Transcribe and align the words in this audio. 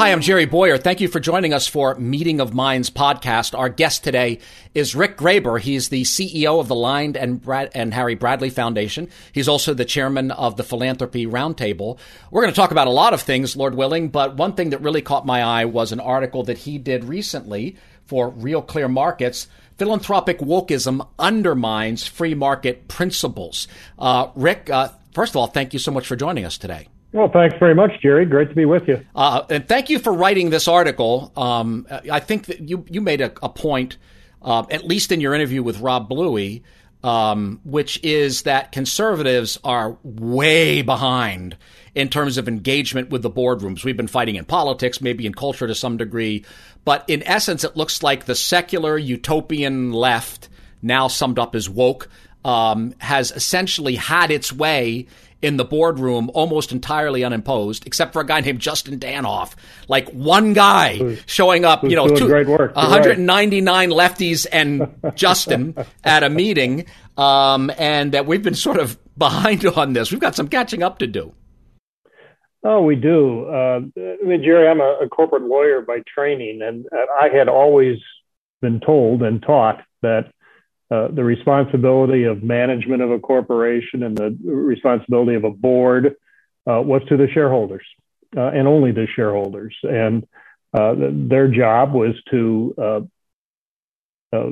Hi, 0.00 0.12
I'm 0.12 0.22
Jerry 0.22 0.46
Bowyer. 0.46 0.78
Thank 0.78 1.02
you 1.02 1.08
for 1.08 1.20
joining 1.20 1.52
us 1.52 1.66
for 1.66 1.94
Meeting 1.96 2.40
of 2.40 2.54
Minds 2.54 2.88
podcast. 2.88 3.54
Our 3.54 3.68
guest 3.68 4.02
today 4.02 4.38
is 4.74 4.94
Rick 4.94 5.18
Graber. 5.18 5.60
He's 5.60 5.90
the 5.90 6.04
CEO 6.04 6.58
of 6.58 6.68
the 6.68 6.74
Lynde 6.74 7.18
and, 7.18 7.38
Brad- 7.38 7.72
and 7.74 7.92
Harry 7.92 8.14
Bradley 8.14 8.48
Foundation. 8.48 9.10
He's 9.30 9.46
also 9.46 9.74
the 9.74 9.84
chairman 9.84 10.30
of 10.30 10.56
the 10.56 10.64
Philanthropy 10.64 11.26
Roundtable. 11.26 11.98
We're 12.30 12.40
going 12.40 12.50
to 12.50 12.56
talk 12.58 12.70
about 12.70 12.86
a 12.86 12.90
lot 12.92 13.12
of 13.12 13.20
things, 13.20 13.58
Lord 13.58 13.74
willing, 13.74 14.08
but 14.08 14.38
one 14.38 14.54
thing 14.54 14.70
that 14.70 14.80
really 14.80 15.02
caught 15.02 15.26
my 15.26 15.42
eye 15.42 15.66
was 15.66 15.92
an 15.92 16.00
article 16.00 16.44
that 16.44 16.56
he 16.56 16.78
did 16.78 17.04
recently 17.04 17.76
for 18.06 18.30
Real 18.30 18.62
Clear 18.62 18.88
Markets. 18.88 19.48
Philanthropic 19.76 20.38
wokeism 20.38 21.06
undermines 21.18 22.06
free 22.06 22.32
market 22.32 22.88
principles. 22.88 23.68
Uh, 23.98 24.28
Rick, 24.34 24.70
uh, 24.70 24.88
first 25.12 25.32
of 25.32 25.36
all, 25.36 25.48
thank 25.48 25.74
you 25.74 25.78
so 25.78 25.92
much 25.92 26.06
for 26.06 26.16
joining 26.16 26.46
us 26.46 26.56
today. 26.56 26.88
Well, 27.12 27.28
thanks 27.28 27.56
very 27.58 27.74
much, 27.74 28.00
Jerry. 28.00 28.24
Great 28.24 28.50
to 28.50 28.54
be 28.54 28.64
with 28.64 28.86
you. 28.86 29.04
Uh, 29.16 29.42
and 29.50 29.66
thank 29.66 29.90
you 29.90 29.98
for 29.98 30.12
writing 30.12 30.50
this 30.50 30.68
article. 30.68 31.32
Um, 31.36 31.86
I 31.90 32.20
think 32.20 32.46
that 32.46 32.68
you 32.68 32.84
you 32.88 33.00
made 33.00 33.20
a, 33.20 33.32
a 33.42 33.48
point, 33.48 33.96
uh, 34.42 34.64
at 34.70 34.84
least 34.84 35.10
in 35.10 35.20
your 35.20 35.34
interview 35.34 35.62
with 35.62 35.80
Rob 35.80 36.08
Bluey, 36.08 36.62
um, 37.02 37.60
which 37.64 37.98
is 38.04 38.42
that 38.42 38.70
conservatives 38.70 39.58
are 39.64 39.98
way 40.04 40.82
behind 40.82 41.56
in 41.96 42.08
terms 42.08 42.38
of 42.38 42.46
engagement 42.46 43.10
with 43.10 43.22
the 43.22 43.30
boardrooms. 43.30 43.84
We've 43.84 43.96
been 43.96 44.06
fighting 44.06 44.36
in 44.36 44.44
politics, 44.44 45.00
maybe 45.00 45.26
in 45.26 45.34
culture 45.34 45.66
to 45.66 45.74
some 45.74 45.96
degree, 45.96 46.44
but 46.84 47.04
in 47.08 47.24
essence, 47.24 47.64
it 47.64 47.76
looks 47.76 48.04
like 48.04 48.24
the 48.24 48.36
secular 48.36 48.96
utopian 48.96 49.92
left, 49.92 50.48
now 50.80 51.08
summed 51.08 51.40
up 51.40 51.56
as 51.56 51.68
woke, 51.68 52.08
um, 52.44 52.94
has 52.98 53.32
essentially 53.32 53.96
had 53.96 54.30
its 54.30 54.52
way 54.52 55.06
in 55.42 55.56
the 55.56 55.64
boardroom 55.64 56.30
almost 56.34 56.72
entirely 56.72 57.24
unimposed, 57.24 57.86
except 57.86 58.12
for 58.12 58.20
a 58.20 58.26
guy 58.26 58.40
named 58.40 58.60
Justin 58.60 58.98
Danhof. 58.98 59.54
Like 59.88 60.08
one 60.10 60.52
guy 60.52 60.96
who's, 60.96 61.22
showing 61.26 61.64
up, 61.64 61.82
you 61.82 61.96
know, 61.96 62.08
two, 62.08 62.26
great 62.26 62.46
work. 62.46 62.74
199 62.76 63.64
right. 63.64 63.88
lefties 63.88 64.46
and 64.50 64.94
Justin 65.14 65.74
at 66.04 66.22
a 66.22 66.28
meeting, 66.28 66.86
um, 67.16 67.70
and 67.78 68.12
that 68.12 68.26
we've 68.26 68.42
been 68.42 68.54
sort 68.54 68.78
of 68.78 68.98
behind 69.16 69.64
on 69.76 69.92
this. 69.92 70.10
We've 70.10 70.20
got 70.20 70.34
some 70.34 70.48
catching 70.48 70.82
up 70.82 70.98
to 70.98 71.06
do. 71.06 71.34
Oh, 72.62 72.82
we 72.82 72.94
do. 72.94 73.46
Uh, 73.46 73.80
I 73.96 74.24
mean, 74.26 74.42
Jerry, 74.44 74.68
I'm 74.68 74.80
a, 74.80 75.04
a 75.04 75.08
corporate 75.08 75.44
lawyer 75.44 75.80
by 75.80 76.02
training, 76.06 76.60
and 76.62 76.84
I 76.92 77.28
had 77.34 77.48
always 77.48 77.96
been 78.60 78.80
told 78.80 79.22
and 79.22 79.42
taught 79.42 79.82
that 80.02 80.30
uh, 80.90 81.06
the 81.08 81.22
responsibility 81.22 82.24
of 82.24 82.42
management 82.42 83.00
of 83.00 83.12
a 83.12 83.18
corporation 83.20 84.02
and 84.02 84.16
the 84.16 84.36
responsibility 84.42 85.34
of 85.34 85.44
a 85.44 85.50
board 85.50 86.16
uh, 86.68 86.80
was 86.82 87.00
to 87.08 87.16
the 87.16 87.28
shareholders 87.32 87.86
uh, 88.36 88.48
and 88.48 88.66
only 88.66 88.90
the 88.90 89.06
shareholders. 89.14 89.76
And 89.82 90.26
uh, 90.74 90.94
their 90.98 91.46
job 91.46 91.92
was 91.92 92.14
to 92.30 93.06
uh, 94.32 94.50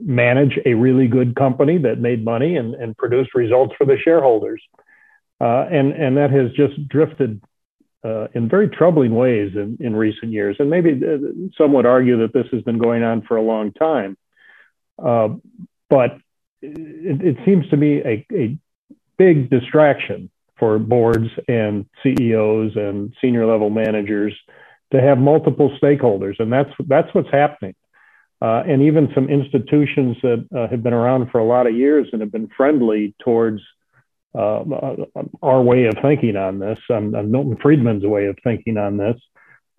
manage 0.00 0.58
a 0.64 0.72
really 0.72 1.06
good 1.06 1.36
company 1.36 1.78
that 1.78 1.98
made 1.98 2.24
money 2.24 2.56
and, 2.56 2.74
and 2.74 2.96
produced 2.96 3.34
results 3.34 3.74
for 3.76 3.84
the 3.84 3.98
shareholders. 4.02 4.62
and, 5.40 5.92
and 5.92 6.16
that 6.16 6.30
has 6.30 6.50
just 6.52 6.88
drifted 6.88 7.42
in 8.34 8.48
very 8.48 8.68
troubling 8.68 9.14
ways 9.14 9.52
in, 9.54 9.76
in 9.80 9.94
recent 9.94 10.32
years. 10.32 10.56
And 10.58 10.70
maybe 10.70 10.98
some 11.58 11.74
would 11.74 11.86
argue 11.86 12.18
that 12.22 12.32
this 12.32 12.46
has 12.52 12.62
been 12.62 12.78
going 12.78 13.02
on 13.02 13.22
for 13.22 13.36
a 13.36 13.42
long 13.42 13.72
time. 13.72 14.16
Uh, 15.02 15.28
but 15.90 16.18
it, 16.60 17.20
it, 17.22 17.36
seems 17.44 17.68
to 17.70 17.76
me 17.76 17.98
a, 17.98 18.26
a, 18.32 18.58
big 19.18 19.50
distraction 19.50 20.30
for 20.58 20.78
boards 20.78 21.28
and 21.46 21.86
CEOs 22.02 22.72
and 22.76 23.12
senior 23.20 23.46
level 23.46 23.68
managers 23.68 24.34
to 24.92 25.00
have 25.00 25.18
multiple 25.18 25.76
stakeholders, 25.82 26.38
and 26.38 26.52
that's 26.52 26.70
that's 26.86 27.12
what's 27.14 27.30
happening. 27.30 27.74
Uh, 28.40 28.62
and 28.66 28.82
even 28.82 29.08
some 29.14 29.28
institutions 29.28 30.16
that 30.22 30.44
uh, 30.56 30.66
have 30.68 30.82
been 30.82 30.92
around 30.92 31.30
for 31.30 31.38
a 31.38 31.44
lot 31.44 31.66
of 31.66 31.76
years 31.76 32.08
and 32.12 32.20
have 32.20 32.32
been 32.32 32.48
friendly 32.56 33.14
towards 33.22 33.60
uh, 34.34 34.64
our 35.42 35.62
way 35.62 35.84
of 35.84 35.94
thinking 36.02 36.36
on 36.36 36.58
this, 36.58 36.78
um, 36.90 37.12
Milton 37.30 37.56
Friedman's 37.62 38.04
way 38.04 38.26
of 38.26 38.36
thinking 38.42 38.78
on 38.78 38.96
this, 38.96 39.16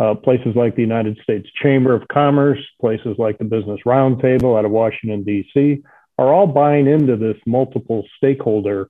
uh, 0.03 0.14
places 0.16 0.53
like 0.56 0.75
the 0.75 0.81
United 0.81 1.18
States 1.24 1.47
Chamber 1.62 1.96
of 1.96 2.08
Commerce, 2.09 2.59
places 2.81 3.16
like 3.18 3.38
the 3.38 3.46
Business 3.46 3.80
Roundtable 3.86 4.58
out 4.58 4.66
of 4.66 4.72
Washington, 4.72 5.24
D.C., 5.24 5.81
are 6.18 6.34
all 6.34 6.47
buying 6.47 6.88
into 6.88 7.16
this 7.16 7.38
multiple 7.46 8.03
stakeholder 8.18 8.90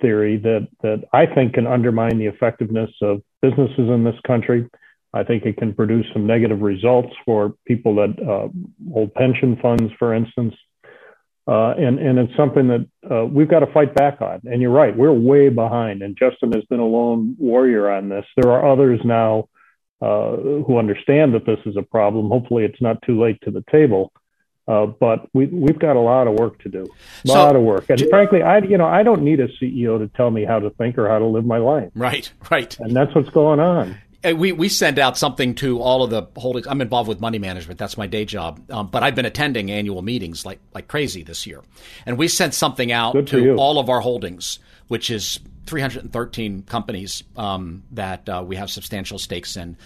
theory 0.00 0.36
that, 0.38 0.68
that 0.82 1.04
I 1.12 1.26
think 1.26 1.54
can 1.54 1.66
undermine 1.66 2.18
the 2.18 2.26
effectiveness 2.26 2.90
of 3.02 3.22
businesses 3.40 3.88
in 3.88 4.04
this 4.04 4.14
country. 4.24 4.68
I 5.12 5.24
think 5.24 5.44
it 5.44 5.56
can 5.56 5.74
produce 5.74 6.06
some 6.12 6.26
negative 6.26 6.60
results 6.62 7.12
for 7.24 7.54
people 7.66 7.96
that 7.96 8.14
uh, 8.20 8.48
hold 8.92 9.12
pension 9.14 9.58
funds, 9.60 9.92
for 9.98 10.14
instance. 10.14 10.54
Uh, 11.46 11.74
and, 11.76 11.98
and 11.98 12.20
it's 12.20 12.36
something 12.36 12.68
that 12.68 12.86
uh, 13.10 13.26
we've 13.26 13.50
got 13.50 13.60
to 13.60 13.72
fight 13.72 13.94
back 13.96 14.22
on. 14.22 14.40
And 14.44 14.62
you're 14.62 14.70
right, 14.70 14.96
we're 14.96 15.12
way 15.12 15.48
behind. 15.48 16.02
And 16.02 16.16
Justin 16.16 16.52
has 16.52 16.64
been 16.66 16.78
a 16.78 16.86
lone 16.86 17.34
warrior 17.38 17.90
on 17.90 18.08
this. 18.08 18.24
There 18.36 18.52
are 18.52 18.70
others 18.70 19.00
now 19.04 19.48
uh, 20.02 20.36
who 20.66 20.78
understand 20.78 21.32
that 21.32 21.46
this 21.46 21.60
is 21.64 21.76
a 21.76 21.82
problem. 21.82 22.28
Hopefully, 22.28 22.64
it's 22.64 22.80
not 22.82 23.00
too 23.02 23.22
late 23.22 23.38
to 23.42 23.52
the 23.52 23.64
table. 23.70 24.12
Uh, 24.66 24.86
but 24.86 25.28
we, 25.32 25.46
we've 25.46 25.78
got 25.78 25.96
a 25.96 26.00
lot 26.00 26.28
of 26.28 26.34
work 26.34 26.60
to 26.62 26.68
do, 26.68 26.86
a 27.24 27.28
so, 27.28 27.34
lot 27.34 27.56
of 27.56 27.62
work. 27.62 27.88
And 27.90 28.00
frankly, 28.08 28.42
I 28.42 28.58
you 28.58 28.78
know 28.78 28.86
I 28.86 29.02
don't 29.02 29.22
need 29.22 29.40
a 29.40 29.48
CEO 29.48 29.98
to 29.98 30.08
tell 30.16 30.30
me 30.30 30.44
how 30.44 30.60
to 30.60 30.70
think 30.70 30.98
or 30.98 31.08
how 31.08 31.18
to 31.18 31.26
live 31.26 31.44
my 31.44 31.58
life. 31.58 31.90
Right, 31.94 32.32
right. 32.50 32.78
And 32.78 32.94
that's 32.94 33.12
what's 33.14 33.30
going 33.30 33.58
on. 33.58 33.96
We 34.24 34.52
we 34.52 34.68
send 34.68 34.98
out 34.98 35.18
something 35.18 35.54
to 35.56 35.80
all 35.80 36.02
of 36.04 36.10
the 36.10 36.28
holdings. 36.40 36.66
I'm 36.66 36.80
involved 36.80 37.08
with 37.08 37.20
money 37.20 37.38
management. 37.38 37.78
That's 37.78 37.96
my 37.96 38.06
day 38.06 38.24
job. 38.24 38.60
Um, 38.70 38.86
but 38.86 39.02
I've 39.02 39.16
been 39.16 39.26
attending 39.26 39.70
annual 39.70 40.02
meetings 40.02 40.46
like 40.46 40.60
like 40.74 40.88
crazy 40.88 41.22
this 41.22 41.46
year, 41.46 41.62
and 42.06 42.16
we 42.16 42.28
sent 42.28 42.54
something 42.54 42.92
out 42.92 43.26
to 43.26 43.56
all 43.56 43.78
of 43.78 43.88
our 43.88 44.00
holdings, 44.00 44.60
which 44.88 45.10
is 45.10 45.40
313 45.66 46.62
companies 46.62 47.24
um, 47.36 47.82
that 47.92 48.28
uh, 48.28 48.44
we 48.46 48.56
have 48.56 48.70
substantial 48.70 49.18
stakes 49.18 49.56
in 49.56 49.76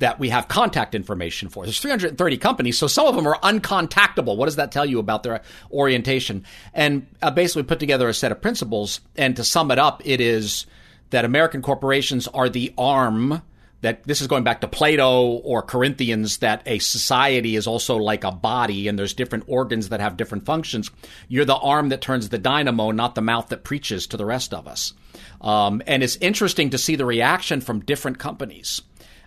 that 0.00 0.18
we 0.18 0.28
have 0.28 0.48
contact 0.48 0.94
information 0.94 1.48
for. 1.48 1.64
There's 1.64 1.78
330 1.80 2.36
companies, 2.38 2.78
so 2.78 2.86
some 2.86 3.06
of 3.06 3.14
them 3.14 3.26
are 3.26 3.38
uncontactable. 3.40 4.36
What 4.36 4.46
does 4.46 4.56
that 4.56 4.72
tell 4.72 4.84
you 4.84 4.98
about 4.98 5.22
their 5.22 5.40
orientation? 5.70 6.44
And 6.72 7.06
uh, 7.22 7.30
basically 7.30 7.62
put 7.62 7.78
together 7.78 8.08
a 8.08 8.14
set 8.14 8.32
of 8.32 8.42
principles. 8.42 9.00
And 9.16 9.36
to 9.36 9.44
sum 9.44 9.70
it 9.70 9.78
up, 9.78 10.02
it 10.04 10.20
is 10.20 10.66
that 11.10 11.24
American 11.24 11.62
corporations 11.62 12.26
are 12.28 12.48
the 12.48 12.74
arm 12.76 13.42
that 13.84 14.02
this 14.04 14.22
is 14.22 14.26
going 14.26 14.44
back 14.44 14.62
to 14.62 14.66
Plato 14.66 15.24
or 15.26 15.60
Corinthians 15.60 16.38
that 16.38 16.62
a 16.64 16.78
society 16.78 17.54
is 17.54 17.66
also 17.66 17.96
like 17.96 18.24
a 18.24 18.32
body 18.32 18.88
and 18.88 18.98
there's 18.98 19.12
different 19.12 19.44
organs 19.46 19.90
that 19.90 20.00
have 20.00 20.16
different 20.16 20.46
functions. 20.46 20.90
You're 21.28 21.44
the 21.44 21.54
arm 21.54 21.90
that 21.90 22.00
turns 22.00 22.30
the 22.30 22.38
dynamo, 22.38 22.92
not 22.92 23.14
the 23.14 23.20
mouth 23.20 23.48
that 23.48 23.62
preaches 23.62 24.06
to 24.06 24.16
the 24.16 24.24
rest 24.24 24.54
of 24.54 24.66
us. 24.66 24.94
Um, 25.42 25.82
and 25.86 26.02
it's 26.02 26.16
interesting 26.16 26.70
to 26.70 26.78
see 26.78 26.96
the 26.96 27.04
reaction 27.04 27.60
from 27.60 27.80
different 27.80 28.18
companies 28.18 28.80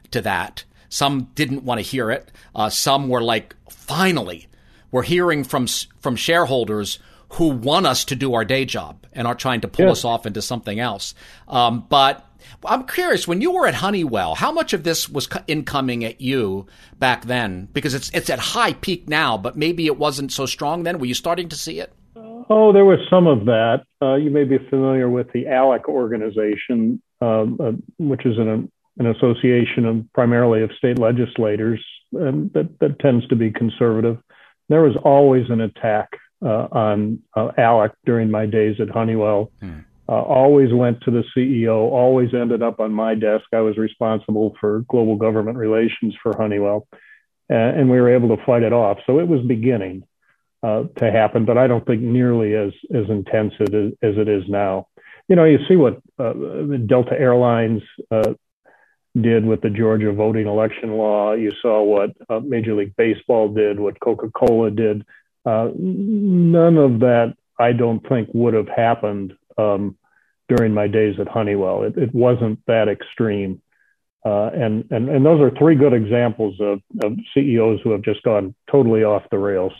to 0.09 0.21
that. 0.21 0.63
Some 0.89 1.29
didn't 1.35 1.63
want 1.63 1.77
to 1.77 1.83
hear 1.83 2.09
it. 2.09 2.31
Uh, 2.55 2.69
some 2.69 3.09
were 3.09 3.21
like, 3.21 3.55
finally, 3.69 4.47
we're 4.91 5.03
hearing 5.03 5.43
from 5.43 5.67
from 5.99 6.15
shareholders 6.15 6.97
who 7.33 7.49
want 7.49 7.85
us 7.85 8.05
to 8.05 8.15
do 8.15 8.33
our 8.33 8.45
day 8.45 8.65
job 8.65 9.05
and 9.13 9.27
are 9.27 9.35
trying 9.35 9.61
to 9.61 9.67
pull 9.67 9.85
yeah. 9.85 9.91
us 9.91 10.05
off 10.05 10.25
into 10.25 10.41
something 10.41 10.79
else. 10.79 11.13
Um, 11.47 11.85
but 11.89 12.26
I'm 12.65 12.85
curious, 12.85 13.27
when 13.27 13.41
you 13.41 13.51
were 13.51 13.67
at 13.67 13.75
Honeywell, 13.75 14.35
how 14.35 14.51
much 14.51 14.73
of 14.73 14.83
this 14.83 15.07
was 15.07 15.29
incoming 15.47 16.03
at 16.03 16.21
you 16.21 16.65
back 16.97 17.25
then? 17.25 17.67
Because 17.73 17.93
it's 17.93 18.09
it's 18.11 18.29
at 18.29 18.39
high 18.39 18.73
peak 18.73 19.07
now, 19.07 19.37
but 19.37 19.55
maybe 19.55 19.85
it 19.85 19.97
wasn't 19.97 20.31
so 20.31 20.45
strong 20.45 20.83
then. 20.83 20.99
Were 20.99 21.05
you 21.05 21.13
starting 21.13 21.49
to 21.49 21.55
see 21.55 21.79
it? 21.79 21.93
Oh, 22.49 22.71
there 22.71 22.85
was 22.85 22.99
some 23.09 23.27
of 23.27 23.45
that. 23.45 23.83
Uh, 24.01 24.15
you 24.15 24.29
may 24.29 24.45
be 24.45 24.57
familiar 24.69 25.09
with 25.09 25.31
the 25.33 25.45
ALEC 25.45 25.85
organization, 25.85 27.01
um, 27.21 27.57
uh, 27.59 27.71
which 27.99 28.25
is 28.25 28.37
an, 28.37 28.71
an 28.97 29.07
association 29.07 29.85
of 29.85 30.13
primarily 30.13 30.61
of 30.61 30.71
state 30.77 30.97
legislators 30.97 31.83
and 32.13 32.51
that, 32.53 32.79
that 32.79 32.99
tends 32.99 33.27
to 33.27 33.35
be 33.35 33.51
conservative. 33.51 34.17
There 34.69 34.81
was 34.81 34.95
always 35.03 35.49
an 35.49 35.61
attack 35.61 36.09
uh, 36.43 36.67
on 36.71 37.19
uh, 37.35 37.51
ALEC 37.57 37.91
during 38.05 38.31
my 38.31 38.45
days 38.45 38.77
at 38.79 38.89
Honeywell. 38.89 39.51
Hmm. 39.59 39.79
Uh, 40.09 40.21
always 40.21 40.73
went 40.73 41.01
to 41.01 41.11
the 41.11 41.23
CEO, 41.35 41.75
always 41.75 42.33
ended 42.33 42.63
up 42.63 42.79
on 42.79 42.93
my 42.93 43.13
desk. 43.13 43.45
I 43.53 43.59
was 43.59 43.77
responsible 43.77 44.55
for 44.59 44.85
global 44.87 45.17
government 45.17 45.57
relations 45.57 46.15
for 46.23 46.35
Honeywell, 46.37 46.87
uh, 47.51 47.53
and 47.53 47.89
we 47.89 47.99
were 47.99 48.15
able 48.15 48.35
to 48.35 48.45
fight 48.45 48.63
it 48.63 48.71
off. 48.71 48.99
So 49.05 49.19
it 49.19 49.27
was 49.27 49.41
beginning 49.45 50.03
uh, 50.63 50.83
to 50.97 51.11
happen, 51.11 51.45
but 51.45 51.57
I 51.57 51.67
don't 51.67 51.85
think 51.85 52.01
nearly 52.01 52.55
as 52.55 52.71
as 52.93 53.09
intense 53.09 53.53
as, 53.59 53.67
it 54.01 54.27
is 54.29 54.43
now. 54.47 54.87
You 55.27 55.35
know, 55.35 55.43
you 55.43 55.59
see 55.67 55.75
what 55.75 56.01
uh, 56.17 56.33
Delta 56.85 57.19
Airlines 57.19 57.81
uh, 58.09 58.33
did 59.19 59.45
with 59.45 59.59
the 59.59 59.69
Georgia 59.69 60.13
voting 60.13 60.47
election 60.47 60.93
law. 60.93 61.33
You 61.33 61.51
saw 61.61 61.83
what 61.83 62.11
uh, 62.29 62.39
Major 62.39 62.75
League 62.75 62.95
Baseball 62.95 63.49
did, 63.53 63.77
what 63.77 63.99
Coca 63.99 64.29
Cola 64.31 64.71
did. 64.71 65.05
none 65.45 66.77
of 66.77 66.99
that, 67.01 67.35
I 67.59 67.73
don't 67.73 68.07
think, 68.07 68.29
would 68.33 68.53
have 68.53 68.69
happened 68.69 69.33
um, 69.57 69.97
during 70.47 70.73
my 70.73 70.87
days 70.87 71.15
at 71.19 71.27
Honeywell. 71.27 71.83
It, 71.83 71.97
it 71.97 72.15
wasn't 72.15 72.59
that 72.67 72.87
extreme. 72.87 73.61
Uh, 74.25 74.49
and, 74.53 74.85
and, 74.91 75.09
and 75.09 75.25
those 75.25 75.39
are 75.41 75.51
three 75.57 75.75
good 75.75 75.93
examples 75.93 76.55
of, 76.59 76.81
of 77.03 77.17
CEOs 77.33 77.79
who 77.83 77.91
have 77.91 78.01
just 78.01 78.23
gone 78.23 78.53
totally 78.69 79.03
off 79.03 79.23
the 79.31 79.37
rails. 79.37 79.73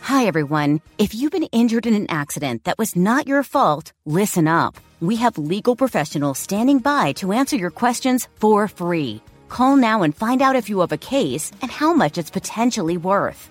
Hi, 0.00 0.26
everyone. 0.26 0.80
If 0.98 1.14
you've 1.14 1.32
been 1.32 1.48
injured 1.52 1.86
in 1.86 1.94
an 1.94 2.06
accident 2.08 2.64
that 2.64 2.78
was 2.78 2.96
not 2.96 3.26
your 3.26 3.42
fault, 3.42 3.92
listen 4.04 4.46
up. 4.48 4.76
We 5.00 5.16
have 5.16 5.36
legal 5.36 5.76
professionals 5.76 6.38
standing 6.38 6.78
by 6.78 7.12
to 7.14 7.32
answer 7.32 7.56
your 7.56 7.70
questions 7.70 8.28
for 8.36 8.66
free. 8.68 9.20
Call 9.48 9.76
now 9.76 10.02
and 10.02 10.14
find 10.14 10.42
out 10.42 10.56
if 10.56 10.70
you 10.70 10.80
have 10.80 10.92
a 10.92 10.96
case 10.96 11.52
and 11.60 11.70
how 11.70 11.92
much 11.92 12.18
it's 12.18 12.30
potentially 12.30 12.96
worth. 12.96 13.50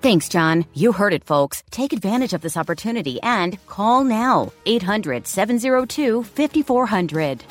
Thanks, 0.00 0.28
John. 0.28 0.64
You 0.74 0.92
heard 0.92 1.12
it, 1.12 1.24
folks. 1.24 1.64
Take 1.70 1.92
advantage 1.92 2.32
of 2.32 2.40
this 2.40 2.56
opportunity 2.56 3.20
and 3.22 3.58
call 3.66 4.04
now 4.04 4.52
800 4.64 5.26
702 5.26 6.22
5400. 6.22 7.44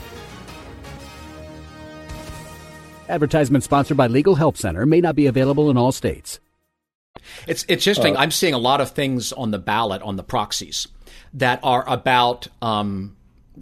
Advertisement 3.09 3.63
sponsored 3.63 3.97
by 3.97 4.07
Legal 4.07 4.35
Help 4.35 4.57
Center 4.57 4.85
may 4.85 5.01
not 5.01 5.15
be 5.15 5.27
available 5.27 5.69
in 5.69 5.77
all 5.77 5.91
states. 5.91 6.39
It's 7.47 7.65
it's 7.67 7.88
interesting. 7.88 8.15
Uh, 8.15 8.19
I'm 8.19 8.31
seeing 8.31 8.53
a 8.53 8.59
lot 8.59 8.79
of 8.79 8.91
things 8.91 9.33
on 9.33 9.51
the 9.51 9.59
ballot 9.59 10.01
on 10.01 10.15
the 10.15 10.23
proxies 10.23 10.88
that 11.33 11.59
are 11.63 11.88
about 11.88 12.47
um, 12.61 13.15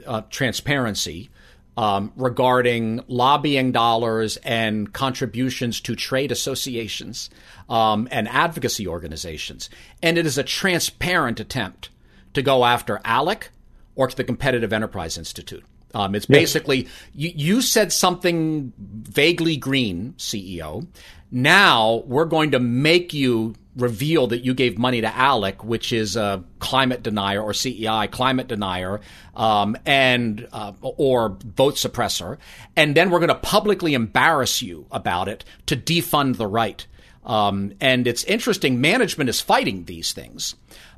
uh, 0.05 0.21
transparency 0.29 1.29
um, 1.77 2.11
regarding 2.15 3.03
lobbying 3.07 3.71
dollars 3.71 4.37
and 4.37 4.93
contributions 4.93 5.81
to 5.81 5.95
trade 5.95 6.31
associations 6.31 7.29
um, 7.69 8.07
and 8.11 8.27
advocacy 8.29 8.87
organizations. 8.87 9.69
And 10.01 10.17
it 10.17 10.25
is 10.25 10.37
a 10.37 10.43
transparent 10.43 11.39
attempt 11.39 11.89
to 12.33 12.41
go 12.41 12.65
after 12.65 12.99
ALEC 13.05 13.49
or 13.95 14.07
to 14.07 14.15
the 14.15 14.23
Competitive 14.23 14.71
Enterprise 14.73 15.17
Institute. 15.17 15.63
Um, 15.93 16.13
it's 16.13 16.25
basically 16.25 16.87
you, 17.13 17.31
you 17.33 17.61
said 17.61 17.93
something 17.93 18.73
vaguely 18.77 19.55
green, 19.55 20.13
CEO. 20.17 20.85
Now 21.31 22.03
we're 22.05 22.25
going 22.25 22.51
to 22.51 22.59
make 22.59 23.13
you 23.13 23.55
reveal 23.75 24.27
that 24.27 24.45
you 24.45 24.53
gave 24.53 24.77
money 24.77 25.01
to 25.01 25.07
ALEC, 25.07 25.63
which 25.63 25.91
is 25.91 26.15
a 26.15 26.43
climate 26.59 27.03
denier 27.03 27.41
or 27.41 27.53
CEI 27.53 28.07
climate 28.07 28.47
denier, 28.47 29.01
um, 29.35 29.75
and 29.85 30.47
uh, 30.51 30.71
or 30.81 31.37
vote 31.43 31.75
suppressor, 31.75 32.37
and 32.75 32.95
then 32.95 33.09
we're 33.09 33.19
going 33.19 33.29
to 33.29 33.35
publicly 33.35 33.93
embarrass 33.93 34.61
you 34.61 34.85
about 34.91 35.27
it 35.27 35.43
to 35.65 35.75
defund 35.75 36.37
the 36.37 36.47
right. 36.47 36.85
Um, 37.25 37.73
and 37.81 38.07
it's 38.07 38.23
interesting. 38.23 38.81
Management 38.81 39.29
is 39.29 39.41
fighting 39.41 39.85
these 39.85 40.13
things, 40.13 40.55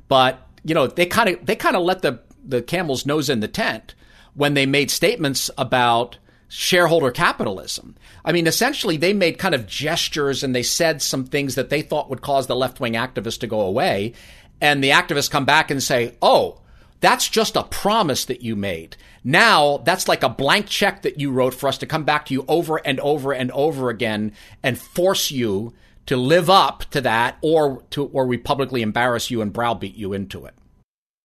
but 0.08 0.46
you 0.64 0.74
know 0.74 0.86
they 0.86 1.06
kind 1.06 1.28
of 1.30 1.46
they 1.46 1.56
kind 1.56 1.76
of 1.76 1.82
let 1.82 2.02
the 2.02 2.20
the 2.44 2.62
camel's 2.62 3.06
nose 3.06 3.28
in 3.28 3.40
the 3.40 3.48
tent 3.48 3.94
when 4.34 4.54
they 4.54 4.66
made 4.66 4.90
statements 4.90 5.50
about 5.58 6.18
shareholder 6.48 7.10
capitalism. 7.10 7.94
I 8.24 8.32
mean, 8.32 8.46
essentially, 8.46 8.96
they 8.96 9.12
made 9.12 9.38
kind 9.38 9.54
of 9.54 9.66
gestures 9.66 10.42
and 10.42 10.54
they 10.54 10.62
said 10.62 11.02
some 11.02 11.24
things 11.24 11.54
that 11.54 11.70
they 11.70 11.82
thought 11.82 12.10
would 12.10 12.22
cause 12.22 12.46
the 12.46 12.56
left 12.56 12.80
wing 12.80 12.94
activists 12.94 13.40
to 13.40 13.46
go 13.46 13.60
away. 13.60 14.14
And 14.60 14.82
the 14.82 14.90
activists 14.90 15.30
come 15.30 15.44
back 15.44 15.70
and 15.70 15.82
say, 15.82 16.16
oh, 16.20 16.60
that's 17.00 17.28
just 17.28 17.56
a 17.56 17.62
promise 17.62 18.24
that 18.24 18.42
you 18.42 18.56
made. 18.56 18.96
Now 19.22 19.78
that's 19.78 20.08
like 20.08 20.22
a 20.22 20.28
blank 20.28 20.66
check 20.66 21.02
that 21.02 21.20
you 21.20 21.30
wrote 21.30 21.54
for 21.54 21.68
us 21.68 21.78
to 21.78 21.86
come 21.86 22.04
back 22.04 22.26
to 22.26 22.34
you 22.34 22.44
over 22.48 22.76
and 22.78 22.98
over 23.00 23.32
and 23.32 23.50
over 23.52 23.90
again 23.90 24.32
and 24.62 24.78
force 24.78 25.30
you 25.30 25.74
to 26.06 26.16
live 26.16 26.48
up 26.48 26.84
to 26.86 27.00
that 27.02 27.36
or 27.42 27.82
to 27.90 28.06
or 28.06 28.26
we 28.26 28.38
publicly 28.38 28.82
embarrass 28.82 29.30
you 29.30 29.42
and 29.42 29.52
browbeat 29.52 29.94
you 29.94 30.12
into 30.12 30.46
it. 30.46 30.54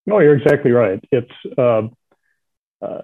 No, 0.06 0.20
you're 0.20 0.38
exactly 0.38 0.72
right. 0.72 1.00
It's 1.12 1.32
uh, 1.58 1.84
uh, 2.84 3.02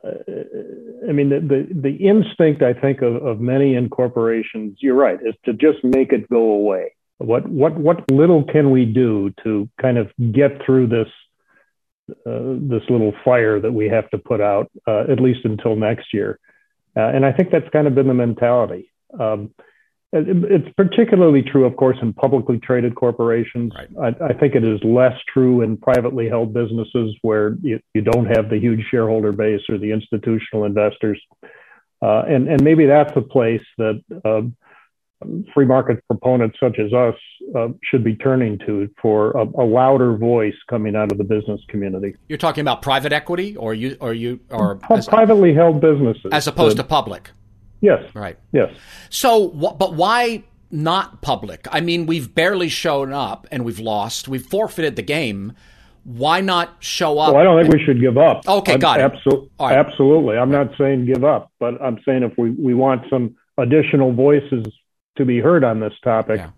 I 1.07 1.11
mean, 1.11 1.29
the, 1.29 1.39
the, 1.39 1.67
the, 1.71 1.95
instinct, 1.95 2.61
I 2.61 2.73
think, 2.73 3.01
of, 3.01 3.15
of 3.15 3.39
many 3.39 3.75
in 3.75 3.89
corporations, 3.89 4.77
you're 4.81 4.95
right, 4.95 5.19
is 5.25 5.35
to 5.45 5.53
just 5.53 5.83
make 5.83 6.11
it 6.11 6.29
go 6.29 6.51
away. 6.51 6.95
What, 7.19 7.47
what, 7.47 7.77
what 7.77 8.11
little 8.11 8.43
can 8.43 8.71
we 8.71 8.85
do 8.85 9.33
to 9.43 9.69
kind 9.81 9.97
of 9.97 10.11
get 10.31 10.63
through 10.65 10.87
this, 10.87 11.07
uh, 12.25 12.55
this 12.59 12.83
little 12.89 13.13
fire 13.23 13.59
that 13.59 13.71
we 13.71 13.87
have 13.87 14.09
to 14.09 14.17
put 14.17 14.41
out, 14.41 14.69
uh, 14.87 15.05
at 15.09 15.19
least 15.19 15.45
until 15.45 15.75
next 15.75 16.13
year? 16.13 16.39
Uh, 16.97 17.11
and 17.13 17.25
I 17.25 17.31
think 17.31 17.51
that's 17.51 17.69
kind 17.69 17.87
of 17.87 17.95
been 17.95 18.07
the 18.07 18.13
mentality. 18.13 18.91
Um, 19.17 19.53
it's 20.11 20.67
particularly 20.75 21.43
true, 21.43 21.65
of 21.65 21.75
course, 21.75 21.97
in 22.01 22.13
publicly 22.13 22.57
traded 22.57 22.95
corporations. 22.95 23.71
Right. 23.75 24.15
I, 24.19 24.25
I, 24.25 24.33
think 24.33 24.55
it 24.55 24.63
is 24.63 24.79
less 24.83 25.13
true 25.31 25.61
in 25.61 25.77
privately 25.77 26.27
held 26.27 26.51
businesses 26.51 27.15
where 27.21 27.55
you, 27.61 27.79
you 27.93 28.01
don't 28.01 28.25
have 28.25 28.49
the 28.49 28.57
huge 28.57 28.83
shareholder 28.89 29.31
base 29.31 29.61
or 29.69 29.77
the 29.77 29.91
institutional 29.91 30.65
investors. 30.65 31.21
Uh, 32.01 32.23
and, 32.27 32.47
and 32.47 32.63
maybe 32.63 32.87
that's 32.87 33.15
a 33.15 33.21
place 33.21 33.61
that 33.77 34.01
uh, 34.25 34.41
free 35.53 35.65
market 35.65 36.03
proponents 36.07 36.57
such 36.59 36.79
as 36.79 36.91
us 36.93 37.15
uh, 37.55 37.67
should 37.83 38.03
be 38.03 38.15
turning 38.15 38.57
to 38.65 38.89
for 39.01 39.31
a, 39.31 39.43
a, 39.43 39.65
louder 39.65 40.15
voice 40.17 40.55
coming 40.69 40.95
out 40.95 41.11
of 41.11 41.17
the 41.17 41.23
business 41.23 41.59
community. 41.67 42.15
You're 42.27 42.37
talking 42.37 42.61
about 42.61 42.81
private 42.81 43.11
equity, 43.11 43.55
or 43.57 43.73
you, 43.73 43.97
or 43.99 44.13
you, 44.13 44.39
or 44.49 44.75
privately 44.75 45.53
held 45.53 45.81
businesses, 45.81 46.31
as 46.31 46.47
opposed 46.47 46.77
to 46.77 46.83
public. 46.83 47.31
Yes. 47.81 48.03
Right. 48.13 48.37
Yes. 48.51 48.73
So, 49.09 49.49
but 49.49 49.93
why 49.93 50.43
not 50.71 51.21
public? 51.21 51.67
I 51.71 51.81
mean, 51.81 52.05
we've 52.05 52.33
barely 52.33 52.69
shown 52.69 53.13
up 53.13 53.47
and 53.51 53.63
we've 53.65 53.79
lost. 53.79 54.27
We've 54.27 54.45
forfeited 54.45 54.95
the 54.95 55.01
game. 55.01 55.53
Why 56.03 56.41
not 56.41 56.77
show 56.79 57.19
up? 57.19 57.33
Well, 57.33 57.41
I 57.41 57.43
don't 57.43 57.61
think 57.61 57.73
we 57.73 57.83
should 57.83 57.99
give 57.99 58.17
up. 58.17 58.47
Okay, 58.47 58.73
I'm, 58.73 58.79
got 58.79 58.99
it. 58.99 59.11
Absol- 59.11 59.49
right. 59.59 59.77
Absolutely. 59.77 60.37
I'm 60.37 60.51
not 60.51 60.71
saying 60.77 61.05
give 61.05 61.23
up, 61.23 61.51
but 61.59 61.81
I'm 61.81 61.99
saying 62.05 62.23
if 62.23 62.37
we, 62.37 62.51
we 62.51 62.73
want 62.73 63.03
some 63.09 63.35
additional 63.57 64.13
voices 64.13 64.65
to 65.17 65.25
be 65.25 65.39
heard 65.39 65.63
on 65.63 65.79
this 65.79 65.93
topic, 66.03 66.39
yeah. 66.39 66.51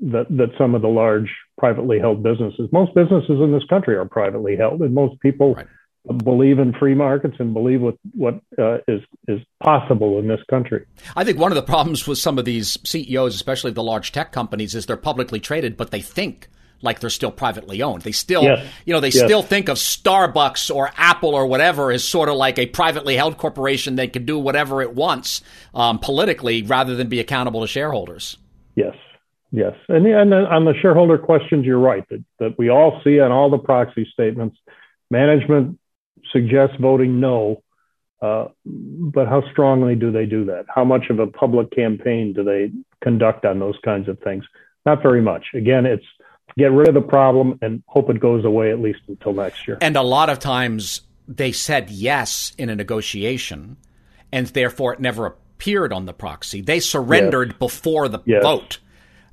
that, 0.00 0.26
that 0.30 0.50
some 0.56 0.74
of 0.74 0.82
the 0.82 0.88
large 0.88 1.30
privately 1.58 1.98
held 1.98 2.22
businesses, 2.22 2.68
most 2.72 2.94
businesses 2.94 3.40
in 3.40 3.52
this 3.52 3.64
country 3.68 3.94
are 3.94 4.06
privately 4.06 4.56
held, 4.56 4.80
and 4.80 4.94
most 4.94 5.20
people 5.20 5.54
right 5.54 5.66
believe 6.10 6.58
in 6.58 6.72
free 6.72 6.94
markets 6.94 7.36
and 7.38 7.54
believe 7.54 7.80
what 7.80 7.96
what 8.12 8.40
uh, 8.58 8.78
is 8.88 9.00
is 9.28 9.40
possible 9.62 10.18
in 10.18 10.28
this 10.28 10.40
country. 10.50 10.84
I 11.16 11.24
think 11.24 11.38
one 11.38 11.52
of 11.52 11.56
the 11.56 11.62
problems 11.62 12.06
with 12.06 12.18
some 12.18 12.38
of 12.38 12.44
these 12.44 12.78
CEOs, 12.84 13.34
especially 13.34 13.70
the 13.70 13.82
large 13.82 14.12
tech 14.12 14.32
companies, 14.32 14.74
is 14.74 14.86
they're 14.86 14.96
publicly 14.96 15.38
traded, 15.38 15.76
but 15.76 15.90
they 15.90 16.00
think 16.00 16.48
like 16.82 16.98
they're 16.98 17.10
still 17.10 17.30
privately 17.30 17.80
owned. 17.80 18.02
They 18.02 18.10
still, 18.10 18.42
yes. 18.42 18.66
you 18.84 18.92
know, 18.92 18.98
they 18.98 19.10
yes. 19.10 19.24
still 19.24 19.42
think 19.42 19.68
of 19.68 19.76
Starbucks 19.76 20.74
or 20.74 20.90
Apple 20.96 21.34
or 21.34 21.46
whatever 21.46 21.92
as 21.92 22.02
sort 22.02 22.28
of 22.28 22.34
like 22.34 22.58
a 22.58 22.66
privately 22.66 23.16
held 23.16 23.38
corporation 23.38 23.96
that 23.96 24.12
can 24.12 24.24
do 24.24 24.36
whatever 24.36 24.82
it 24.82 24.92
wants 24.92 25.42
um, 25.74 26.00
politically 26.00 26.62
rather 26.62 26.96
than 26.96 27.08
be 27.08 27.20
accountable 27.20 27.60
to 27.60 27.68
shareholders. 27.68 28.36
Yes. 28.74 28.94
Yes, 29.54 29.74
and, 29.90 30.06
and 30.06 30.32
on 30.32 30.64
the 30.64 30.72
shareholder 30.80 31.18
questions, 31.18 31.66
you're 31.66 31.78
right 31.78 32.08
that, 32.08 32.24
that 32.38 32.54
we 32.56 32.70
all 32.70 33.02
see 33.04 33.20
on 33.20 33.30
all 33.30 33.50
the 33.50 33.58
proxy 33.58 34.08
statements. 34.10 34.56
Management 35.10 35.78
suggest 36.32 36.78
voting 36.80 37.20
no, 37.20 37.62
uh, 38.20 38.48
but 38.64 39.28
how 39.28 39.42
strongly 39.50 39.94
do 39.94 40.10
they 40.10 40.26
do 40.26 40.44
that? 40.46 40.64
How 40.68 40.84
much 40.84 41.10
of 41.10 41.18
a 41.18 41.26
public 41.26 41.70
campaign 41.70 42.32
do 42.32 42.44
they 42.44 42.70
conduct 43.02 43.44
on 43.44 43.58
those 43.58 43.76
kinds 43.84 44.08
of 44.08 44.18
things? 44.20 44.44
Not 44.86 45.02
very 45.02 45.20
much. 45.20 45.46
Again, 45.54 45.86
it's 45.86 46.04
get 46.58 46.72
rid 46.72 46.88
of 46.88 46.94
the 46.94 47.00
problem 47.00 47.58
and 47.62 47.82
hope 47.86 48.10
it 48.10 48.20
goes 48.20 48.44
away 48.44 48.70
at 48.70 48.80
least 48.80 49.00
until 49.08 49.32
next 49.32 49.66
year. 49.66 49.78
And 49.80 49.96
a 49.96 50.02
lot 50.02 50.28
of 50.28 50.38
times 50.38 51.02
they 51.26 51.52
said 51.52 51.90
yes 51.90 52.52
in 52.58 52.68
a 52.68 52.76
negotiation, 52.76 53.76
and 54.30 54.46
therefore 54.48 54.94
it 54.94 55.00
never 55.00 55.26
appeared 55.26 55.92
on 55.92 56.06
the 56.06 56.12
proxy. 56.12 56.60
They 56.60 56.80
surrendered 56.80 57.48
yes. 57.50 57.58
before 57.58 58.08
the 58.08 58.20
yes. 58.24 58.42
vote. 58.42 58.78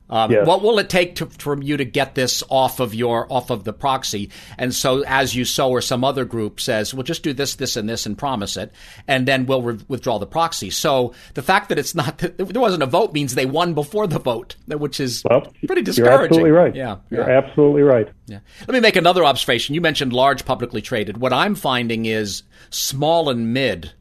Um, 0.09 0.31
yes. 0.31 0.47
What 0.47 0.61
will 0.61 0.79
it 0.79 0.89
take 0.89 1.15
to, 1.15 1.27
for 1.27 1.61
you 1.61 1.77
to 1.77 1.85
get 1.85 2.15
this 2.15 2.43
off 2.49 2.79
of 2.79 2.95
your 2.95 3.31
off 3.31 3.49
of 3.49 3.63
the 3.63 3.73
proxy? 3.73 4.31
And 4.57 4.73
so, 4.73 5.03
as 5.05 5.35
you 5.35 5.45
sow, 5.45 5.69
or 5.69 5.81
some 5.81 6.03
other 6.03 6.25
group 6.25 6.59
says, 6.59 6.93
"We'll 6.93 7.03
just 7.03 7.23
do 7.23 7.33
this, 7.33 7.55
this, 7.55 7.75
and 7.75 7.87
this, 7.87 8.05
and 8.05 8.17
promise 8.17 8.57
it," 8.57 8.71
and 9.07 9.27
then 9.27 9.45
we'll 9.45 9.61
re- 9.61 9.79
withdraw 9.87 10.17
the 10.17 10.25
proxy. 10.25 10.69
So 10.69 11.13
the 11.35 11.43
fact 11.43 11.69
that 11.69 11.77
it's 11.77 11.93
not 11.93 12.17
there 12.17 12.61
wasn't 12.61 12.83
a 12.83 12.87
vote 12.87 13.13
means 13.13 13.35
they 13.35 13.45
won 13.45 13.73
before 13.73 14.07
the 14.07 14.19
vote, 14.19 14.55
which 14.67 14.99
is 14.99 15.23
well, 15.29 15.41
pretty 15.65 15.83
discouraging. 15.83 16.13
You're 16.13 16.23
absolutely 16.23 16.51
right. 16.51 16.75
Yeah, 16.75 16.97
you're 17.09 17.29
yeah. 17.29 17.37
absolutely 17.37 17.83
right. 17.83 18.09
Yeah. 18.25 18.39
Let 18.61 18.73
me 18.73 18.79
make 18.79 18.95
another 18.95 19.23
observation. 19.23 19.75
You 19.75 19.81
mentioned 19.81 20.13
large 20.13 20.45
publicly 20.45 20.81
traded. 20.81 21.17
What 21.17 21.33
I'm 21.33 21.55
finding 21.55 22.05
is 22.05 22.43
small 22.69 23.29
and 23.29 23.53
mid 23.53 23.91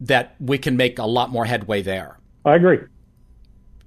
that 0.00 0.34
we 0.38 0.58
can 0.58 0.76
make 0.76 0.98
a 0.98 1.06
lot 1.06 1.30
more 1.30 1.44
headway 1.44 1.82
there. 1.82 2.18
I 2.44 2.56
agree. 2.56 2.78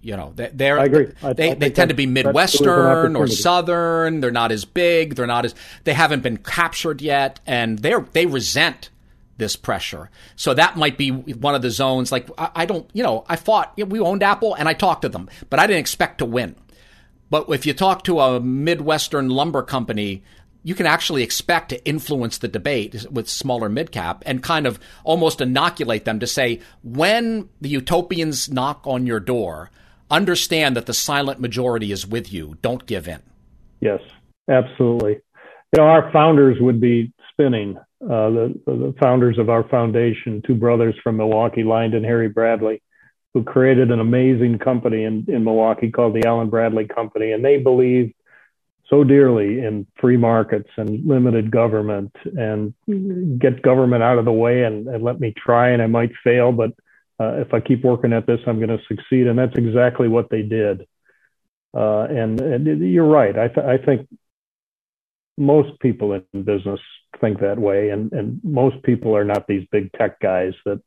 You 0.02 0.16
know, 0.16 0.32
they're, 0.36 0.80
I 0.80 0.86
agree. 0.86 1.12
I, 1.22 1.34
they, 1.34 1.52
I 1.52 1.54
they 1.56 1.70
tend 1.70 1.90
to 1.90 1.96
be 1.96 2.06
Midwestern 2.06 3.16
or 3.16 3.28
Southern. 3.28 4.22
They're 4.22 4.32
not 4.32 4.52
as 4.52 4.64
big. 4.64 5.16
They're 5.16 5.28
not 5.28 5.46
as, 5.46 5.56
they 5.84 5.94
haven't 5.94 6.24
been 6.24 6.38
captured 6.38 7.02
yet. 7.02 7.40
And 7.46 7.80
they're, 7.80 8.02
they 8.14 8.26
resent 8.26 8.90
this 9.38 9.56
pressure. 9.56 10.10
So 10.36 10.54
that 10.54 10.78
might 10.78 10.98
be 10.98 11.12
one 11.12 11.56
of 11.56 11.62
the 11.62 11.72
zones. 11.72 12.12
Like, 12.12 12.30
I, 12.38 12.52
I 12.56 12.66
don't, 12.66 12.90
you 12.94 13.04
know, 13.04 13.26
I 13.28 13.36
fought, 13.36 13.74
you 13.76 13.86
know, 13.86 13.90
we 13.90 14.00
owned 14.00 14.24
Apple 14.24 14.54
and 14.54 14.70
I 14.70 14.74
talked 14.74 15.02
to 15.02 15.10
them, 15.10 15.30
but 15.50 15.60
I 15.60 15.68
didn't 15.68 15.82
expect 15.82 16.20
to 16.20 16.26
win. 16.26 16.56
But 17.30 17.50
if 17.50 17.66
you 17.66 17.74
talk 17.74 18.04
to 18.06 18.20
a 18.20 18.40
Midwestern 18.40 19.30
lumber 19.30 19.62
company, 19.62 20.24
you 20.64 20.76
can 20.76 20.86
actually 20.86 21.24
expect 21.24 21.70
to 21.70 21.86
influence 21.86 22.38
the 22.38 22.48
debate 22.48 23.06
with 23.12 23.30
smaller 23.30 23.70
mid 23.70 23.92
cap 23.92 24.24
and 24.26 24.44
kind 24.44 24.66
of 24.66 24.80
almost 25.04 25.42
inoculate 25.42 26.06
them 26.06 26.20
to 26.20 26.28
say, 26.28 26.62
when 26.84 27.50
the 27.62 27.70
utopians 27.70 28.50
knock 28.50 28.82
on 28.86 29.06
your 29.06 29.20
door, 29.20 29.72
understand 30.10 30.76
that 30.76 30.86
the 30.86 30.94
silent 30.94 31.40
majority 31.40 31.92
is 31.92 32.08
with 32.08 32.32
you. 32.32 32.58
Don't 32.62 32.86
give 32.86 33.08
in. 33.08 33.22
Yes, 33.80 34.02
absolutely. 34.50 35.20
You 35.74 35.82
know, 35.82 35.84
our 35.84 36.12
founders 36.12 36.58
would 36.60 36.80
be 36.80 37.14
spinning. 37.32 37.78
Uh, 38.02 38.30
the, 38.30 38.62
the 38.66 38.96
founders 39.00 39.38
of 39.38 39.50
our 39.50 39.68
foundation, 39.70 40.42
two 40.46 40.56
brothers 40.56 40.96
from 41.04 41.18
Milwaukee, 41.18 41.64
Lynde 41.64 41.96
and 41.96 42.06
Harry 42.06 42.30
Bradley, 42.30 42.82
who 43.34 43.44
created 43.44 43.92
an 43.92 44.00
amazing 44.00 44.60
company 44.60 45.04
in, 45.04 45.26
in 45.28 45.44
Milwaukee 45.44 45.92
called 45.92 46.14
the 46.14 46.28
Allen 46.28 46.50
Bradley 46.50 46.88
Company. 46.88 47.32
And 47.32 47.44
they 47.44 47.58
believed 47.58 48.14
so 48.90 49.04
dearly 49.04 49.60
in 49.60 49.86
free 50.00 50.18
markets 50.18 50.70
and 50.78 51.06
limited 51.06 51.52
government 51.52 52.16
and 52.26 52.74
get 53.40 53.62
government 53.62 54.04
out 54.04 54.18
of 54.18 54.26
the 54.26 54.32
way 54.32 54.64
and, 54.64 54.88
and 54.88 55.04
let 55.04 55.20
me 55.20 55.34
try 55.36 55.70
and 55.70 55.82
I 55.82 55.88
might 55.88 56.12
fail, 56.24 56.52
but 56.52 56.72
uh, 57.20 57.34
if 57.38 57.54
I 57.54 57.60
keep 57.60 57.84
working 57.84 58.14
at 58.14 58.28
this, 58.28 58.40
I'm 58.46 58.58
going 58.58 58.78
to 58.78 58.84
succeed. 58.88 59.28
And 59.28 59.38
that's 59.38 59.56
exactly 59.56 60.08
what 60.08 60.30
they 60.30 60.44
did. 60.44 60.88
Uh, 61.76 62.04
and, 62.10 62.40
and, 62.40 62.92
you're 62.92 63.08
right. 63.08 63.38
I, 63.38 63.48
th- 63.48 63.66
I, 63.66 63.78
think 63.78 64.08
most 65.38 65.80
people 65.80 66.14
in 66.14 66.44
business 66.44 66.80
think 67.20 67.40
that 67.42 67.60
way, 67.60 67.90
and, 67.90 68.12
and 68.14 68.40
most 68.44 68.82
people 68.84 69.16
are 69.16 69.26
not 69.26 69.48
these 69.48 69.68
big 69.72 69.92
tech 69.94 70.20
guys 70.20 70.54
that 70.66 70.82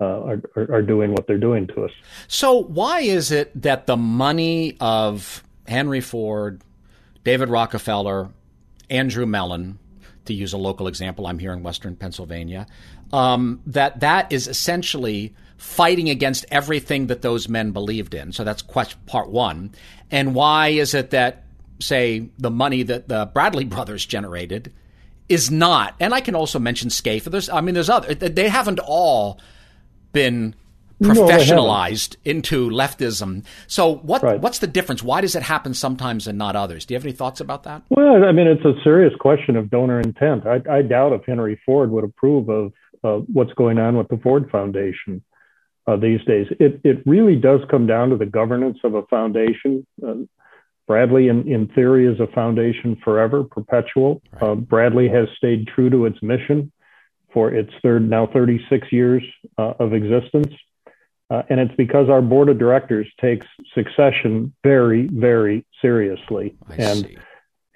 uh, 0.00 0.04
are, 0.04 0.42
are, 0.56 0.82
doing 0.82 1.12
what 1.12 1.26
they're 1.26 1.38
doing 1.38 1.66
to 1.68 1.84
us. 1.84 1.90
So, 2.26 2.62
why 2.62 3.00
is 3.00 3.30
it 3.30 3.62
that 3.62 3.86
the 3.86 3.96
money 3.96 4.76
of 4.80 5.42
Henry 5.66 6.00
Ford, 6.00 6.62
David 7.24 7.48
Rockefeller, 7.48 8.30
Andrew 8.90 9.26
Mellon, 9.26 9.78
to 10.24 10.34
use 10.34 10.52
a 10.52 10.58
local 10.58 10.86
example, 10.86 11.26
I'm 11.26 11.38
here 11.38 11.52
in 11.52 11.62
Western 11.62 11.96
Pennsylvania, 11.96 12.66
um, 13.12 13.60
that 13.66 14.00
that 14.00 14.32
is 14.32 14.46
essentially 14.46 15.34
fighting 15.58 16.08
against 16.08 16.46
everything 16.50 17.08
that 17.08 17.20
those 17.20 17.48
men 17.48 17.72
believed 17.72 18.14
in. 18.14 18.32
So 18.32 18.44
that's 18.44 18.62
question, 18.62 18.98
part 19.06 19.28
one. 19.28 19.72
And 20.10 20.34
why 20.34 20.68
is 20.68 20.94
it 20.94 21.10
that, 21.10 21.44
say, 21.80 22.30
the 22.38 22.50
money 22.50 22.84
that 22.84 23.08
the 23.08 23.28
Bradley 23.32 23.64
brothers 23.66 24.06
generated 24.06 24.72
is 25.28 25.50
not? 25.50 25.94
And 26.00 26.14
I 26.14 26.20
can 26.20 26.34
also 26.34 26.58
mention 26.58 26.90
Scaife. 26.90 27.24
There's, 27.24 27.50
I 27.50 27.60
mean, 27.60 27.74
there's 27.74 27.90
other. 27.90 28.14
They 28.14 28.48
haven't 28.48 28.78
all 28.78 29.40
been 30.12 30.54
professionalized 31.02 32.16
no, 32.24 32.30
into 32.30 32.70
leftism. 32.70 33.44
So 33.66 33.96
what 33.96 34.22
right. 34.22 34.40
what's 34.40 34.58
the 34.58 34.66
difference? 34.66 35.02
Why 35.02 35.20
does 35.20 35.36
it 35.36 35.42
happen 35.42 35.74
sometimes 35.74 36.26
and 36.26 36.38
not 36.38 36.56
others? 36.56 36.86
Do 36.86 36.94
you 36.94 36.96
have 36.96 37.04
any 37.04 37.12
thoughts 37.12 37.40
about 37.40 37.64
that? 37.64 37.82
Well, 37.90 38.24
I 38.24 38.32
mean, 38.32 38.46
it's 38.46 38.64
a 38.64 38.74
serious 38.82 39.12
question 39.20 39.56
of 39.56 39.70
donor 39.70 40.00
intent. 40.00 40.46
I, 40.46 40.60
I 40.70 40.82
doubt 40.82 41.12
if 41.12 41.24
Henry 41.24 41.60
Ford 41.64 41.90
would 41.90 42.04
approve 42.04 42.48
of 42.48 42.72
uh, 43.04 43.18
what's 43.32 43.52
going 43.52 43.78
on 43.78 43.96
with 43.96 44.08
the 44.08 44.18
Ford 44.18 44.50
Foundation 44.50 45.22
uh, 45.88 45.96
these 45.96 46.22
days. 46.24 46.46
It 46.60 46.80
it 46.84 47.02
really 47.06 47.36
does 47.36 47.60
come 47.70 47.86
down 47.86 48.10
to 48.10 48.16
the 48.16 48.26
governance 48.26 48.78
of 48.84 48.94
a 48.94 49.02
foundation. 49.06 49.86
Uh, 50.06 50.14
Bradley, 50.86 51.28
in, 51.28 51.46
in 51.48 51.68
theory, 51.68 52.06
is 52.06 52.18
a 52.20 52.26
foundation 52.28 52.96
forever, 53.04 53.44
perpetual. 53.44 54.22
Uh, 54.40 54.54
Bradley 54.54 55.08
has 55.08 55.28
stayed 55.36 55.66
true 55.68 55.90
to 55.90 56.06
its 56.06 56.22
mission 56.22 56.72
for 57.32 57.52
its 57.52 57.70
third, 57.82 58.08
now 58.08 58.26
36 58.26 58.90
years 58.90 59.22
uh, 59.58 59.74
of 59.78 59.92
existence. 59.92 60.54
Uh, 61.30 61.42
and 61.50 61.60
it's 61.60 61.74
because 61.76 62.08
our 62.08 62.22
board 62.22 62.48
of 62.48 62.58
directors 62.58 63.06
takes 63.20 63.46
succession 63.74 64.54
very, 64.64 65.08
very 65.08 65.66
seriously. 65.82 66.56
I 66.70 66.74
and 66.76 66.98
see. 67.00 67.18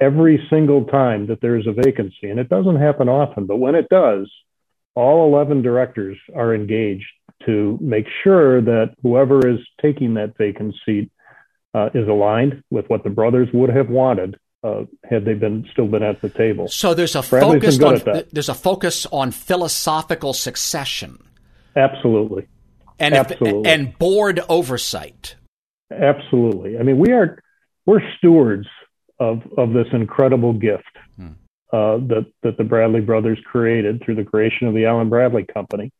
every 0.00 0.46
single 0.48 0.86
time 0.86 1.26
that 1.26 1.42
there 1.42 1.56
is 1.56 1.66
a 1.66 1.72
vacancy, 1.72 2.30
and 2.30 2.40
it 2.40 2.48
doesn't 2.48 2.76
happen 2.76 3.10
often, 3.10 3.44
but 3.44 3.58
when 3.58 3.74
it 3.74 3.90
does, 3.90 4.30
all 4.94 5.26
11 5.26 5.60
directors 5.60 6.16
are 6.34 6.54
engaged 6.54 7.12
to 7.46 7.78
make 7.80 8.06
sure 8.22 8.60
that 8.60 8.94
whoever 9.02 9.46
is 9.48 9.58
taking 9.80 10.14
that 10.14 10.36
vacant 10.36 10.74
seat 10.84 11.10
uh, 11.74 11.90
is 11.94 12.08
aligned 12.08 12.62
with 12.70 12.88
what 12.88 13.04
the 13.04 13.10
brothers 13.10 13.48
would 13.52 13.70
have 13.70 13.88
wanted 13.88 14.36
uh, 14.62 14.84
had 15.04 15.24
they 15.24 15.34
been 15.34 15.66
still 15.72 15.88
been 15.88 16.02
at 16.02 16.20
the 16.20 16.28
table. 16.28 16.68
So 16.68 16.94
there's 16.94 17.16
a 17.16 17.22
focus 17.22 17.80
on 17.82 18.00
there's 18.32 18.48
a 18.48 18.54
focus 18.54 19.06
on 19.06 19.30
philosophical 19.30 20.32
succession. 20.32 21.18
Absolutely 21.74 22.46
and 23.02 23.14
Absolutely. 23.14 23.60
If, 23.60 23.66
and 23.66 23.98
board 23.98 24.40
oversight. 24.48 25.36
Absolutely. 25.90 26.78
I 26.78 26.82
mean, 26.82 26.98
we 26.98 27.12
are 27.12 27.42
we're 27.84 28.00
stewards 28.18 28.66
of 29.18 29.42
of 29.58 29.72
this 29.72 29.86
incredible 29.92 30.52
gift 30.52 30.96
hmm. 31.16 31.32
uh, 31.72 31.98
that 32.08 32.26
that 32.42 32.56
the 32.56 32.64
Bradley 32.64 33.00
brothers 33.00 33.38
created 33.44 34.02
through 34.04 34.14
the 34.14 34.24
creation 34.24 34.68
of 34.68 34.74
the 34.74 34.86
Allen 34.86 35.08
Bradley 35.08 35.44
Company, 35.52 35.92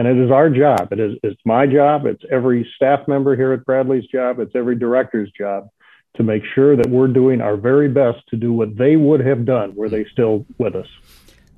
and 0.00 0.08
it 0.08 0.16
is 0.16 0.30
our 0.30 0.48
job. 0.48 0.90
It 0.92 0.98
is 0.98 1.18
it's 1.22 1.40
my 1.44 1.66
job. 1.66 2.06
It's 2.06 2.22
every 2.32 2.66
staff 2.74 3.06
member 3.06 3.36
here 3.36 3.52
at 3.52 3.66
Bradley's 3.66 4.06
job. 4.06 4.40
It's 4.40 4.56
every 4.56 4.74
director's 4.74 5.30
job 5.36 5.68
to 6.16 6.22
make 6.22 6.42
sure 6.54 6.74
that 6.74 6.88
we're 6.88 7.06
doing 7.06 7.42
our 7.42 7.54
very 7.54 7.90
best 7.90 8.26
to 8.30 8.36
do 8.36 8.50
what 8.50 8.78
they 8.78 8.96
would 8.96 9.20
have 9.20 9.44
done 9.44 9.74
were 9.74 9.90
they 9.90 10.06
still 10.10 10.46
with 10.56 10.74
us. 10.74 10.86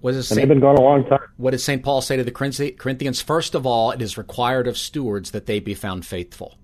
What 0.00 0.12
does 0.12 0.26
Saint, 0.26 0.40
they've 0.40 0.48
been 0.48 0.58
gone 0.58 0.76
a 0.76 0.80
long 0.80 1.06
time. 1.06 1.20
What 1.36 1.52
does 1.52 1.62
St. 1.62 1.84
Paul 1.84 2.02
say 2.02 2.16
to 2.16 2.24
the 2.24 2.32
Corinthians? 2.32 3.20
First 3.20 3.54
of 3.54 3.64
all, 3.64 3.92
it 3.92 4.02
is 4.02 4.18
required 4.18 4.66
of 4.66 4.76
stewards 4.76 5.30
that 5.30 5.46
they 5.46 5.60
be 5.60 5.74
found 5.74 6.04
faithful. 6.04 6.58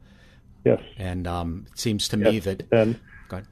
Yes. 0.64 0.80
And 0.97 1.28
um, 1.28 1.66
it 1.70 1.78
seems 1.78 2.08
to 2.08 2.18
yes. 2.18 2.26
me 2.26 2.38
that. 2.40 2.73
And, 2.73 2.99
Go 3.28 3.42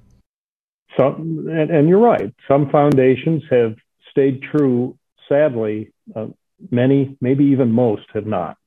Some, 0.99 1.47
and, 1.49 1.71
and, 1.71 1.89
you're 1.89 2.01
right. 2.01 2.35
Some 2.49 2.71
foundations 2.71 3.45
have 3.51 3.77
stayed 4.11 4.43
true. 4.43 4.99
Sadly, 5.29 5.93
uh, 6.17 6.27
many, 6.71 7.17
maybe 7.21 7.45
even 7.45 7.73
most, 7.73 8.05
have 8.15 8.27
not. 8.27 8.59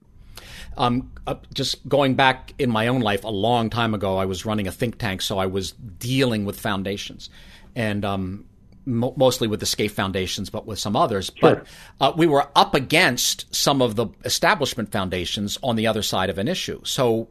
Um, 0.77 1.11
uh, 1.27 1.35
just 1.53 1.87
going 1.87 2.15
back 2.15 2.53
in 2.57 2.69
my 2.69 2.87
own 2.87 3.01
life, 3.01 3.23
a 3.23 3.29
long 3.29 3.69
time 3.69 3.93
ago, 3.93 4.17
I 4.17 4.25
was 4.25 4.45
running 4.45 4.67
a 4.67 4.71
think 4.71 4.97
tank, 4.97 5.21
so 5.21 5.37
I 5.37 5.45
was 5.45 5.71
dealing 5.71 6.45
with 6.45 6.59
foundations. 6.59 7.29
And 7.75 8.05
um, 8.05 8.45
mo- 8.85 9.13
mostly 9.17 9.47
with 9.47 9.59
the 9.59 9.65
Scaife 9.65 9.93
Foundations, 9.93 10.49
but 10.49 10.65
with 10.65 10.79
some 10.79 10.95
others. 10.95 11.31
Sure. 11.35 11.55
But 11.55 11.67
uh, 11.99 12.13
we 12.15 12.27
were 12.27 12.47
up 12.55 12.75
against 12.75 13.53
some 13.53 13.81
of 13.81 13.95
the 13.95 14.07
establishment 14.25 14.91
foundations 14.91 15.57
on 15.61 15.75
the 15.75 15.87
other 15.87 16.01
side 16.01 16.29
of 16.29 16.37
an 16.37 16.47
issue. 16.47 16.81
So 16.83 17.27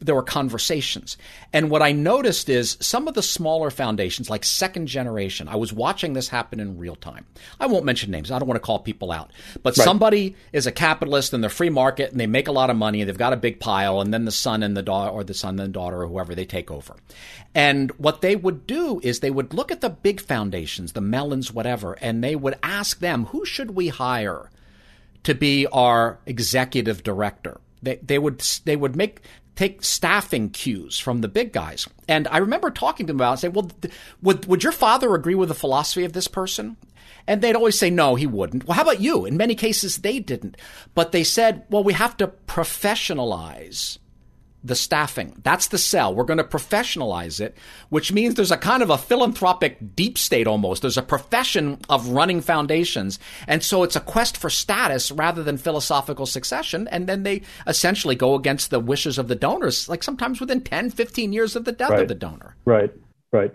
there 0.00 0.14
were 0.14 0.22
conversations. 0.22 1.16
And 1.52 1.70
what 1.70 1.82
I 1.82 1.92
noticed 1.92 2.48
is 2.48 2.76
some 2.80 3.08
of 3.08 3.14
the 3.14 3.22
smaller 3.22 3.70
foundations, 3.70 4.30
like 4.30 4.44
Second 4.44 4.86
Generation, 4.86 5.48
I 5.48 5.56
was 5.56 5.72
watching 5.72 6.12
this 6.12 6.28
happen 6.28 6.60
in 6.60 6.78
real 6.78 6.94
time. 6.96 7.26
I 7.58 7.66
won't 7.66 7.84
mention 7.84 8.10
names. 8.10 8.30
I 8.30 8.38
don't 8.38 8.48
want 8.48 8.60
to 8.60 8.66
call 8.66 8.78
people 8.78 9.10
out. 9.10 9.32
But 9.62 9.76
right. 9.76 9.84
somebody 9.84 10.36
is 10.52 10.66
a 10.66 10.72
capitalist 10.72 11.34
in 11.34 11.40
the 11.40 11.48
free 11.48 11.70
market 11.70 12.12
and 12.12 12.20
they 12.20 12.26
make 12.26 12.48
a 12.48 12.52
lot 12.52 12.70
of 12.70 12.76
money 12.76 13.00
and 13.00 13.08
they've 13.08 13.18
got 13.18 13.32
a 13.32 13.36
big 13.36 13.58
pile 13.58 14.00
and 14.00 14.14
then 14.14 14.24
the 14.24 14.32
son 14.32 14.62
and 14.62 14.76
the 14.76 14.82
daughter 14.82 15.10
or 15.10 15.24
the 15.24 15.34
son 15.34 15.58
and 15.58 15.68
the 15.68 15.72
daughter 15.72 16.02
or 16.02 16.06
whoever 16.06 16.34
they 16.34 16.44
take 16.44 16.70
over. 16.70 16.94
And 17.54 17.90
what 17.92 18.20
they 18.20 18.36
would 18.36 18.66
do 18.66 19.00
is 19.02 19.20
they 19.20 19.30
would 19.30 19.52
look 19.52 19.72
at 19.72 19.80
the 19.80 19.90
big 19.90 20.20
foundations, 20.20 20.92
the 20.92 21.00
Mellons, 21.00 21.52
whatever, 21.52 21.94
and 21.94 22.22
they 22.22 22.36
would 22.36 22.56
ask 22.62 23.00
them, 23.00 23.26
who 23.26 23.44
should 23.44 23.72
we 23.72 23.88
hire 23.88 24.50
to 25.24 25.34
be 25.34 25.66
our 25.66 26.18
executive 26.26 27.02
director? 27.02 27.60
They, 27.82 27.96
they 27.96 28.18
would 28.18 28.40
they 28.64 28.76
would 28.76 28.96
make 28.96 29.20
take 29.58 29.82
staffing 29.82 30.50
cues 30.50 31.00
from 31.00 31.20
the 31.20 31.26
big 31.26 31.52
guys. 31.52 31.88
And 32.06 32.28
I 32.28 32.38
remember 32.38 32.70
talking 32.70 33.06
to 33.06 33.12
them 33.12 33.16
about 33.16 33.30
it 33.30 33.32
and 33.32 33.40
saying, 33.40 33.52
well, 33.54 33.70
th- 33.82 33.92
would, 34.22 34.46
would 34.46 34.62
your 34.62 34.72
father 34.72 35.12
agree 35.16 35.34
with 35.34 35.48
the 35.48 35.54
philosophy 35.56 36.04
of 36.04 36.12
this 36.12 36.28
person? 36.28 36.76
And 37.26 37.42
they'd 37.42 37.56
always 37.56 37.76
say, 37.76 37.90
no, 37.90 38.14
he 38.14 38.24
wouldn't. 38.24 38.68
Well, 38.68 38.76
how 38.76 38.82
about 38.82 39.00
you? 39.00 39.24
In 39.24 39.36
many 39.36 39.56
cases, 39.56 39.98
they 39.98 40.20
didn't. 40.20 40.56
But 40.94 41.10
they 41.10 41.24
said, 41.24 41.64
well, 41.70 41.82
we 41.82 41.92
have 41.94 42.16
to 42.18 42.28
professionalize 42.46 43.98
the 44.68 44.76
staffing. 44.76 45.34
That's 45.42 45.68
the 45.68 45.78
sell. 45.78 46.14
We're 46.14 46.24
going 46.24 46.38
to 46.38 46.44
professionalize 46.44 47.40
it, 47.40 47.56
which 47.88 48.12
means 48.12 48.34
there's 48.34 48.52
a 48.52 48.56
kind 48.56 48.82
of 48.82 48.90
a 48.90 48.98
philanthropic 48.98 49.96
deep 49.96 50.16
state 50.16 50.46
almost. 50.46 50.82
There's 50.82 50.98
a 50.98 51.02
profession 51.02 51.80
of 51.88 52.08
running 52.08 52.40
foundations. 52.40 53.18
And 53.46 53.62
so 53.62 53.82
it's 53.82 53.96
a 53.96 54.00
quest 54.00 54.36
for 54.36 54.50
status 54.50 55.10
rather 55.10 55.42
than 55.42 55.56
philosophical 55.56 56.26
succession. 56.26 56.86
And 56.88 57.06
then 57.06 57.24
they 57.24 57.42
essentially 57.66 58.14
go 58.14 58.34
against 58.34 58.70
the 58.70 58.80
wishes 58.80 59.18
of 59.18 59.28
the 59.28 59.34
donors, 59.34 59.88
like 59.88 60.02
sometimes 60.02 60.40
within 60.40 60.60
10, 60.60 60.90
15 60.90 61.32
years 61.32 61.56
of 61.56 61.64
the 61.64 61.72
death 61.72 61.90
right. 61.90 62.02
of 62.02 62.08
the 62.08 62.14
donor. 62.14 62.54
Right, 62.64 62.92
right. 63.32 63.52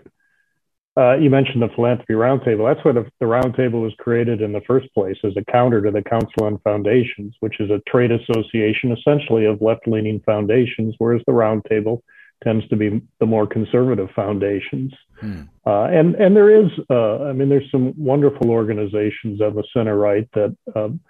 Uh, 0.96 1.16
you 1.16 1.28
mentioned 1.28 1.60
the 1.60 1.68
philanthropy 1.74 2.12
roundtable. 2.12 2.72
That's 2.72 2.84
what 2.84 2.94
the 2.94 3.26
roundtable 3.26 3.82
was 3.82 3.92
created 3.98 4.40
in 4.40 4.52
the 4.52 4.60
first 4.60 4.92
place 4.94 5.16
as 5.24 5.32
a 5.36 5.44
counter 5.50 5.82
to 5.82 5.90
the 5.90 6.02
Council 6.02 6.44
on 6.44 6.58
Foundations, 6.58 7.34
which 7.40 7.58
is 7.58 7.70
a 7.70 7.82
trade 7.88 8.12
association 8.12 8.92
essentially 8.92 9.44
of 9.44 9.60
left-leaning 9.60 10.20
foundations, 10.24 10.94
whereas 10.98 11.22
the 11.26 11.32
roundtable 11.32 12.00
tends 12.44 12.66
to 12.68 12.76
be 12.76 13.02
the 13.18 13.26
more 13.26 13.46
conservative 13.46 14.08
foundations. 14.14 14.92
Hmm. 15.18 15.42
Uh, 15.66 15.84
and 15.84 16.14
and 16.14 16.36
there 16.36 16.64
is, 16.64 16.70
uh, 16.88 17.24
I 17.24 17.32
mean, 17.32 17.48
there's 17.48 17.70
some 17.72 17.92
wonderful 17.96 18.50
organizations 18.50 19.40
on 19.40 19.56
the 19.56 19.64
center 19.72 19.96
right 19.96 20.28
that 20.34 20.56
um, 20.76 21.00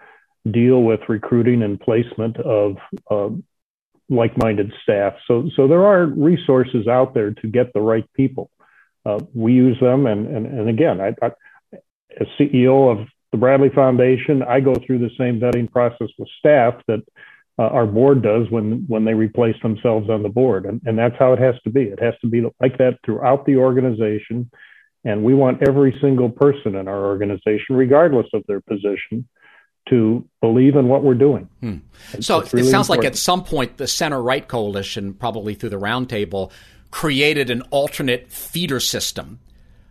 deal 0.50 0.82
with 0.82 1.00
recruiting 1.08 1.62
and 1.62 1.78
placement 1.78 2.38
of 2.38 2.76
um, 3.10 3.44
like-minded 4.08 4.72
staff. 4.82 5.14
So 5.26 5.50
so 5.56 5.68
there 5.68 5.84
are 5.84 6.06
resources 6.06 6.86
out 6.88 7.12
there 7.12 7.32
to 7.32 7.48
get 7.48 7.72
the 7.74 7.80
right 7.80 8.04
people 8.14 8.50
uh, 9.06 9.18
we 9.34 9.52
use 9.52 9.78
them. 9.80 10.06
And, 10.06 10.26
and, 10.26 10.46
and 10.46 10.68
again, 10.68 11.00
I, 11.00 11.14
I, 11.22 11.30
as 12.20 12.26
CEO 12.38 12.90
of 12.90 13.06
the 13.32 13.38
Bradley 13.38 13.70
Foundation, 13.70 14.42
I 14.42 14.60
go 14.60 14.74
through 14.74 14.98
the 14.98 15.10
same 15.18 15.40
vetting 15.40 15.70
process 15.70 16.08
with 16.18 16.28
staff 16.38 16.74
that 16.86 17.02
uh, 17.58 17.62
our 17.62 17.86
board 17.86 18.22
does 18.22 18.50
when, 18.50 18.84
when 18.88 19.04
they 19.04 19.14
replace 19.14 19.60
themselves 19.62 20.10
on 20.10 20.22
the 20.22 20.28
board. 20.28 20.66
And, 20.66 20.80
and 20.86 20.98
that's 20.98 21.16
how 21.18 21.32
it 21.32 21.38
has 21.38 21.54
to 21.64 21.70
be. 21.70 21.82
It 21.82 22.02
has 22.02 22.14
to 22.20 22.28
be 22.28 22.42
like 22.60 22.78
that 22.78 22.98
throughout 23.04 23.46
the 23.46 23.56
organization. 23.56 24.50
And 25.04 25.22
we 25.22 25.34
want 25.34 25.66
every 25.66 25.96
single 26.00 26.30
person 26.30 26.74
in 26.76 26.88
our 26.88 27.04
organization, 27.06 27.76
regardless 27.76 28.26
of 28.32 28.42
their 28.48 28.60
position, 28.60 29.28
to 29.88 30.26
believe 30.40 30.76
in 30.76 30.88
what 30.88 31.04
we're 31.04 31.14
doing. 31.14 31.48
Hmm. 31.60 31.76
So 32.20 32.40
really 32.40 32.68
it 32.68 32.70
sounds 32.70 32.88
important. 32.88 32.88
like 32.88 33.04
at 33.04 33.16
some 33.16 33.44
point 33.44 33.76
the 33.76 33.86
center 33.86 34.20
right 34.20 34.46
coalition, 34.46 35.14
probably 35.14 35.54
through 35.54 35.70
the 35.70 35.78
roundtable, 35.78 36.50
created 36.94 37.50
an 37.50 37.60
alternate 37.72 38.30
feeder 38.30 38.78
system. 38.78 39.40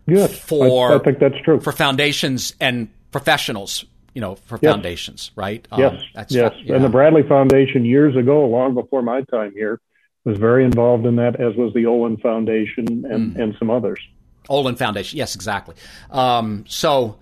Yes, 0.06 0.38
for 0.38 0.92
I, 0.92 0.94
I 0.94 0.98
think 1.00 1.18
that's 1.18 1.38
true 1.44 1.60
for 1.60 1.70
foundations 1.70 2.54
and 2.60 2.88
professionals. 3.12 3.84
You 4.14 4.22
know, 4.22 4.36
for 4.36 4.58
yes. 4.62 4.72
foundations, 4.72 5.30
right? 5.36 5.66
Yes, 5.76 6.02
um, 6.14 6.26
yes. 6.30 6.52
Yeah. 6.62 6.76
And 6.76 6.84
the 6.84 6.88
Bradley 6.88 7.24
Foundation 7.24 7.84
years 7.84 8.16
ago, 8.16 8.46
long 8.46 8.72
before 8.72 9.02
my 9.02 9.22
time 9.22 9.52
here, 9.52 9.80
was 10.24 10.38
very 10.38 10.64
involved 10.64 11.04
in 11.04 11.16
that, 11.16 11.38
as 11.40 11.56
was 11.56 11.74
the 11.74 11.84
Olin 11.86 12.16
Foundation 12.16 12.86
and, 13.10 13.34
mm. 13.34 13.42
and 13.42 13.56
some 13.58 13.70
others. 13.70 14.00
Olin 14.48 14.76
Foundation, 14.76 15.18
yes, 15.18 15.34
exactly. 15.34 15.74
Um, 16.10 16.64
so, 16.68 17.18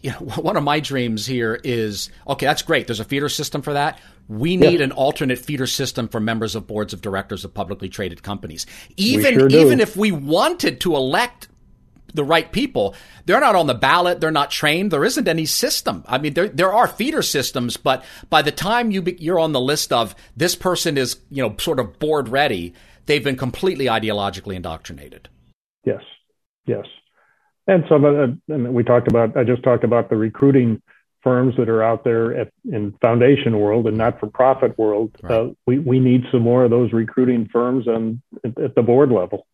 you 0.00 0.10
know, 0.12 0.16
one 0.16 0.56
of 0.56 0.64
my 0.64 0.80
dreams 0.80 1.26
here 1.26 1.60
is 1.62 2.10
okay. 2.26 2.46
That's 2.46 2.62
great. 2.62 2.88
There's 2.88 3.00
a 3.00 3.04
feeder 3.04 3.28
system 3.28 3.60
for 3.60 3.74
that. 3.74 4.00
We 4.28 4.58
need 4.58 4.82
an 4.82 4.92
alternate 4.92 5.38
feeder 5.38 5.66
system 5.66 6.06
for 6.06 6.20
members 6.20 6.54
of 6.54 6.66
boards 6.66 6.92
of 6.92 7.00
directors 7.00 7.44
of 7.44 7.54
publicly 7.54 7.88
traded 7.88 8.22
companies. 8.22 8.66
Even 8.96 9.34
sure 9.34 9.48
even 9.48 9.80
if 9.80 9.96
we 9.96 10.12
wanted 10.12 10.80
to 10.82 10.94
elect 10.96 11.48
the 12.12 12.24
right 12.24 12.50
people, 12.52 12.94
they're 13.26 13.40
not 13.40 13.54
on 13.54 13.66
the 13.66 13.74
ballot. 13.74 14.20
They're 14.20 14.30
not 14.30 14.50
trained. 14.50 14.90
There 14.90 15.04
isn't 15.04 15.28
any 15.28 15.46
system. 15.46 16.04
I 16.06 16.18
mean, 16.18 16.34
there 16.34 16.48
there 16.48 16.72
are 16.72 16.86
feeder 16.86 17.22
systems, 17.22 17.76
but 17.76 18.04
by 18.28 18.42
the 18.42 18.52
time 18.52 18.90
you 18.90 19.02
be, 19.02 19.16
you're 19.18 19.38
on 19.38 19.52
the 19.52 19.60
list 19.60 19.92
of 19.92 20.14
this 20.36 20.54
person 20.54 20.98
is 20.98 21.18
you 21.30 21.42
know 21.42 21.56
sort 21.58 21.80
of 21.80 21.98
board 21.98 22.28
ready, 22.28 22.74
they've 23.06 23.24
been 23.24 23.36
completely 23.36 23.86
ideologically 23.86 24.54
indoctrinated. 24.54 25.28
Yes, 25.84 26.02
yes, 26.66 26.84
and 27.66 27.84
some 27.88 28.04
of 28.04 28.14
the, 28.14 28.38
uh, 28.50 28.54
and 28.54 28.74
we 28.74 28.82
talked 28.82 29.08
about. 29.08 29.36
I 29.36 29.44
just 29.44 29.62
talked 29.62 29.84
about 29.84 30.10
the 30.10 30.16
recruiting 30.16 30.82
firms 31.22 31.54
that 31.56 31.68
are 31.68 31.82
out 31.82 32.04
there 32.04 32.34
at, 32.36 32.52
in 32.70 32.92
foundation 33.00 33.58
world 33.58 33.86
and 33.86 33.96
not 33.96 34.18
for 34.20 34.28
profit 34.28 34.78
world. 34.78 35.10
Right. 35.22 35.32
Uh, 35.32 35.48
we, 35.66 35.78
we 35.78 35.98
need 35.98 36.24
some 36.30 36.42
more 36.42 36.64
of 36.64 36.70
those 36.70 36.92
recruiting 36.92 37.48
firms 37.52 37.86
and 37.86 38.20
at 38.44 38.74
the 38.74 38.82
board 38.82 39.10
level. 39.10 39.46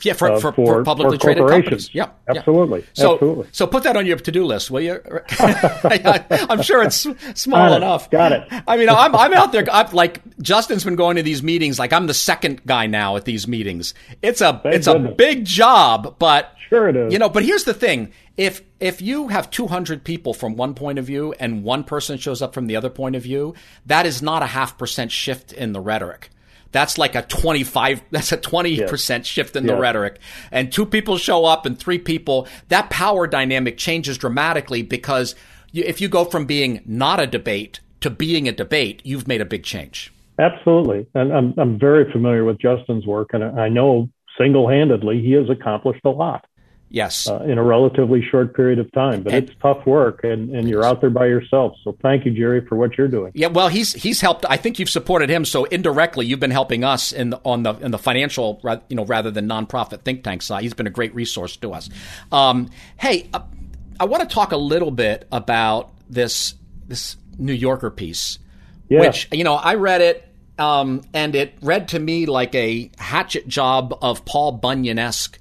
Yeah, 0.00 0.14
for, 0.14 0.30
uh, 0.30 0.40
for, 0.40 0.52
for, 0.52 0.64
for, 0.64 0.84
publicly 0.84 1.18
for 1.18 1.22
traded 1.22 1.48
companies. 1.48 1.94
Yeah, 1.94 2.10
absolutely. 2.26 2.80
Yeah. 2.80 2.86
So, 2.94 3.12
absolutely. 3.14 3.48
so 3.52 3.66
put 3.66 3.82
that 3.82 3.96
on 3.96 4.06
your 4.06 4.16
to 4.16 4.32
do 4.32 4.44
list, 4.44 4.70
will 4.70 4.80
you? 4.80 5.00
I, 5.30 6.46
am 6.48 6.62
sure 6.62 6.82
it's 6.82 7.06
small 7.34 7.68
Got 7.68 7.76
enough. 7.76 8.10
Got 8.10 8.32
it. 8.32 8.48
I 8.66 8.78
mean, 8.78 8.88
I'm, 8.88 9.14
I'm 9.14 9.34
out 9.34 9.52
there. 9.52 9.66
I'm 9.70 9.92
like 9.92 10.22
Justin's 10.40 10.84
been 10.84 10.96
going 10.96 11.16
to 11.16 11.22
these 11.22 11.42
meetings. 11.42 11.78
Like 11.78 11.92
I'm 11.92 12.06
the 12.06 12.14
second 12.14 12.62
guy 12.64 12.86
now 12.86 13.16
at 13.16 13.26
these 13.26 13.46
meetings. 13.46 13.92
It's 14.22 14.40
a 14.40 14.60
Thank 14.62 14.76
it's 14.76 14.86
goodness. 14.86 15.12
a 15.12 15.14
big 15.14 15.44
job, 15.44 16.16
but 16.18 16.54
sure 16.70 16.88
it 16.88 16.96
is. 16.96 17.12
You 17.12 17.18
know, 17.18 17.28
but 17.28 17.44
here's 17.44 17.64
the 17.64 17.74
thing: 17.74 18.12
if 18.36 18.62
if 18.80 19.02
you 19.02 19.28
have 19.28 19.50
200 19.50 20.04
people 20.04 20.34
from 20.34 20.56
one 20.56 20.74
point 20.74 20.98
of 20.98 21.04
view 21.04 21.34
and 21.38 21.64
one 21.64 21.84
person 21.84 22.18
shows 22.18 22.42
up 22.42 22.54
from 22.54 22.66
the 22.66 22.76
other 22.76 22.90
point 22.90 23.16
of 23.16 23.22
view, 23.22 23.54
that 23.86 24.06
is 24.06 24.22
not 24.22 24.42
a 24.42 24.46
half 24.46 24.78
percent 24.78 25.12
shift 25.12 25.52
in 25.52 25.72
the 25.72 25.80
rhetoric. 25.80 26.30
That's 26.72 26.96
like 26.96 27.14
a 27.14 27.22
25, 27.22 28.02
that's 28.10 28.32
a 28.32 28.38
20% 28.38 28.78
yes. 29.18 29.26
shift 29.26 29.56
in 29.56 29.66
the 29.66 29.76
rhetoric. 29.76 30.18
And 30.50 30.72
two 30.72 30.86
people 30.86 31.18
show 31.18 31.44
up 31.44 31.66
and 31.66 31.78
three 31.78 31.98
people, 31.98 32.48
that 32.68 32.90
power 32.90 33.26
dynamic 33.26 33.76
changes 33.76 34.18
dramatically 34.18 34.82
because 34.82 35.34
if 35.72 36.00
you 36.00 36.08
go 36.08 36.24
from 36.24 36.46
being 36.46 36.82
not 36.86 37.20
a 37.20 37.26
debate 37.26 37.80
to 38.00 38.10
being 38.10 38.48
a 38.48 38.52
debate, 38.52 39.00
you've 39.04 39.28
made 39.28 39.40
a 39.40 39.44
big 39.44 39.62
change. 39.62 40.12
Absolutely. 40.38 41.06
And 41.14 41.32
I'm, 41.32 41.54
I'm 41.58 41.78
very 41.78 42.10
familiar 42.10 42.44
with 42.44 42.58
Justin's 42.58 43.06
work, 43.06 43.30
and 43.32 43.44
I 43.44 43.68
know 43.68 44.08
single 44.38 44.68
handedly 44.68 45.20
he 45.20 45.32
has 45.32 45.48
accomplished 45.50 46.04
a 46.04 46.10
lot. 46.10 46.46
Yes. 46.92 47.26
Uh, 47.26 47.42
in 47.44 47.56
a 47.56 47.62
relatively 47.62 48.22
short 48.22 48.54
period 48.54 48.78
of 48.78 48.92
time, 48.92 49.22
but 49.22 49.32
and, 49.32 49.48
it's 49.48 49.58
tough 49.62 49.86
work, 49.86 50.24
and, 50.24 50.54
and 50.54 50.68
you're 50.68 50.84
out 50.84 51.00
there 51.00 51.08
by 51.08 51.24
yourself. 51.24 51.74
So 51.82 51.96
thank 52.02 52.26
you, 52.26 52.32
Jerry, 52.32 52.66
for 52.66 52.76
what 52.76 52.98
you're 52.98 53.08
doing. 53.08 53.32
Yeah, 53.34 53.46
well, 53.46 53.68
he's 53.68 53.94
he's 53.94 54.20
helped. 54.20 54.44
I 54.46 54.58
think 54.58 54.78
you've 54.78 54.90
supported 54.90 55.30
him, 55.30 55.46
so 55.46 55.64
indirectly 55.64 56.26
you've 56.26 56.38
been 56.38 56.50
helping 56.50 56.84
us 56.84 57.10
in 57.10 57.30
the, 57.30 57.40
on 57.46 57.62
the 57.62 57.72
in 57.76 57.92
the 57.92 57.98
financial, 57.98 58.60
you 58.90 58.96
know, 58.96 59.06
rather 59.06 59.30
than 59.30 59.48
nonprofit 59.48 60.02
think 60.02 60.22
tank 60.22 60.42
side. 60.42 60.64
He's 60.64 60.74
been 60.74 60.86
a 60.86 60.90
great 60.90 61.14
resource 61.14 61.56
to 61.56 61.72
us. 61.72 61.88
Um, 62.30 62.68
hey, 62.98 63.30
uh, 63.32 63.40
I 63.98 64.04
want 64.04 64.28
to 64.28 64.32
talk 64.32 64.52
a 64.52 64.58
little 64.58 64.90
bit 64.90 65.26
about 65.32 65.94
this 66.10 66.56
this 66.88 67.16
New 67.38 67.54
Yorker 67.54 67.90
piece, 67.90 68.38
yeah. 68.90 69.00
which 69.00 69.28
you 69.32 69.44
know 69.44 69.54
I 69.54 69.76
read 69.76 70.02
it. 70.02 70.28
Um, 70.58 71.00
and 71.14 71.34
it 71.34 71.54
read 71.62 71.88
to 71.88 71.98
me 71.98 72.26
like 72.26 72.54
a 72.54 72.90
hatchet 72.98 73.48
job 73.48 73.98
of 74.02 74.26
Paul 74.26 74.52
Bunyan 74.52 74.98
esque 74.98 75.38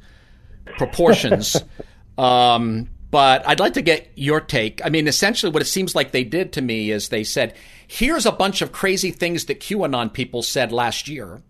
proportions. 0.77 1.57
um, 2.17 2.89
but 3.11 3.45
I'd 3.45 3.59
like 3.59 3.73
to 3.73 3.81
get 3.81 4.09
your 4.15 4.39
take. 4.39 4.83
I 4.85 4.89
mean, 4.89 5.07
essentially, 5.07 5.51
what 5.51 5.61
it 5.61 5.65
seems 5.65 5.93
like 5.93 6.11
they 6.11 6.23
did 6.23 6.53
to 6.53 6.61
me 6.61 6.91
is 6.91 7.09
they 7.09 7.25
said, 7.25 7.55
here's 7.85 8.25
a 8.25 8.31
bunch 8.31 8.61
of 8.61 8.71
crazy 8.71 9.11
things 9.11 9.45
that 9.45 9.59
QAnon 9.59 10.13
people 10.13 10.41
said 10.41 10.71
last 10.71 11.09
year. 11.09 11.41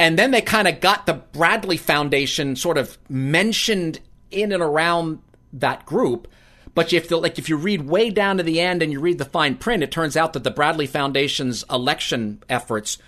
And 0.00 0.18
then 0.18 0.32
they 0.32 0.40
kind 0.40 0.66
of 0.66 0.80
got 0.80 1.06
the 1.06 1.14
Bradley 1.14 1.76
Foundation 1.76 2.56
sort 2.56 2.76
of 2.76 2.98
mentioned 3.08 4.00
in 4.32 4.50
and 4.50 4.62
around 4.62 5.20
that 5.52 5.86
group. 5.86 6.26
But 6.74 6.92
if 6.92 7.08
the, 7.08 7.18
like 7.18 7.38
if 7.38 7.48
you 7.48 7.56
read 7.56 7.82
way 7.82 8.10
down 8.10 8.38
to 8.38 8.42
the 8.42 8.60
end 8.60 8.82
and 8.82 8.90
you 8.90 8.98
read 8.98 9.18
the 9.18 9.24
fine 9.24 9.54
print, 9.54 9.84
it 9.84 9.92
turns 9.92 10.16
out 10.16 10.32
that 10.32 10.42
the 10.42 10.50
Bradley 10.50 10.88
Foundation's 10.88 11.64
election 11.70 12.42
efforts 12.48 12.98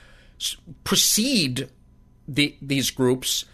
precede 0.85 1.69
the, 2.29 2.57
these 2.63 2.93
groups, 2.93 3.45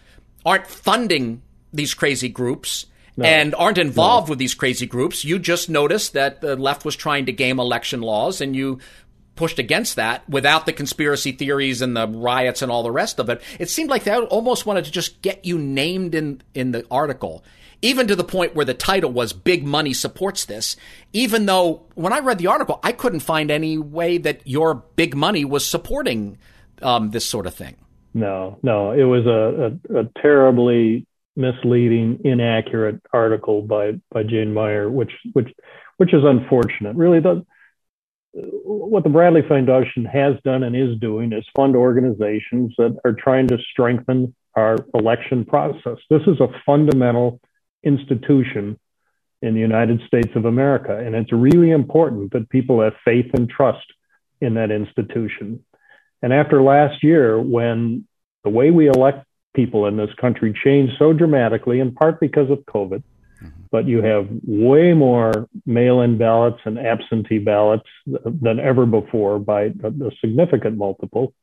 aren't 0.45 0.67
funding 0.67 1.41
these 1.73 1.93
crazy 1.93 2.29
groups 2.29 2.85
no. 3.17 3.25
and 3.25 3.53
aren't 3.55 3.77
involved 3.77 4.27
no. 4.27 4.31
with 4.31 4.39
these 4.39 4.53
crazy 4.53 4.85
groups. 4.85 5.23
You 5.25 5.39
just 5.39 5.69
noticed 5.69 6.13
that 6.13 6.41
the 6.41 6.55
left 6.55 6.85
was 6.85 6.95
trying 6.95 7.25
to 7.25 7.31
game 7.31 7.59
election 7.59 8.01
laws 8.01 8.41
and 8.41 8.55
you 8.55 8.79
pushed 9.35 9.59
against 9.59 9.95
that 9.95 10.27
without 10.29 10.65
the 10.65 10.73
conspiracy 10.73 11.31
theories 11.31 11.81
and 11.81 11.97
the 11.97 12.07
riots 12.07 12.61
and 12.61 12.71
all 12.71 12.83
the 12.83 12.91
rest 12.91 13.19
of 13.19 13.29
it. 13.29 13.41
It 13.59 13.69
seemed 13.69 13.89
like 13.89 14.03
they 14.03 14.15
almost 14.15 14.65
wanted 14.65 14.85
to 14.85 14.91
just 14.91 15.21
get 15.21 15.43
you 15.43 15.57
named 15.57 16.13
in, 16.13 16.41
in 16.53 16.71
the 16.71 16.85
article, 16.91 17.43
even 17.81 18.07
to 18.07 18.15
the 18.15 18.23
point 18.23 18.55
where 18.55 18.65
the 18.65 18.75
title 18.75 19.11
was 19.11 19.33
Big 19.33 19.65
Money 19.65 19.93
Supports 19.93 20.45
This, 20.45 20.75
even 21.13 21.47
though 21.47 21.83
when 21.95 22.13
I 22.13 22.19
read 22.19 22.37
the 22.37 22.47
article, 22.47 22.79
I 22.83 22.91
couldn't 22.91 23.21
find 23.21 23.49
any 23.49 23.77
way 23.77 24.19
that 24.19 24.41
your 24.45 24.75
big 24.75 25.15
money 25.15 25.45
was 25.45 25.67
supporting 25.67 26.37
um, 26.81 27.09
this 27.09 27.25
sort 27.25 27.47
of 27.47 27.55
thing. 27.55 27.75
No, 28.13 28.59
no, 28.61 28.91
it 28.91 29.03
was 29.03 29.25
a, 29.25 29.79
a, 29.91 30.01
a 30.01 30.09
terribly 30.21 31.07
misleading, 31.35 32.21
inaccurate 32.23 33.01
article 33.11 33.61
by 33.61 33.93
by 34.11 34.23
Jane 34.23 34.53
Mayer, 34.53 34.89
which 34.89 35.11
which 35.33 35.49
which 35.97 36.13
is 36.13 36.23
unfortunate. 36.23 36.95
Really, 36.95 37.19
the 37.19 37.45
what 38.33 39.03
the 39.03 39.09
Bradley 39.09 39.43
Foundation 39.47 40.05
has 40.05 40.35
done 40.43 40.63
and 40.63 40.75
is 40.75 40.99
doing 40.99 41.33
is 41.33 41.45
fund 41.55 41.75
organizations 41.75 42.73
that 42.77 42.97
are 43.05 43.13
trying 43.13 43.47
to 43.47 43.57
strengthen 43.71 44.33
our 44.55 44.77
election 44.93 45.45
process. 45.45 45.97
This 46.09 46.23
is 46.27 46.39
a 46.39 46.47
fundamental 46.65 47.39
institution 47.83 48.79
in 49.41 49.53
the 49.53 49.59
United 49.59 50.01
States 50.07 50.29
of 50.35 50.45
America, 50.45 50.97
and 50.97 51.15
it's 51.15 51.31
really 51.31 51.71
important 51.71 52.31
that 52.33 52.49
people 52.49 52.81
have 52.81 52.93
faith 53.03 53.29
and 53.33 53.49
trust 53.49 53.85
in 54.41 54.55
that 54.55 54.71
institution. 54.71 55.63
And 56.21 56.33
after 56.33 56.61
last 56.61 57.03
year, 57.03 57.39
when 57.39 58.07
the 58.43 58.49
way 58.49 58.71
we 58.71 58.87
elect 58.87 59.25
people 59.53 59.85
in 59.85 59.97
this 59.97 60.13
country 60.19 60.53
changed 60.63 60.93
so 60.97 61.13
dramatically, 61.13 61.79
in 61.79 61.93
part 61.93 62.19
because 62.19 62.49
of 62.49 62.59
COVID, 62.65 63.03
but 63.71 63.87
you 63.87 64.01
have 64.01 64.27
way 64.45 64.93
more 64.93 65.47
mail-in 65.65 66.17
ballots 66.17 66.59
and 66.65 66.77
absentee 66.77 67.39
ballots 67.39 67.87
than 68.05 68.59
ever 68.59 68.85
before 68.85 69.39
by 69.39 69.63
a, 69.63 70.11
significant 70.21 70.77
multiple. 70.77 71.33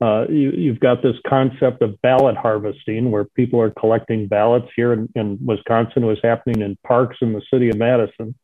Uh, 0.00 0.26
you, 0.28 0.70
have 0.70 0.80
got 0.80 1.02
this 1.02 1.14
concept 1.28 1.80
of 1.80 2.00
ballot 2.02 2.36
harvesting, 2.36 3.12
where 3.12 3.24
people 3.24 3.60
are 3.60 3.70
collecting 3.70 4.26
ballots 4.26 4.66
here 4.74 4.92
in, 4.92 5.08
in 5.14 5.38
Wisconsin. 5.44 6.02
It 6.02 6.06
was 6.06 6.18
happening 6.24 6.60
in 6.62 6.76
parks 6.84 7.18
in 7.20 7.32
the 7.32 7.42
city 7.52 7.68
of 7.68 7.76
Madison. 7.76 8.34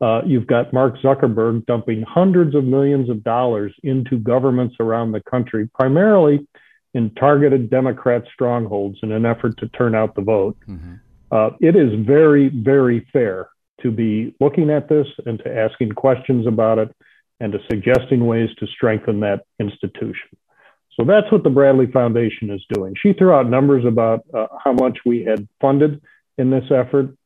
Uh, 0.00 0.22
you've 0.24 0.46
got 0.46 0.72
Mark 0.72 0.96
Zuckerberg 0.98 1.66
dumping 1.66 2.02
hundreds 2.02 2.54
of 2.54 2.62
millions 2.62 3.10
of 3.10 3.24
dollars 3.24 3.74
into 3.82 4.16
governments 4.16 4.76
around 4.78 5.10
the 5.10 5.20
country, 5.20 5.68
primarily 5.74 6.46
in 6.94 7.10
targeted 7.14 7.70
Democrat 7.70 8.24
strongholds 8.32 8.98
in 9.02 9.12
an 9.12 9.26
effort 9.26 9.56
to 9.58 9.68
turn 9.68 9.94
out 9.94 10.14
the 10.14 10.22
vote. 10.22 10.56
Mm-hmm. 10.68 10.94
Uh, 11.30 11.50
it 11.60 11.76
is 11.76 12.06
very, 12.06 12.48
very 12.48 13.06
fair 13.12 13.50
to 13.82 13.90
be 13.90 14.34
looking 14.40 14.70
at 14.70 14.88
this 14.88 15.06
and 15.26 15.38
to 15.40 15.56
asking 15.56 15.92
questions 15.92 16.46
about 16.46 16.78
it 16.78 16.94
and 17.40 17.52
to 17.52 17.58
suggesting 17.70 18.26
ways 18.26 18.48
to 18.58 18.66
strengthen 18.66 19.20
that 19.20 19.44
institution. 19.60 20.30
So 20.98 21.04
that's 21.04 21.30
what 21.30 21.44
the 21.44 21.50
Bradley 21.50 21.86
Foundation 21.86 22.50
is 22.50 22.64
doing. 22.72 22.94
She 23.00 23.12
threw 23.12 23.32
out 23.32 23.48
numbers 23.48 23.84
about 23.84 24.24
uh, 24.34 24.48
how 24.62 24.72
much 24.72 24.98
we 25.06 25.22
had 25.22 25.46
funded 25.60 26.02
in 26.36 26.50
this 26.50 26.64
effort. 26.70 27.16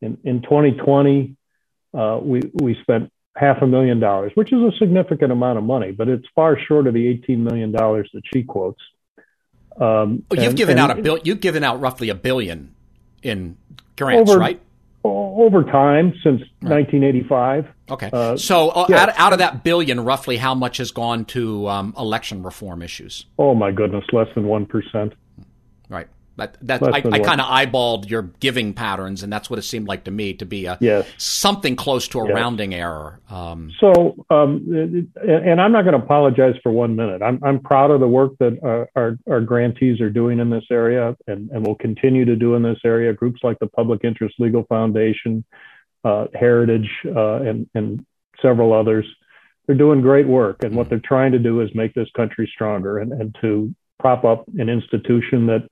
In, 0.00 0.18
in 0.22 0.42
2020, 0.42 1.36
uh, 1.94 2.20
we, 2.22 2.42
we 2.54 2.76
spent 2.82 3.10
half 3.34 3.60
a 3.62 3.66
million 3.66 3.98
dollars, 3.98 4.32
which 4.36 4.52
is 4.52 4.60
a 4.60 4.76
significant 4.78 5.32
amount 5.32 5.58
of 5.58 5.64
money, 5.64 5.90
but 5.90 6.08
it's 6.08 6.26
far 6.34 6.58
short 6.58 6.86
of 6.86 6.94
the 6.94 7.22
$18 7.28 7.38
million 7.38 7.72
that 7.72 8.22
she 8.32 8.44
quotes. 8.44 8.80
Um, 9.80 10.24
oh, 10.30 10.34
you've 10.34 10.48
and, 10.48 10.56
given 10.56 10.78
and, 10.78 10.90
out 10.90 10.98
a 10.98 11.02
bill. 11.02 11.18
You've 11.22 11.40
given 11.40 11.62
out 11.62 11.80
roughly 11.80 12.08
a 12.08 12.14
billion 12.14 12.74
in 13.22 13.56
grants, 13.96 14.30
over, 14.30 14.38
right? 14.38 14.60
Over 15.04 15.62
time 15.64 16.12
since 16.24 16.40
right. 16.62 16.86
1985. 16.86 17.66
Okay. 17.90 18.10
Uh, 18.12 18.36
so 18.36 18.70
uh, 18.70 18.86
out, 18.92 19.10
out, 19.16 19.32
of 19.32 19.38
that 19.38 19.62
billion, 19.62 20.00
roughly 20.00 20.36
how 20.36 20.54
much 20.54 20.78
has 20.78 20.90
gone 20.90 21.24
to 21.26 21.68
um, 21.68 21.94
election 21.96 22.42
reform 22.42 22.82
issues? 22.82 23.26
Oh 23.38 23.54
my 23.54 23.70
goodness, 23.70 24.04
less 24.12 24.28
than 24.34 24.46
one 24.46 24.66
percent. 24.66 25.14
Right. 25.88 26.08
That, 26.38 26.56
that 26.62 26.82
I, 26.84 27.02
I 27.10 27.18
kind 27.18 27.40
of 27.40 27.48
eyeballed 27.48 28.08
your 28.08 28.22
giving 28.22 28.72
patterns, 28.72 29.24
and 29.24 29.32
that's 29.32 29.50
what 29.50 29.58
it 29.58 29.62
seemed 29.62 29.88
like 29.88 30.04
to 30.04 30.12
me 30.12 30.34
to 30.34 30.46
be 30.46 30.66
a 30.66 30.78
yes. 30.80 31.08
something 31.18 31.74
close 31.74 32.06
to 32.08 32.20
a 32.20 32.28
yes. 32.28 32.34
rounding 32.34 32.74
error. 32.74 33.18
Um, 33.28 33.72
so, 33.80 34.24
um, 34.30 35.10
and 35.20 35.60
I'm 35.60 35.72
not 35.72 35.82
going 35.82 35.98
to 35.98 36.04
apologize 36.04 36.54
for 36.62 36.70
one 36.70 36.94
minute. 36.94 37.22
I'm, 37.22 37.42
I'm 37.42 37.58
proud 37.58 37.90
of 37.90 37.98
the 37.98 38.06
work 38.06 38.38
that 38.38 38.56
our, 38.62 38.88
our, 38.94 39.18
our, 39.28 39.40
grantees 39.40 40.00
are 40.00 40.10
doing 40.10 40.38
in 40.38 40.48
this 40.48 40.64
area, 40.70 41.16
and, 41.26 41.50
and 41.50 41.66
will 41.66 41.74
continue 41.74 42.24
to 42.24 42.36
do 42.36 42.54
in 42.54 42.62
this 42.62 42.78
area. 42.84 43.12
Groups 43.12 43.40
like 43.42 43.58
the 43.58 43.66
Public 43.66 44.04
Interest 44.04 44.34
Legal 44.38 44.62
Foundation, 44.68 45.44
uh, 46.04 46.26
Heritage, 46.34 46.88
uh, 47.04 47.42
and, 47.42 47.68
and 47.74 48.06
several 48.40 48.72
others, 48.72 49.04
they're 49.66 49.76
doing 49.76 50.02
great 50.02 50.28
work. 50.28 50.62
And 50.62 50.76
what 50.76 50.84
mm-hmm. 50.84 50.90
they're 50.90 51.00
trying 51.04 51.32
to 51.32 51.40
do 51.40 51.60
is 51.62 51.70
make 51.74 51.94
this 51.94 52.08
country 52.16 52.48
stronger 52.54 52.98
and, 52.98 53.12
and 53.12 53.36
to 53.40 53.74
prop 53.98 54.24
up 54.24 54.46
an 54.56 54.68
institution 54.68 55.46
that 55.46 55.68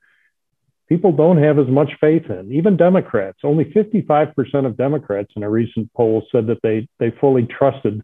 people 0.89 1.13
don't 1.13 1.43
have 1.43 1.59
as 1.59 1.67
much 1.69 1.91
faith 2.01 2.29
in. 2.31 2.53
Even 2.53 2.77
Democrats, 2.77 3.39
only 3.45 3.65
55% 3.65 4.33
of 4.67 4.77
Democrats 4.77 5.33
in 5.37 5.43
a 5.43 5.51
recent 5.51 5.93
poll 5.95 6.25
said 6.31 6.47
that 6.47 6.63
they, 6.63 6.89
they 6.99 7.11
fully 7.21 7.47
trusted 7.47 8.03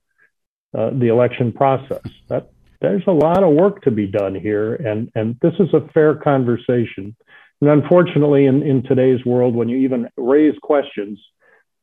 uh, 0.76 0.90
the 0.90 1.08
election 1.08 1.52
process. 1.52 2.02
That, 2.28 2.50
there's 2.80 3.04
a 3.06 3.12
lot 3.12 3.44
of 3.44 3.54
work 3.54 3.82
to 3.82 3.92
be 3.92 4.08
done 4.08 4.34
here, 4.34 4.74
and, 4.74 5.10
and 5.14 5.38
this 5.40 5.54
is 5.60 5.72
a 5.72 5.88
fair 5.94 6.16
conversation. 6.16 7.14
And 7.60 7.70
unfortunately, 7.70 8.46
in, 8.46 8.62
in 8.62 8.82
today's 8.82 9.24
world, 9.24 9.54
when 9.54 9.68
you 9.68 9.78
even 9.78 10.08
raise 10.16 10.58
questions, 10.62 11.20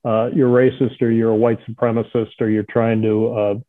uh, 0.03 0.29
you're 0.35 0.49
racist 0.49 1.01
or 1.01 1.09
you're 1.09 1.31
a 1.31 1.35
white 1.35 1.59
supremacist 1.65 2.31
or 2.41 2.49
you're 2.49 2.65
trying 2.69 3.01
to 3.01 3.61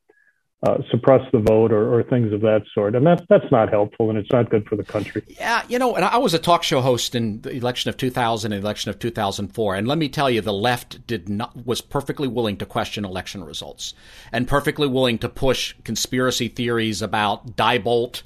uh, 0.62 0.76
suppress 0.90 1.22
the 1.32 1.38
vote 1.38 1.72
or, 1.72 1.94
or, 1.94 2.02
things 2.02 2.34
of 2.34 2.42
that 2.42 2.62
sort. 2.74 2.94
And 2.94 3.06
that's 3.06 3.22
that's 3.30 3.50
not 3.50 3.70
helpful 3.70 4.10
and 4.10 4.18
it's 4.18 4.30
not 4.30 4.50
good 4.50 4.66
for 4.66 4.76
the 4.76 4.84
country. 4.84 5.22
Yeah, 5.26 5.62
you 5.68 5.78
know, 5.78 5.94
and 5.96 6.04
I 6.04 6.18
was 6.18 6.34
a 6.34 6.38
talk 6.38 6.62
show 6.62 6.82
host 6.82 7.14
in 7.14 7.40
the 7.40 7.50
election 7.52 7.88
of 7.88 7.96
2000 7.96 8.52
and 8.52 8.62
election 8.62 8.90
of 8.90 8.98
2004. 8.98 9.74
And 9.74 9.88
let 9.88 9.96
me 9.96 10.10
tell 10.10 10.28
you, 10.28 10.42
the 10.42 10.52
left 10.52 11.06
did 11.06 11.30
not, 11.30 11.64
was 11.64 11.80
perfectly 11.80 12.28
willing 12.28 12.58
to 12.58 12.66
question 12.66 13.06
election 13.06 13.42
results 13.42 13.94
and 14.32 14.46
perfectly 14.46 14.86
willing 14.86 15.16
to 15.18 15.30
push 15.30 15.74
conspiracy 15.82 16.48
theories 16.48 17.00
about 17.00 17.56
Diebold 17.56 18.22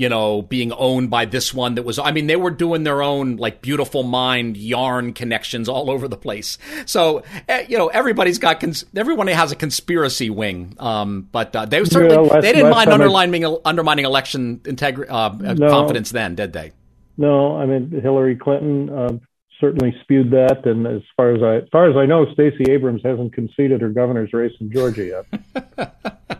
you 0.00 0.08
know, 0.08 0.40
being 0.40 0.72
owned 0.72 1.10
by 1.10 1.26
this 1.26 1.52
one 1.52 1.74
that 1.74 1.82
was, 1.82 1.98
I 1.98 2.10
mean, 2.10 2.26
they 2.26 2.34
were 2.34 2.50
doing 2.50 2.84
their 2.84 3.02
own 3.02 3.36
like 3.36 3.60
beautiful 3.60 4.02
mind 4.02 4.56
yarn 4.56 5.12
connections 5.12 5.68
all 5.68 5.90
over 5.90 6.08
the 6.08 6.16
place. 6.16 6.56
So, 6.86 7.22
uh, 7.46 7.64
you 7.68 7.76
know, 7.76 7.88
everybody's 7.88 8.38
got, 8.38 8.60
cons- 8.60 8.86
everyone 8.96 9.26
has 9.26 9.52
a 9.52 9.56
conspiracy 9.56 10.30
wing. 10.30 10.74
Um, 10.78 11.28
but 11.30 11.54
uh, 11.54 11.66
they 11.66 11.84
certainly, 11.84 12.14
yeah, 12.14 12.32
last, 12.32 12.40
they 12.40 12.54
didn't 12.54 12.70
mind 12.70 12.90
undermining, 12.90 13.44
I... 13.44 13.54
undermining 13.66 14.06
election 14.06 14.62
integrity, 14.64 15.10
uh, 15.10 15.16
uh, 15.16 15.54
no, 15.58 15.68
confidence 15.68 16.10
then, 16.12 16.34
did 16.34 16.54
they? 16.54 16.72
No, 17.18 17.58
I 17.58 17.66
mean, 17.66 17.90
Hillary 17.90 18.36
Clinton, 18.36 18.88
uh, 18.88 19.18
certainly 19.60 19.94
spewed 20.00 20.30
that. 20.30 20.64
And 20.64 20.86
as 20.86 21.02
far 21.14 21.34
as 21.34 21.42
I, 21.42 21.56
as 21.56 21.68
far 21.70 21.90
as 21.90 21.96
I 21.98 22.06
know, 22.06 22.24
Stacey 22.32 22.72
Abrams 22.72 23.02
hasn't 23.04 23.34
conceded 23.34 23.82
her 23.82 23.90
governor's 23.90 24.32
race 24.32 24.54
in 24.60 24.72
Georgia 24.72 25.24
yet. 25.52 26.39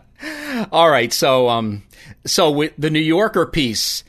All 0.71 0.89
right. 0.89 1.11
So, 1.11 1.49
um, 1.49 1.83
so 2.25 2.51
with 2.51 2.73
the 2.77 2.89
New 2.89 2.99
Yorker 2.99 3.45
piece, 3.45 4.03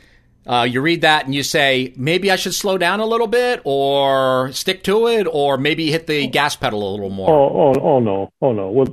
uh, 0.47 0.67
you 0.69 0.81
read 0.81 1.03
that 1.03 1.25
and 1.25 1.35
you 1.35 1.43
say, 1.43 1.93
maybe 1.97 2.31
I 2.31 2.37
should 2.37 2.55
slow 2.55 2.79
down 2.79 3.01
a 3.01 3.07
little 3.07 3.29
bit 3.29 3.61
or 3.65 4.51
stick 4.53 4.83
to 4.85 5.07
it 5.07 5.27
or 5.31 5.57
maybe 5.57 5.91
hit 5.91 6.07
the 6.07 6.27
gas 6.27 6.57
pedal 6.57 6.89
a 6.89 6.91
little 6.91 7.11
more. 7.11 7.31
Oh, 7.31 7.73
oh, 7.77 7.81
oh 7.81 8.01
no. 8.01 8.33
Oh, 8.41 8.53
no. 8.53 8.71
Well, 8.71 8.87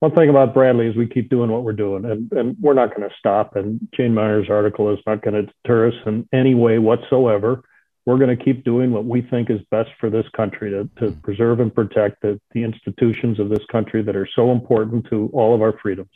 one 0.00 0.14
thing 0.14 0.28
about 0.28 0.54
Bradley 0.54 0.86
is 0.86 0.96
we 0.96 1.06
keep 1.06 1.30
doing 1.30 1.50
what 1.50 1.64
we're 1.64 1.72
doing 1.72 2.04
and, 2.04 2.30
and 2.32 2.56
we're 2.60 2.74
not 2.74 2.94
going 2.94 3.08
to 3.08 3.14
stop. 3.18 3.56
And 3.56 3.80
Jane 3.96 4.14
Mayer's 4.14 4.50
article 4.50 4.92
is 4.92 4.98
not 5.06 5.22
going 5.22 5.34
to 5.34 5.52
deter 5.62 5.88
us 5.88 5.94
in 6.06 6.28
any 6.32 6.54
way 6.54 6.78
whatsoever 6.78 7.62
we're 8.08 8.16
going 8.16 8.34
to 8.34 8.42
keep 8.42 8.64
doing 8.64 8.90
what 8.90 9.04
we 9.04 9.20
think 9.20 9.50
is 9.50 9.60
best 9.70 9.90
for 10.00 10.08
this 10.08 10.24
country 10.34 10.70
to, 10.70 10.88
to 10.98 11.12
hmm. 11.12 11.20
preserve 11.20 11.60
and 11.60 11.74
protect 11.74 12.22
the, 12.22 12.40
the 12.52 12.64
institutions 12.64 13.38
of 13.38 13.50
this 13.50 13.58
country 13.70 14.02
that 14.02 14.16
are 14.16 14.26
so 14.34 14.50
important 14.50 15.06
to 15.10 15.28
all 15.34 15.54
of 15.54 15.60
our 15.60 15.78
freedoms. 15.82 16.08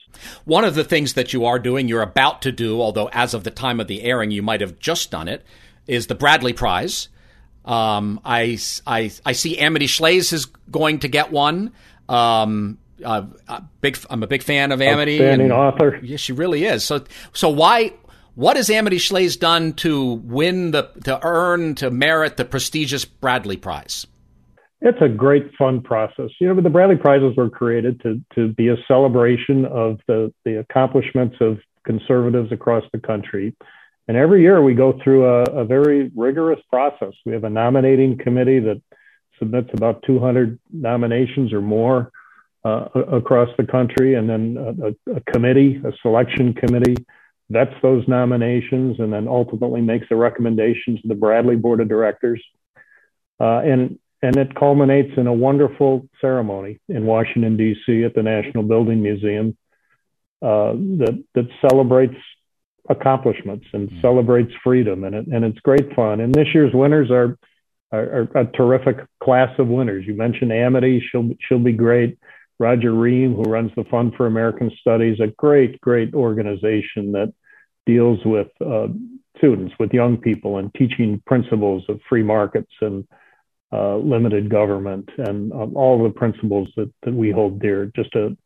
One 0.47 0.65
of 0.65 0.75
the 0.75 0.85
things 0.85 1.13
that 1.13 1.35
you 1.35 1.45
are 1.45 1.59
doing, 1.59 1.89
you're 1.89 2.01
about 2.01 2.41
to 2.43 2.53
do, 2.53 2.81
although 2.81 3.11
as 3.13 3.35
of 3.35 3.45
the 3.45 3.51
time 3.51 3.79
of 3.79 3.89
the 3.89 4.05
airing, 4.05 4.31
you 4.31 4.41
might 4.41 4.63
have 4.63 4.79
just 4.79 5.11
done 5.11 5.29
it, 5.29 5.45
is 5.87 6.07
the 6.07 6.15
Bradley 6.15 6.55
Prize. 6.55 7.11
Um, 7.67 8.21
I, 8.25 8.59
I, 8.87 9.13
I 9.27 9.33
see 9.33 9.59
Amity 9.59 9.87
Shlaes 9.87 10.33
is 10.33 10.47
going 10.47 11.01
to 11.01 11.09
get 11.09 11.31
one. 11.31 11.73
Um, 12.09 12.79
uh, 13.05 13.27
big, 13.83 13.99
I'm 14.09 14.23
a 14.23 14.27
big 14.27 14.43
fan 14.43 14.73
of 14.73 14.81
Amity. 14.81 15.17
Outstanding 15.17 15.51
and, 15.51 15.53
author. 15.53 16.01
Yeah, 16.03 16.17
she 16.17 16.33
really 16.33 16.65
is. 16.65 16.85
So, 16.85 17.05
so 17.35 17.51
why 17.51 17.93
what 18.35 18.57
has 18.57 18.71
Amity 18.71 18.99
Shlaes 18.99 19.39
done 19.39 19.73
to 19.75 20.15
win 20.15 20.71
the, 20.71 20.91
to 21.05 21.19
earn, 21.23 21.75
to 21.77 21.91
merit 21.91 22.37
the 22.37 22.45
prestigious 22.45 23.05
Bradley 23.05 23.57
Prize? 23.57 24.07
It's 24.81 25.01
a 25.01 25.09
great 25.09 25.53
fun 25.57 25.81
process. 25.81 26.31
You 26.41 26.49
know, 26.49 26.61
the 26.61 26.69
Bradley 26.69 26.97
Prizes 26.97 27.37
were 27.37 27.49
created 27.49 28.01
to, 28.03 28.21
to 28.35 28.53
be 28.53 28.69
a 28.69 28.77
celebration 28.89 29.65
of 29.65 30.01
the, 30.09 30.33
the 30.45 30.59
accomplishments 30.59 31.37
of 31.41 31.59
conservatives 31.85 32.51
across 32.51 32.85
the 32.93 32.99
country. 32.99 33.55
And 34.09 34.17
every 34.17 34.43
year 34.43 34.61
we 34.63 34.75
go 34.75 34.99
through 35.03 35.25
a, 35.25 35.43
a 35.45 35.65
very 35.65 36.11
rigorous 36.17 36.61
process. 36.69 37.13
We 37.25 37.33
have 37.33 37.45
a 37.45 37.51
nominating 37.51 38.19
committee 38.19 38.59
that 38.61 38.83
submits 39.39 39.71
about 39.73 40.03
200 40.05 40.59
nominations 40.73 41.53
or 41.53 41.61
more 41.61 42.11
uh, 42.65 42.87
across 42.95 43.49
the 43.57 43.67
country, 43.67 44.15
and 44.15 44.29
then 44.29 44.57
a, 45.07 45.17
a, 45.17 45.21
committee, 45.33 45.81
a 45.85 45.93
selection 46.01 46.55
committee, 46.55 46.97
vets 47.53 47.75
those 47.83 48.07
nominations 48.09 48.97
and 48.99 49.13
then 49.13 49.29
ultimately 49.29 49.81
makes 49.81 50.07
a 50.11 50.17
recommendation 50.17 50.97
to 50.97 51.09
the 51.09 51.15
Bradley 51.15 51.57
Board 51.57 51.81
of 51.81 51.89
Directors. 51.89 52.43
Uh, 53.39 53.61
and, 53.61 53.99
and 54.23 54.37
it 54.37 54.55
culminates 54.55 55.13
in 55.17 55.27
a 55.27 55.33
wonderful 55.33 56.09
ceremony 56.21 56.81
in 56.89 57.05
Washington, 57.05 57.57
D.C. 57.57 58.05
at 58.05 58.15
the 58.15 58.23
National 58.23 58.63
Building 58.63 59.03
Museum 59.03 59.57
uh, 60.41 60.73
that, 60.73 61.25
that 61.35 61.49
celebrates 61.69 62.17
accomplishments 62.89 63.67
and 63.73 63.89
mm-hmm. 63.89 64.01
celebrates 64.01 64.53
freedom. 64.63 65.05
And, 65.05 65.15
it, 65.15 65.27
and 65.27 65.45
it's 65.45 65.61
great 65.61 65.95
fun. 65.95 66.21
And 66.21 66.35
this 66.35 66.49
year's 66.55 66.73
winners 66.73 67.11
are, 67.11 67.37
are, 67.93 68.29
are, 68.35 68.41
a 68.41 68.47
terrific 68.47 68.99
class 69.23 69.51
of 69.59 69.69
winners. 69.69 70.07
You 70.07 70.15
mentioned 70.15 70.53
Amity, 70.53 71.05
she'll, 71.11 71.31
she'll 71.41 71.59
be 71.59 71.73
great. 71.73 72.19
Roger 72.59 72.93
Ream, 72.93 73.35
who 73.35 73.43
runs 73.43 73.73
the 73.75 73.85
Fund 73.85 74.15
for 74.17 74.27
American 74.27 74.71
Studies, 74.81 75.19
a 75.21 75.27
great, 75.27 75.81
great 75.81 76.15
organization 76.15 77.13
that 77.13 77.35
deals 77.87 78.19
with 78.25 78.49
uh, 78.65 78.89
students, 79.39 79.75
with 79.79 79.93
young 79.93 80.17
people, 80.17 80.59
and 80.59 80.73
teaching 80.75 81.23
principles 81.27 81.85
of 81.89 82.01
free 82.09 82.23
markets 82.23 82.73
and 82.81 83.07
uh, 83.73 83.97
limited 83.97 84.51
government 84.51 85.09
and 85.19 85.53
um, 85.53 85.75
all 85.75 86.03
the 86.03 86.11
principles 86.11 86.69
that, 86.77 86.93
that 87.05 87.15
we 87.15 87.31
hold 87.31 87.61
dear. 87.61 87.91
Just 87.97 88.15
a, 88.15 88.37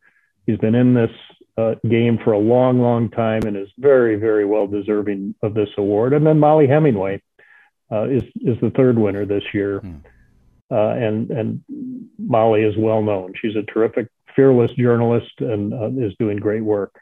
he's 0.46 0.58
been 0.58 0.74
in 0.74 0.94
this 0.94 1.10
uh, 1.58 1.74
game 1.88 2.18
for 2.22 2.32
a 2.32 2.38
long, 2.38 2.80
long 2.80 3.10
time 3.10 3.42
and 3.44 3.56
is 3.56 3.68
very, 3.78 4.16
very 4.16 4.44
well 4.44 4.66
deserving 4.66 5.34
of 5.42 5.54
this 5.54 5.68
award. 5.78 6.12
And 6.12 6.26
then 6.26 6.38
Mollie 6.38 6.68
Hemingway 6.68 7.22
uh, 7.90 8.04
is 8.08 8.22
is 8.36 8.56
the 8.60 8.72
third 8.76 8.98
winner 8.98 9.24
this 9.24 9.44
year, 9.54 9.78
hmm. 9.80 9.96
uh, 10.70 10.94
and 10.94 11.30
and 11.30 11.60
Mollie 12.18 12.62
is 12.62 12.74
well 12.76 13.02
known. 13.02 13.32
She's 13.40 13.56
a 13.56 13.62
terrific, 13.62 14.08
fearless 14.34 14.72
journalist 14.72 15.32
and 15.38 15.72
uh, 15.72 16.04
is 16.04 16.12
doing 16.18 16.38
great 16.38 16.64
work. 16.64 16.94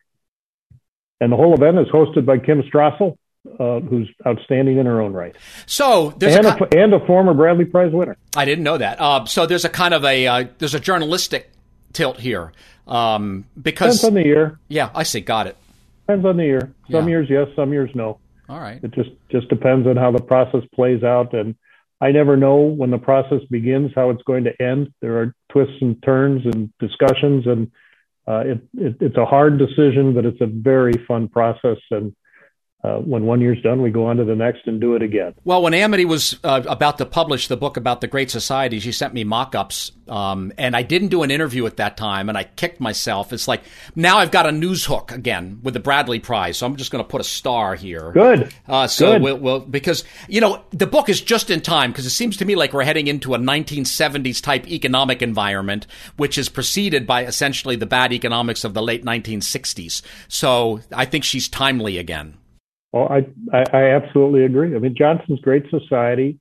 And 1.25 1.33
the 1.33 1.39
whole 1.39 1.55
event 1.55 1.79
is 1.79 1.89
hosted 1.89 2.27
by 2.27 2.37
Kim 2.37 2.63
Strassel, 2.65 3.17
uh, 3.59 3.81
who's 3.81 4.13
outstanding 4.27 4.77
in 4.77 4.85
her 4.85 5.01
own 5.01 5.15
right. 5.15 5.35
So 5.65 6.11
there's 6.19 6.37
and 6.37 6.47
a, 6.47 6.63
a, 6.63 6.83
and 6.83 6.93
a 6.93 7.07
former 7.07 7.33
Bradley 7.33 7.65
Prize 7.65 7.93
winner. 7.95 8.19
I 8.37 8.45
didn't 8.45 8.63
know 8.63 8.77
that. 8.77 9.01
Uh, 9.01 9.25
so 9.25 9.47
there's 9.47 9.65
a 9.65 9.71
kind 9.71 9.95
of 9.95 10.05
a 10.05 10.27
uh, 10.27 10.45
there's 10.59 10.75
a 10.75 10.81
journalistic 10.81 11.51
tilt 11.95 12.21
here 12.21 12.53
um, 12.87 13.47
because 13.61 13.97
depends 13.97 14.05
on 14.05 14.15
the 14.15 14.25
year. 14.27 14.59
Yeah, 14.69 14.91
I 14.95 15.03
see. 15.05 15.23
Got 15.23 15.47
it. 15.47 15.57
Depends 16.07 16.27
on 16.27 16.37
the 16.37 16.45
year. 16.45 16.75
Some 16.91 17.09
yeah. 17.09 17.11
years 17.11 17.29
yes, 17.31 17.49
some 17.57 17.73
years 17.73 17.91
no. 17.95 18.19
All 18.51 18.61
right. 18.61 18.85
It 18.85 18.91
just 18.91 19.13
just 19.31 19.49
depends 19.49 19.87
on 19.87 19.97
how 19.97 20.13
the 20.13 20.21
process 20.21 20.61
plays 20.75 21.03
out, 21.03 21.33
and 21.33 21.55
I 22.03 22.13
never 22.13 22.37
know 22.37 22.57
when 22.57 22.91
the 22.91 22.99
process 22.99 23.41
begins 23.51 23.93
how 23.95 24.11
it's 24.11 24.23
going 24.25 24.45
to 24.45 24.63
end. 24.63 24.93
There 25.01 25.23
are 25.23 25.35
twists 25.51 25.81
and 25.81 26.03
turns 26.03 26.45
and 26.45 26.71
discussions, 26.81 27.47
and 27.47 27.71
Uh, 28.27 28.43
it, 28.47 28.59
it, 28.79 28.97
it's 29.01 29.17
a 29.17 29.25
hard 29.25 29.59
decision, 29.59 30.15
but 30.15 30.25
it's 30.25 30.41
a 30.41 30.47
very 30.47 30.95
fun 31.07 31.29
process, 31.29 31.79
and 31.91 32.15
uh, 32.85 32.99
when 32.99 33.25
one 33.25 33.41
year's 33.41 33.61
done, 33.63 33.81
we 33.81 33.91
go 33.91 34.05
on 34.07 34.19
to 34.19 34.25
the 34.25 34.35
next 34.35 34.67
and 34.67 34.79
do 34.79 34.95
it 34.95 35.01
again. 35.01 35.35
Well, 35.45 35.63
when 35.63 35.73
Amity 35.73 36.05
was 36.05 36.39
uh, 36.45 36.63
about 36.69 36.99
to 36.99 37.07
publish 37.07 37.49
the 37.49 37.57
book 37.57 37.79
about 37.79 38.03
the 38.03 38.07
Great 38.07 38.31
Society, 38.31 38.79
she 38.79 38.93
sent 38.93 39.15
me 39.15 39.25
mock 39.25 39.55
ups, 39.55 39.91
um, 40.07 40.53
and 40.59 40.77
I 40.77 40.83
didn't 40.83 41.09
do 41.09 41.23
an 41.23 41.31
interview 41.31 41.65
at 41.65 41.79
that 41.79 41.97
time, 41.97 42.29
and 42.29 42.37
I 42.37 42.45
kicked 42.45 42.81
myself. 42.81 43.33
It's 43.33 43.49
like 43.49 43.63
now 43.97 44.19
I've 44.19 44.31
got 44.31 44.45
a 44.45 44.53
news 44.53 44.85
hook 44.85 45.13
again 45.13 45.61
with 45.63 45.73
the 45.73 45.81
Bradley 45.81 46.19
Prize, 46.19 46.59
so 46.59 46.67
I'm 46.67 46.77
just 46.77 46.91
going 46.91 47.03
to 47.03 47.09
put 47.09 47.23
a 47.23 47.25
star 47.25 47.75
here. 47.75 48.13
Good. 48.13 48.53
Uh, 48.69 48.87
so 48.87 49.13
Good. 49.13 49.23
We'll, 49.23 49.39
we'll, 49.39 49.61
because 49.61 50.05
you 50.29 50.43
know 50.43 50.63
the 50.71 50.87
book 50.87 51.09
is 51.09 51.23
just 51.23 51.49
in 51.49 51.63
time 51.63 51.91
because 51.91 52.05
it 52.05 52.11
seems 52.11 52.37
to 52.37 52.45
me 52.45 52.55
like 52.55 52.75
we're 52.75 52.85
heading 52.85 53.07
into 53.07 53.33
a 53.33 53.39
1970s 53.39 54.43
type 54.43 54.69
economic 54.69 55.23
environment, 55.23 55.87
which 56.19 56.37
is 56.37 56.51
preceded 56.51 57.07
by 57.07 57.25
essentially 57.25 57.77
the 57.77 57.87
bad 57.87 58.13
economics 58.13 58.63
of 58.63 58.75
the 58.75 58.83
late 58.83 59.07
1960s. 59.07 60.03
So 60.29 60.81
I 60.93 61.07
think 61.07 61.25
she's 61.25 61.49
timely 61.49 61.97
again. 61.97 62.37
Well, 62.95 63.09
I, 63.11 63.27
I, 63.53 63.65
I 63.73 63.83
absolutely 63.97 64.45
agree. 64.45 64.77
I 64.77 64.79
mean, 64.79 64.95
Johnson's 64.97 65.41
Great 65.41 65.65
Society 65.69 66.39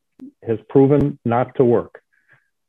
has 0.47 0.59
proven 0.69 1.17
not 1.25 1.55
to 1.55 1.65
work. 1.65 2.03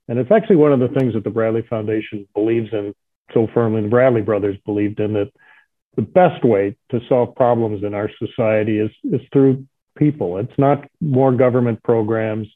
And 0.09 0.19
it's 0.19 0.31
actually 0.31 0.57
one 0.57 0.73
of 0.73 0.81
the 0.81 0.89
things 0.99 1.13
that 1.13 1.23
the 1.23 1.29
Bradley 1.29 1.67
Foundation 1.69 2.27
believes 2.35 2.71
in 2.73 2.95
so 3.35 3.47
firmly, 3.53 3.83
the 3.83 3.89
Bradley 3.89 4.23
brothers 4.23 4.57
believed 4.65 5.01
in 5.01 5.13
that 5.13 5.31
the 5.97 6.03
best 6.03 6.43
way 6.47 6.77
to 6.93 7.01
solve 7.11 7.35
problems 7.35 7.85
in 7.85 7.93
our 7.93 8.11
society 8.19 8.79
is, 8.79 8.91
is 9.05 9.21
through 9.35 9.67
people. 9.99 10.39
It's 10.39 10.59
not 10.59 10.89
more 11.03 11.33
government 11.33 11.83
programs. 11.83 12.49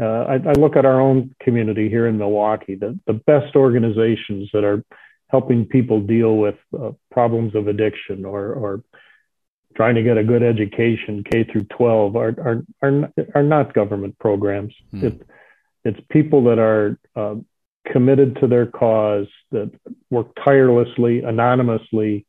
Uh, 0.00 0.24
I, 0.24 0.34
I, 0.34 0.52
look 0.52 0.76
at 0.76 0.86
our 0.86 0.98
own 0.98 1.34
community 1.40 1.90
here 1.90 2.06
in 2.06 2.16
Milwaukee, 2.16 2.74
the, 2.74 2.98
the 3.06 3.12
best 3.12 3.54
organizations 3.54 4.48
that 4.54 4.64
are 4.64 4.82
helping 5.28 5.66
people 5.66 6.00
deal 6.00 6.36
with 6.36 6.56
uh, 6.78 6.92
problems 7.10 7.54
of 7.54 7.68
addiction 7.68 8.24
or, 8.24 8.54
or 8.54 8.82
trying 9.76 9.94
to 9.94 10.02
get 10.02 10.16
a 10.16 10.24
good 10.24 10.42
education, 10.42 11.24
K 11.30 11.44
through 11.44 11.64
12, 11.76 12.16
are 12.16 12.34
are 12.38 12.62
are, 12.82 13.12
are 13.34 13.42
not 13.42 13.74
government 13.74 14.18
programs. 14.18 14.74
Mm. 14.92 15.02
It, 15.04 15.26
it's 15.84 16.00
people 16.10 16.44
that 16.44 16.58
are 16.58 16.98
uh, 17.14 17.36
committed 17.90 18.38
to 18.40 18.46
their 18.46 18.66
cause, 18.66 19.26
that 19.52 19.70
work 20.10 20.28
tirelessly, 20.42 21.22
anonymously, 21.22 22.26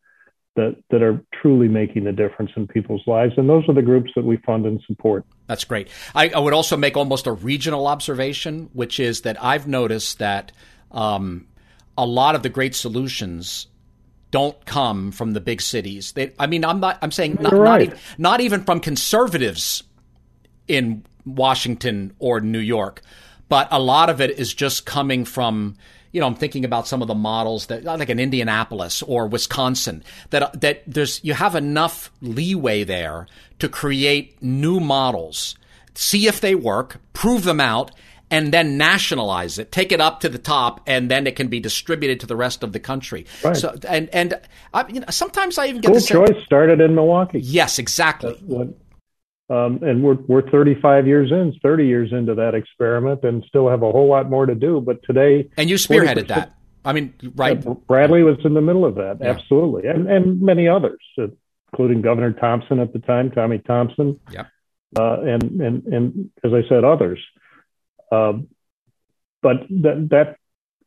that 0.55 0.75
that 0.89 1.01
are 1.01 1.23
truly 1.41 1.67
making 1.67 2.07
a 2.07 2.11
difference 2.11 2.51
in 2.55 2.67
people's 2.67 3.03
lives, 3.07 3.33
and 3.37 3.49
those 3.49 3.67
are 3.67 3.73
the 3.73 3.81
groups 3.81 4.11
that 4.15 4.25
we 4.25 4.37
fund 4.37 4.65
and 4.65 4.81
support. 4.87 5.25
That's 5.47 5.63
great. 5.63 5.89
I, 6.13 6.29
I 6.29 6.39
would 6.39 6.53
also 6.53 6.77
make 6.77 6.97
almost 6.97 7.27
a 7.27 7.31
regional 7.31 7.87
observation, 7.87 8.69
which 8.73 8.99
is 8.99 9.21
that 9.21 9.41
I've 9.43 9.67
noticed 9.67 10.19
that 10.19 10.51
um, 10.91 11.47
a 11.97 12.05
lot 12.05 12.35
of 12.35 12.43
the 12.43 12.49
great 12.49 12.75
solutions 12.75 13.67
don't 14.35 14.65
come 14.65 15.13
from 15.13 15.31
the 15.31 15.39
big 15.39 15.61
cities. 15.61 16.11
They, 16.11 16.33
I 16.37 16.45
mean, 16.45 16.65
I'm 16.65 16.81
not. 16.81 16.97
I'm 17.01 17.09
saying 17.09 17.37
not, 17.39 17.53
right. 17.53 17.61
not, 17.63 17.81
even, 17.81 17.97
not 18.17 18.41
even 18.41 18.63
from 18.65 18.81
conservatives 18.81 19.81
in 20.67 21.05
Washington 21.25 22.13
or 22.19 22.41
New 22.41 22.59
York, 22.59 23.01
but 23.47 23.69
a 23.71 23.79
lot 23.79 24.09
of 24.09 24.19
it 24.19 24.31
is 24.31 24.53
just 24.53 24.85
coming 24.85 25.23
from. 25.23 25.77
You 26.11 26.19
know, 26.19 26.27
I'm 26.27 26.35
thinking 26.35 26.65
about 26.65 26.85
some 26.85 27.01
of 27.01 27.07
the 27.07 27.15
models 27.15 27.67
that, 27.67 27.85
like 27.85 28.09
in 28.09 28.19
Indianapolis 28.19 29.01
or 29.01 29.25
Wisconsin, 29.27 30.03
that 30.31 30.59
that 30.59 30.83
there's 30.85 31.23
you 31.23 31.33
have 31.33 31.55
enough 31.55 32.11
leeway 32.19 32.83
there 32.83 33.27
to 33.59 33.69
create 33.69 34.43
new 34.43 34.81
models, 34.81 35.55
see 35.93 36.27
if 36.27 36.41
they 36.41 36.55
work, 36.55 36.99
prove 37.13 37.45
them 37.45 37.61
out, 37.61 37.91
and 38.35 38.53
then 38.53 38.77
nationalize 38.77 39.57
it, 39.57 39.71
take 39.71 39.93
it 39.93 40.01
up 40.01 40.19
to 40.19 40.27
the 40.27 40.37
top, 40.37 40.81
and 40.85 41.09
then 41.09 41.25
it 41.25 41.37
can 41.37 41.47
be 41.47 41.61
distributed 41.61 42.19
to 42.19 42.27
the 42.27 42.35
rest 42.35 42.63
of 42.63 42.73
the 42.73 42.81
country. 42.81 43.25
Right. 43.45 43.55
So, 43.55 43.73
and 43.87 44.09
and 44.09 44.33
I, 44.73 44.85
you 44.89 44.99
know, 44.99 45.05
sometimes 45.09 45.57
I 45.57 45.67
even 45.67 45.79
get 45.79 46.01
school 46.01 46.27
choice 46.27 46.43
started 46.45 46.81
in 46.81 46.95
Milwaukee. 46.95 47.39
Yes, 47.39 47.79
exactly. 47.79 48.37
Um, 49.47 49.79
and 49.83 50.03
we're 50.03 50.17
we're 50.27 50.49
35 50.49 51.07
years 51.07 51.31
in, 51.31 51.53
30 51.61 51.87
years 51.87 52.11
into 52.11 52.35
that 52.35 52.55
experiment, 52.55 53.23
and 53.23 53.41
still 53.47 53.69
have 53.69 53.83
a 53.83 53.91
whole 53.91 54.09
lot 54.09 54.29
more 54.29 54.45
to 54.45 54.55
do. 54.55 54.81
But 54.81 55.01
today, 55.03 55.49
and 55.55 55.69
you 55.69 55.77
spearheaded 55.77 56.27
that. 56.27 56.57
I 56.83 56.91
mean, 56.91 57.13
right? 57.35 57.63
Bradley 57.87 58.23
was 58.23 58.37
in 58.43 58.53
the 58.53 58.61
middle 58.61 58.83
of 58.83 58.95
that, 58.95 59.19
yeah. 59.21 59.29
absolutely, 59.29 59.87
and 59.87 60.09
and 60.11 60.41
many 60.41 60.67
others, 60.67 60.99
including 61.71 62.01
Governor 62.01 62.33
Thompson 62.33 62.79
at 62.79 62.91
the 62.91 62.99
time, 62.99 63.31
Tommy 63.31 63.59
Thompson. 63.59 64.19
Yeah. 64.29 64.45
Uh, 64.97 65.21
and 65.21 65.43
and 65.61 65.85
and 65.85 66.29
as 66.43 66.51
I 66.53 66.67
said, 66.67 66.83
others. 66.83 67.19
Um, 68.11 68.47
but 69.41 69.67
that 69.69 70.07
that 70.11 70.37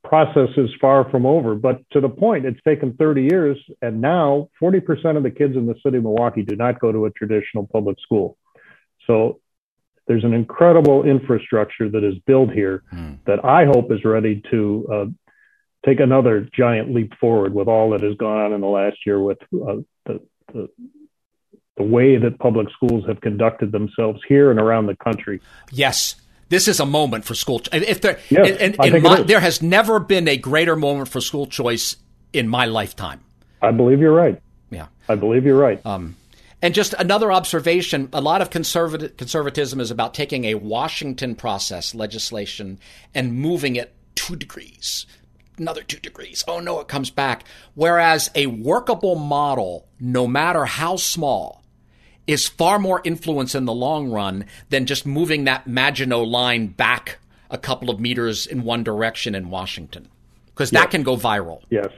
process 0.04 0.48
is 0.56 0.70
far 0.80 1.08
from 1.10 1.26
over. 1.26 1.54
But 1.54 1.82
to 1.92 2.00
the 2.00 2.08
point, 2.08 2.46
it's 2.46 2.60
taken 2.66 2.94
30 2.94 3.22
years, 3.22 3.58
and 3.82 4.00
now 4.00 4.48
40% 4.60 5.16
of 5.16 5.22
the 5.22 5.30
kids 5.30 5.54
in 5.54 5.66
the 5.66 5.74
city 5.84 5.98
of 5.98 6.04
Milwaukee 6.04 6.42
do 6.42 6.56
not 6.56 6.80
go 6.80 6.90
to 6.90 7.06
a 7.06 7.10
traditional 7.10 7.66
public 7.66 7.98
school. 8.00 8.36
So 9.06 9.40
there's 10.06 10.24
an 10.24 10.32
incredible 10.32 11.04
infrastructure 11.04 11.88
that 11.90 12.02
is 12.02 12.14
built 12.26 12.50
here 12.50 12.82
mm. 12.92 13.18
that 13.26 13.44
I 13.44 13.66
hope 13.66 13.92
is 13.92 14.04
ready 14.04 14.42
to 14.50 14.88
uh, 14.92 15.04
take 15.84 16.00
another 16.00 16.48
giant 16.56 16.94
leap 16.94 17.12
forward 17.20 17.52
with 17.52 17.68
all 17.68 17.90
that 17.90 18.02
has 18.02 18.16
gone 18.16 18.38
on 18.38 18.52
in 18.52 18.60
the 18.60 18.66
last 18.66 18.96
year 19.04 19.20
with 19.20 19.38
uh, 19.42 19.76
the, 20.06 20.20
the 20.52 20.68
the 21.76 21.84
way 21.84 22.16
that 22.16 22.40
public 22.40 22.66
schools 22.70 23.04
have 23.06 23.20
conducted 23.20 23.70
themselves 23.70 24.20
here 24.28 24.50
and 24.50 24.58
around 24.58 24.86
the 24.86 24.96
country. 24.96 25.40
Yes, 25.70 26.16
this 26.48 26.68
is 26.68 26.80
a 26.80 26.86
moment 26.86 27.24
for 27.24 27.34
school. 27.34 27.60
If 27.72 28.00
there, 28.00 28.18
yes, 28.30 28.58
and, 28.60 28.76
and 28.80 29.02
my, 29.02 29.22
there 29.22 29.40
has 29.40 29.62
never 29.62 30.00
been 30.00 30.28
a 30.28 30.36
greater 30.36 30.76
moment 30.76 31.08
for 31.08 31.20
school 31.20 31.46
choice 31.46 31.96
in 32.32 32.48
my 32.48 32.66
lifetime. 32.66 33.20
I 33.60 33.70
believe 33.70 34.00
you're 34.00 34.14
right. 34.14 34.40
Yeah, 34.70 34.86
I 35.08 35.14
believe 35.14 35.44
you're 35.44 35.58
right. 35.58 35.84
Um, 35.84 36.16
and 36.62 36.74
just 36.74 36.94
another 36.94 37.32
observation: 37.32 38.08
a 38.12 38.20
lot 38.20 38.42
of 38.42 38.50
conservative 38.50 39.16
conservatism 39.16 39.80
is 39.80 39.90
about 39.90 40.14
taking 40.14 40.44
a 40.44 40.54
Washington 40.54 41.34
process 41.34 41.94
legislation 41.94 42.78
and 43.14 43.34
moving 43.34 43.76
it 43.76 43.94
two 44.14 44.36
degrees, 44.36 45.06
another 45.58 45.82
two 45.82 45.98
degrees. 45.98 46.44
Oh 46.48 46.60
no, 46.60 46.80
it 46.80 46.88
comes 46.88 47.10
back. 47.10 47.44
Whereas 47.74 48.30
a 48.34 48.46
workable 48.46 49.16
model, 49.16 49.86
no 50.00 50.26
matter 50.26 50.64
how 50.64 50.96
small, 50.96 51.57
is 52.28 52.46
far 52.46 52.78
more 52.78 53.00
influence 53.02 53.56
in 53.56 53.64
the 53.64 53.72
long 53.72 54.10
run 54.10 54.44
than 54.68 54.86
just 54.86 55.06
moving 55.06 55.44
that 55.44 55.66
Maginot 55.66 56.28
line 56.28 56.68
back 56.68 57.18
a 57.50 57.58
couple 57.58 57.90
of 57.90 57.98
meters 57.98 58.46
in 58.46 58.62
one 58.62 58.84
direction 58.84 59.34
in 59.34 59.48
Washington, 59.50 60.06
because 60.46 60.70
that 60.70 60.84
yes. 60.84 60.90
can 60.90 61.02
go 61.02 61.16
viral. 61.16 61.62
Yes, 61.70 61.88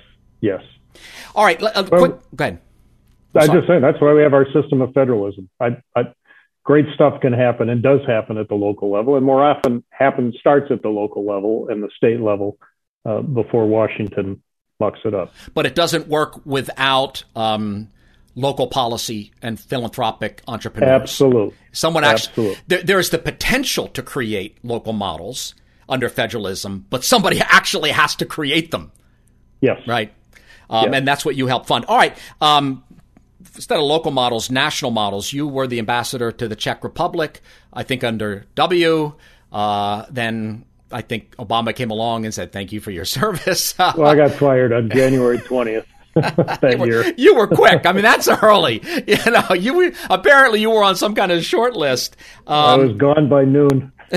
yes. 0.40 0.62
All 1.34 1.44
right, 1.44 1.60
uh, 1.62 1.84
well, 1.90 2.00
quick, 2.00 2.12
go 2.36 2.44
ahead. 2.44 2.60
I'm 3.34 3.52
just 3.52 3.66
saying 3.66 3.82
that's 3.82 4.00
why 4.00 4.14
we 4.14 4.22
have 4.22 4.32
our 4.32 4.46
system 4.52 4.80
of 4.80 4.92
federalism. 4.92 5.50
I, 5.60 5.76
I, 5.96 6.12
great 6.64 6.86
stuff 6.94 7.20
can 7.20 7.32
happen 7.32 7.68
and 7.68 7.82
does 7.82 8.00
happen 8.06 8.38
at 8.38 8.48
the 8.48 8.54
local 8.54 8.90
level, 8.90 9.16
and 9.16 9.26
more 9.26 9.44
often 9.44 9.84
happens 9.90 10.36
starts 10.38 10.70
at 10.70 10.82
the 10.82 10.88
local 10.88 11.26
level 11.26 11.68
and 11.68 11.82
the 11.82 11.90
state 11.96 12.20
level 12.20 12.56
uh, 13.04 13.20
before 13.20 13.66
Washington 13.66 14.42
mucks 14.78 15.00
it 15.04 15.14
up. 15.14 15.32
But 15.54 15.66
it 15.66 15.74
doesn't 15.74 16.06
work 16.06 16.44
without 16.46 17.24
um, 17.34 17.88
local 18.40 18.66
policy 18.66 19.32
and 19.42 19.58
philanthropic 19.58 20.42
entrepreneurs. 20.48 21.02
Absolutely. 21.02 21.54
Someone 21.72 22.04
actually, 22.04 22.30
Absolutely. 22.30 22.62
There, 22.68 22.82
there 22.82 22.98
is 22.98 23.10
the 23.10 23.18
potential 23.18 23.88
to 23.88 24.02
create 24.02 24.58
local 24.62 24.92
models 24.92 25.54
under 25.88 26.08
federalism, 26.08 26.86
but 26.90 27.04
somebody 27.04 27.40
actually 27.40 27.90
has 27.90 28.14
to 28.16 28.26
create 28.26 28.70
them. 28.70 28.92
Yes. 29.60 29.86
Right. 29.86 30.12
Um, 30.68 30.86
yes. 30.86 30.94
And 30.94 31.08
that's 31.08 31.24
what 31.24 31.36
you 31.36 31.46
help 31.46 31.66
fund. 31.66 31.84
All 31.86 31.96
right. 31.96 32.16
Um, 32.40 32.82
instead 33.54 33.78
of 33.78 33.84
local 33.84 34.10
models, 34.10 34.50
national 34.50 34.90
models. 34.90 35.32
You 35.32 35.46
were 35.46 35.66
the 35.66 35.78
ambassador 35.78 36.32
to 36.32 36.48
the 36.48 36.56
Czech 36.56 36.84
Republic, 36.84 37.40
I 37.72 37.82
think 37.82 38.04
under 38.04 38.46
W. 38.54 39.14
Uh, 39.52 40.04
then 40.10 40.64
I 40.92 41.02
think 41.02 41.36
Obama 41.36 41.74
came 41.74 41.90
along 41.90 42.24
and 42.24 42.34
said, 42.34 42.52
"Thank 42.52 42.72
you 42.72 42.80
for 42.80 42.90
your 42.90 43.04
service." 43.18 43.76
well, 43.78 44.06
I 44.06 44.16
got 44.16 44.32
fired 44.32 44.72
on 44.72 44.90
January 44.94 45.38
twentieth. 45.38 45.86
that 46.14 46.72
you 46.72 46.78
were, 46.78 46.86
year. 46.86 47.14
You 47.16 47.34
were 47.36 47.46
quick. 47.46 47.86
I 47.86 47.92
mean, 47.92 48.02
that's 48.02 48.28
early. 48.28 48.82
You 49.06 49.30
know, 49.30 49.54
you 49.54 49.74
were, 49.74 49.92
apparently 50.08 50.60
you 50.60 50.70
were 50.70 50.84
on 50.84 50.94
some 50.94 51.14
kind 51.14 51.32
of 51.32 51.44
short 51.44 51.74
list. 51.74 52.16
Um, 52.46 52.56
I 52.56 52.76
was 52.76 52.96
gone 52.96 53.28
by 53.28 53.44
noon. 53.44 53.92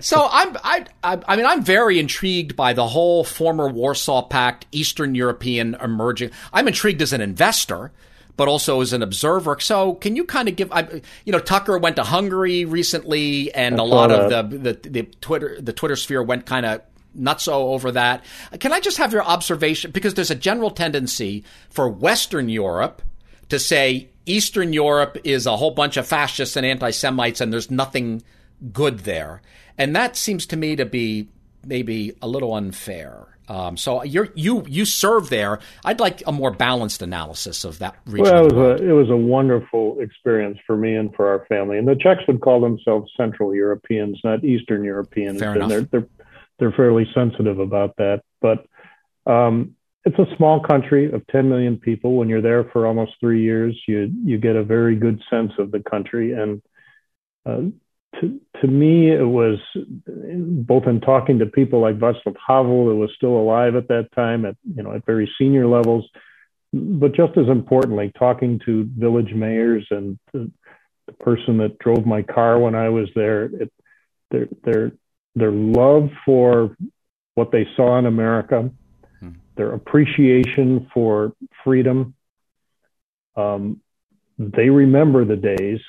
so 0.00 0.28
I'm 0.30 0.56
I, 0.62 0.84
I, 1.02 1.20
I 1.26 1.36
mean 1.36 1.44
I'm 1.44 1.62
very 1.62 1.98
intrigued 1.98 2.54
by 2.54 2.72
the 2.72 2.86
whole 2.86 3.24
former 3.24 3.68
Warsaw 3.68 4.22
Pact 4.22 4.66
Eastern 4.72 5.14
European 5.14 5.76
emerging. 5.82 6.30
I'm 6.52 6.68
intrigued 6.68 7.02
as 7.02 7.12
an 7.12 7.20
investor 7.20 7.92
but 8.38 8.46
also 8.46 8.80
as 8.80 8.92
an 8.92 9.02
observer. 9.02 9.58
So, 9.58 9.94
can 9.94 10.14
you 10.14 10.24
kind 10.24 10.48
of 10.48 10.54
give? 10.54 10.70
I, 10.72 11.02
you 11.24 11.32
know, 11.32 11.40
Tucker 11.40 11.76
went 11.76 11.96
to 11.96 12.04
Hungary 12.04 12.64
recently, 12.64 13.52
and 13.52 13.80
a 13.80 13.82
lot 13.82 14.12
of 14.12 14.30
the, 14.30 14.56
the, 14.56 14.88
the 14.88 15.02
Twitter 15.20 15.60
the 15.60 15.72
Twitter 15.72 15.96
sphere 15.96 16.22
went 16.22 16.46
kind 16.46 16.64
of 16.64 16.80
nutso 17.16 17.52
over 17.52 17.92
that. 17.92 18.24
Can 18.60 18.72
I 18.72 18.80
just 18.80 18.98
have 18.98 19.12
your 19.12 19.24
observation? 19.24 19.90
Because 19.90 20.14
there's 20.14 20.30
a 20.30 20.36
general 20.36 20.70
tendency 20.70 21.44
for 21.70 21.88
Western 21.88 22.48
Europe 22.48 23.02
to 23.48 23.58
say 23.58 24.08
Eastern 24.26 24.72
Europe 24.72 25.18
is 25.24 25.46
a 25.46 25.56
whole 25.56 25.70
bunch 25.70 25.96
of 25.96 26.06
fascists 26.06 26.56
and 26.56 26.66
anti 26.66 26.90
Semites, 26.90 27.40
and 27.40 27.52
there's 27.52 27.70
nothing 27.70 28.22
good 28.72 29.00
there. 29.00 29.40
And 29.76 29.94
that 29.96 30.16
seems 30.16 30.46
to 30.46 30.56
me 30.56 30.76
to 30.76 30.84
be 30.84 31.28
maybe 31.64 32.14
a 32.20 32.28
little 32.28 32.54
unfair. 32.54 33.26
Um, 33.48 33.78
so 33.78 34.02
you 34.02 34.30
you 34.34 34.64
you 34.68 34.84
serve 34.84 35.30
there. 35.30 35.60
I'd 35.82 36.00
like 36.00 36.22
a 36.26 36.32
more 36.32 36.50
balanced 36.50 37.00
analysis 37.00 37.64
of 37.64 37.78
that 37.78 37.96
region. 38.04 38.24
Well, 38.24 38.46
it 38.46 38.54
was 38.54 38.80
a 38.80 38.88
it 38.88 38.92
was 38.92 39.08
a 39.08 39.16
wonderful 39.16 39.98
experience 40.00 40.58
for 40.66 40.76
me 40.76 40.94
and 40.94 41.14
for 41.14 41.28
our 41.28 41.46
family. 41.46 41.78
And 41.78 41.88
the 41.88 41.96
Czechs 41.96 42.26
would 42.28 42.42
call 42.42 42.60
themselves 42.60 43.10
Central 43.16 43.54
Europeans, 43.54 44.20
not 44.22 44.44
Eastern 44.44 44.84
Europeans. 44.84 45.38
Fair 45.38 45.52
and 45.52 45.56
enough. 45.56 45.68
They're, 45.70 45.80
they're 45.80 46.08
they're 46.58 46.72
fairly 46.72 47.06
sensitive 47.14 47.58
about 47.58 47.96
that. 47.96 48.22
But 48.40 48.66
um, 49.26 49.76
it's 50.04 50.18
a 50.18 50.36
small 50.36 50.60
country 50.60 51.12
of 51.12 51.26
10 51.28 51.48
million 51.48 51.76
people. 51.76 52.16
When 52.16 52.28
you're 52.28 52.42
there 52.42 52.64
for 52.64 52.86
almost 52.86 53.12
three 53.20 53.42
years, 53.42 53.78
you 53.86 54.10
you 54.24 54.38
get 54.38 54.56
a 54.56 54.64
very 54.64 54.96
good 54.96 55.22
sense 55.28 55.52
of 55.58 55.70
the 55.70 55.80
country. 55.80 56.32
And 56.32 56.62
uh, 57.44 57.70
to, 58.20 58.40
to 58.60 58.66
me, 58.66 59.10
it 59.10 59.26
was 59.26 59.58
both 60.06 60.86
in 60.86 61.00
talking 61.00 61.38
to 61.40 61.46
people 61.46 61.80
like 61.80 61.98
Václav 61.98 62.36
Havel, 62.46 62.84
who 62.86 62.96
was 62.96 63.10
still 63.16 63.36
alive 63.36 63.76
at 63.76 63.88
that 63.88 64.10
time, 64.14 64.44
at 64.44 64.56
you 64.74 64.82
know 64.82 64.92
at 64.92 65.04
very 65.04 65.30
senior 65.38 65.66
levels, 65.66 66.08
but 66.72 67.14
just 67.14 67.36
as 67.36 67.48
importantly, 67.48 68.12
talking 68.18 68.60
to 68.64 68.88
village 68.96 69.32
mayors 69.34 69.86
and 69.90 70.18
the, 70.32 70.50
the 71.06 71.12
person 71.12 71.58
that 71.58 71.78
drove 71.78 72.06
my 72.06 72.22
car 72.22 72.58
when 72.58 72.74
I 72.74 72.88
was 72.88 73.08
there. 73.14 73.44
It, 73.44 73.72
their 74.30 74.48
their 74.64 74.92
their 75.38 75.52
love 75.52 76.10
for 76.24 76.76
what 77.34 77.52
they 77.52 77.66
saw 77.76 77.98
in 77.98 78.06
America, 78.06 78.70
hmm. 79.20 79.30
their 79.56 79.72
appreciation 79.72 80.90
for 80.92 81.32
freedom. 81.64 82.14
Um, 83.36 83.80
they 84.38 84.68
remember 84.70 85.24
the 85.24 85.36
days, 85.36 85.80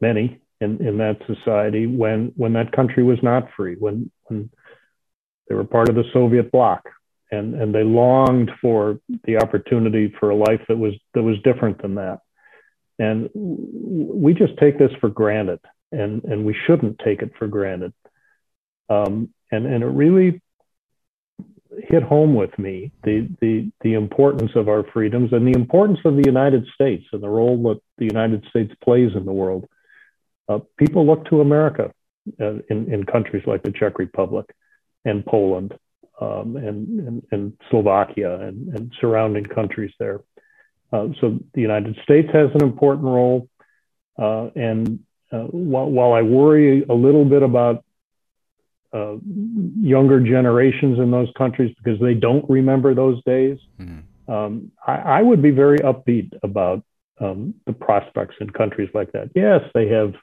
many 0.00 0.40
in, 0.60 0.84
in 0.86 0.98
that 0.98 1.18
society 1.26 1.86
when 1.86 2.32
when 2.36 2.52
that 2.54 2.72
country 2.72 3.02
was 3.02 3.18
not 3.22 3.48
free, 3.56 3.76
when 3.78 4.10
when 4.24 4.50
they 5.48 5.54
were 5.54 5.64
part 5.64 5.88
of 5.88 5.94
the 5.94 6.04
Soviet 6.12 6.52
bloc, 6.52 6.88
and 7.30 7.54
and 7.54 7.74
they 7.74 7.82
longed 7.82 8.50
for 8.60 9.00
the 9.24 9.36
opportunity 9.38 10.12
for 10.20 10.30
a 10.30 10.36
life 10.36 10.60
that 10.68 10.78
was 10.78 10.94
that 11.14 11.22
was 11.22 11.36
different 11.42 11.80
than 11.82 11.96
that. 11.96 12.20
And 12.98 13.30
we 13.34 14.34
just 14.34 14.56
take 14.58 14.78
this 14.78 14.92
for 15.00 15.08
granted, 15.08 15.60
and 15.92 16.22
and 16.24 16.44
we 16.44 16.54
shouldn't 16.66 17.00
take 17.04 17.22
it 17.22 17.32
for 17.38 17.46
granted. 17.46 17.92
Um, 18.90 19.30
and 19.50 19.64
and 19.66 19.82
it 19.82 19.86
really 19.86 20.42
hit 21.88 22.02
home 22.02 22.34
with 22.34 22.58
me 22.58 22.92
the 23.04 23.28
the 23.40 23.70
the 23.80 23.94
importance 23.94 24.50
of 24.56 24.68
our 24.68 24.84
freedoms 24.92 25.32
and 25.32 25.46
the 25.46 25.58
importance 25.58 26.00
of 26.04 26.16
the 26.16 26.26
United 26.26 26.66
States 26.74 27.06
and 27.12 27.22
the 27.22 27.28
role 27.28 27.62
that 27.62 27.80
the 27.96 28.04
United 28.04 28.44
States 28.50 28.72
plays 28.82 29.12
in 29.14 29.24
the 29.24 29.32
world 29.32 29.68
uh, 30.50 30.58
people 30.76 31.06
look 31.06 31.24
to 31.26 31.40
America 31.40 31.92
uh, 32.40 32.54
in, 32.68 32.92
in 32.92 33.04
countries 33.04 33.44
like 33.46 33.62
the 33.62 33.70
Czech 33.70 33.98
Republic 33.98 34.46
and 35.04 35.24
Poland 35.24 35.72
um, 36.20 36.56
and, 36.56 37.00
and, 37.00 37.22
and, 37.30 37.52
Slovakia 37.70 38.40
and, 38.40 38.68
and, 38.74 38.92
surrounding 39.00 39.44
countries 39.44 39.92
there. 39.98 40.20
Uh, 40.92 41.08
so 41.20 41.38
the 41.54 41.60
United 41.60 41.96
States 42.02 42.28
has 42.32 42.50
an 42.54 42.62
important 42.62 43.06
role. 43.06 43.48
Uh, 44.18 44.50
and 44.56 45.00
uh, 45.32 45.44
while, 45.44 45.88
while, 45.88 46.12
I 46.12 46.22
worry 46.22 46.82
a 46.82 46.92
little 46.92 47.24
bit 47.24 47.42
about 47.42 47.84
uh, 48.92 49.16
younger 49.80 50.20
generations 50.20 50.98
in 50.98 51.10
those 51.10 51.28
countries 51.36 51.74
because 51.76 52.00
they 52.00 52.14
don't 52.14 52.48
remember 52.50 52.94
those 52.94 53.22
days, 53.24 53.58
mm-hmm. 53.78 54.32
um, 54.32 54.72
I, 54.84 54.94
I, 54.94 55.22
would 55.22 55.40
be 55.40 55.50
very 55.50 55.78
upbeat 55.78 56.32
about 56.42 56.82
um, 57.20 57.54
the 57.66 57.72
prospects 57.72 58.34
in 58.40 58.50
countries 58.50 58.88
like 58.92 59.12
that. 59.12 59.30
Yes, 59.34 59.60
they 59.74 59.88
have 59.88 60.14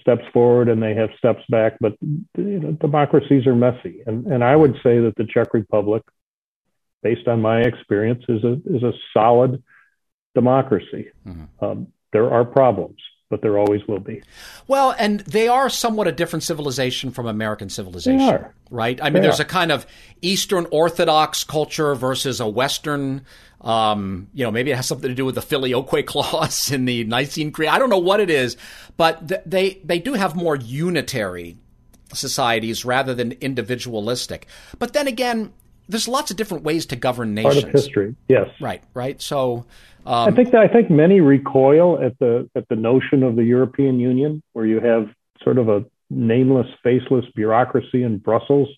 steps 0.00 0.24
forward 0.32 0.68
and 0.68 0.82
they 0.82 0.94
have 0.94 1.10
steps 1.18 1.42
back, 1.50 1.76
but 1.80 1.94
you 2.36 2.60
know, 2.60 2.72
democracies 2.72 3.46
are 3.46 3.54
messy. 3.54 4.02
And, 4.06 4.26
and 4.26 4.42
I 4.42 4.56
would 4.56 4.74
say 4.82 5.00
that 5.00 5.14
the 5.16 5.26
Czech 5.26 5.52
Republic, 5.52 6.02
based 7.02 7.28
on 7.28 7.42
my 7.42 7.60
experience, 7.60 8.24
is 8.28 8.42
a, 8.44 8.52
is 8.64 8.82
a 8.82 8.92
solid 9.12 9.62
democracy. 10.34 11.10
Mm-hmm. 11.26 11.64
Um, 11.64 11.88
there 12.12 12.30
are 12.30 12.44
problems 12.44 12.96
but 13.30 13.42
there 13.42 13.58
always 13.58 13.86
will 13.86 14.00
be. 14.00 14.22
Well, 14.66 14.94
and 14.98 15.20
they 15.20 15.48
are 15.48 15.68
somewhat 15.68 16.08
a 16.08 16.12
different 16.12 16.42
civilization 16.42 17.10
from 17.10 17.26
American 17.26 17.68
civilization, 17.68 18.46
right? 18.70 18.98
I 19.02 19.10
mean, 19.10 19.22
there's 19.22 19.40
are. 19.40 19.44
a 19.44 19.46
kind 19.46 19.70
of 19.70 19.86
Eastern 20.22 20.66
Orthodox 20.70 21.44
culture 21.44 21.94
versus 21.94 22.40
a 22.40 22.48
Western. 22.48 23.24
Um, 23.60 24.28
you 24.32 24.44
know, 24.44 24.50
maybe 24.50 24.70
it 24.70 24.76
has 24.76 24.86
something 24.86 25.08
to 25.08 25.14
do 25.14 25.24
with 25.24 25.34
the 25.34 25.42
filioque 25.42 26.02
clause 26.06 26.72
in 26.72 26.86
the 26.86 27.04
Nicene 27.04 27.52
Creed. 27.52 27.68
I 27.68 27.78
don't 27.78 27.90
know 27.90 27.98
what 27.98 28.20
it 28.20 28.30
is, 28.30 28.56
but 28.96 29.28
th- 29.28 29.42
they 29.44 29.80
they 29.84 29.98
do 29.98 30.14
have 30.14 30.34
more 30.34 30.56
unitary 30.56 31.56
societies 32.14 32.84
rather 32.84 33.14
than 33.14 33.32
individualistic. 33.32 34.46
But 34.78 34.94
then 34.94 35.06
again, 35.06 35.52
there's 35.88 36.08
lots 36.08 36.30
of 36.30 36.38
different 36.38 36.64
ways 36.64 36.86
to 36.86 36.96
govern 36.96 37.34
nations. 37.34 37.64
Part 37.64 37.64
of 37.66 37.72
history, 37.72 38.14
yes. 38.28 38.48
Right, 38.60 38.82
right. 38.94 39.20
So 39.20 39.66
um, 40.08 40.28
I 40.28 40.30
think 40.34 40.52
that, 40.52 40.62
I 40.62 40.68
think 40.68 40.88
many 40.88 41.20
recoil 41.20 42.02
at 42.02 42.18
the 42.18 42.48
at 42.54 42.66
the 42.68 42.76
notion 42.76 43.22
of 43.22 43.36
the 43.36 43.44
European 43.44 44.00
Union, 44.00 44.42
where 44.54 44.64
you 44.64 44.80
have 44.80 45.10
sort 45.44 45.58
of 45.58 45.68
a 45.68 45.84
nameless, 46.08 46.66
faceless 46.82 47.26
bureaucracy 47.34 48.02
in 48.02 48.16
Brussels 48.16 48.68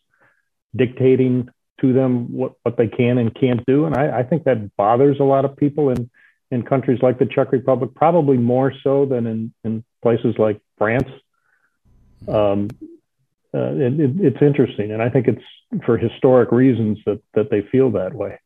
dictating 0.74 1.48
to 1.80 1.92
them 1.92 2.32
what, 2.32 2.54
what 2.64 2.76
they 2.76 2.88
can 2.88 3.18
and 3.18 3.32
can't 3.32 3.64
do. 3.64 3.84
And 3.84 3.96
I, 3.96 4.18
I 4.18 4.22
think 4.24 4.42
that 4.44 4.76
bothers 4.76 5.20
a 5.20 5.24
lot 5.24 5.44
of 5.44 5.56
people 5.56 5.90
in, 5.90 6.10
in 6.50 6.64
countries 6.64 6.98
like 7.00 7.20
the 7.20 7.26
Czech 7.26 7.52
Republic, 7.52 7.94
probably 7.94 8.36
more 8.36 8.72
so 8.82 9.06
than 9.06 9.26
in, 9.28 9.54
in 9.62 9.84
places 10.02 10.34
like 10.36 10.60
France. 10.78 11.08
Um, 12.26 12.68
uh, 13.54 13.72
it, 13.74 14.00
it, 14.00 14.10
it's 14.18 14.42
interesting, 14.42 14.90
and 14.90 15.00
I 15.00 15.08
think 15.08 15.28
it's 15.28 15.84
for 15.86 15.96
historic 15.96 16.50
reasons 16.50 16.98
that 17.06 17.22
that 17.34 17.50
they 17.50 17.62
feel 17.62 17.92
that 17.92 18.14
way 18.14 18.40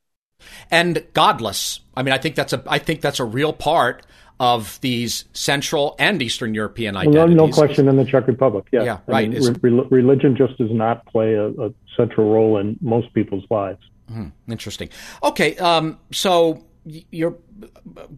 and 0.71 1.05
godless. 1.13 1.81
I 1.97 2.03
mean, 2.03 2.13
I 2.13 2.19
think 2.19 2.35
that's 2.35 2.53
a 2.53 2.63
I 2.67 2.79
think 2.79 3.01
that's 3.01 3.21
a 3.21 3.25
real 3.25 3.53
part 3.53 4.05
of 4.41 4.81
these 4.81 5.25
Central 5.33 5.95
and 5.99 6.21
Eastern 6.21 6.55
European 6.55 6.97
identities. 6.97 7.37
no, 7.37 7.47
no 7.47 7.53
question 7.53 7.89
in 7.89 7.97
the 7.97 8.05
Czech 8.05 8.27
Republic. 8.27 8.67
Yeah, 8.73 8.83
yeah 8.83 8.99
right. 9.07 9.27
I 9.27 9.29
mean, 9.29 9.59
re- 9.63 9.87
religion 9.91 10.37
just 10.37 10.59
does 10.59 10.73
not 10.73 11.07
play 11.07 11.35
a, 11.35 11.49
a, 11.51 11.73
central 11.97 12.33
role 12.33 12.59
in 12.59 12.77
most 12.81 13.15
people's 13.15 13.45
lives. 13.51 13.79
Hmm, 14.09 14.29
interesting. 14.49 14.89
Okay, 15.23 15.57
um, 15.59 16.01
so 16.11 16.65
your 16.85 17.37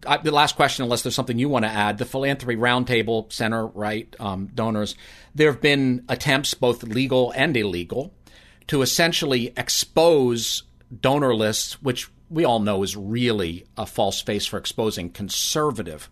uh, 0.06 0.16
the 0.18 0.30
last 0.30 0.56
question, 0.56 0.82
unless 0.84 1.02
there's 1.02 1.14
something 1.14 1.38
you 1.38 1.48
want 1.48 1.64
to 1.64 1.70
add, 1.70 1.98
the 1.98 2.04
Philanthropy 2.04 2.56
Roundtable 2.56 3.30
Center, 3.32 3.66
right? 3.66 4.14
Um, 4.18 4.50
donors. 4.54 4.96
There 5.34 5.50
have 5.52 5.60
been 5.60 6.04
attempts, 6.08 6.54
both 6.54 6.82
legal 6.82 7.32
and 7.36 7.56
illegal, 7.56 8.14
to 8.68 8.82
essentially 8.82 9.52
expose 9.56 10.62
donor 11.00 11.34
lists, 11.34 11.82
which 11.82 12.08
we 12.28 12.44
all 12.44 12.60
know 12.60 12.82
is 12.82 12.96
really 12.96 13.66
a 13.76 13.86
false 13.86 14.20
face 14.20 14.46
for 14.46 14.58
exposing 14.58 15.10
conservative 15.10 16.08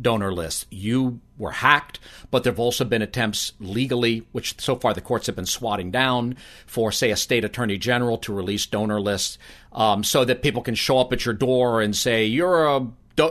donor 0.00 0.32
lists. 0.32 0.66
You 0.70 1.20
were 1.38 1.52
hacked, 1.52 2.00
but 2.30 2.42
there 2.42 2.52
have 2.52 2.58
also 2.58 2.84
been 2.84 3.02
attempts 3.02 3.52
legally, 3.60 4.26
which 4.32 4.60
so 4.60 4.76
far 4.76 4.92
the 4.92 5.00
courts 5.00 5.26
have 5.26 5.36
been 5.36 5.46
swatting 5.46 5.90
down, 5.90 6.36
for, 6.66 6.90
say, 6.90 7.10
a 7.10 7.16
state 7.16 7.44
attorney 7.44 7.78
general 7.78 8.18
to 8.18 8.32
release 8.32 8.66
donor 8.66 9.00
lists 9.00 9.38
um, 9.72 10.02
so 10.04 10.24
that 10.24 10.42
people 10.42 10.62
can 10.62 10.74
show 10.74 10.98
up 10.98 11.12
at 11.12 11.24
your 11.24 11.34
door 11.34 11.80
and 11.80 11.94
say, 11.94 12.24
you're 12.24 12.66
a 12.66 12.86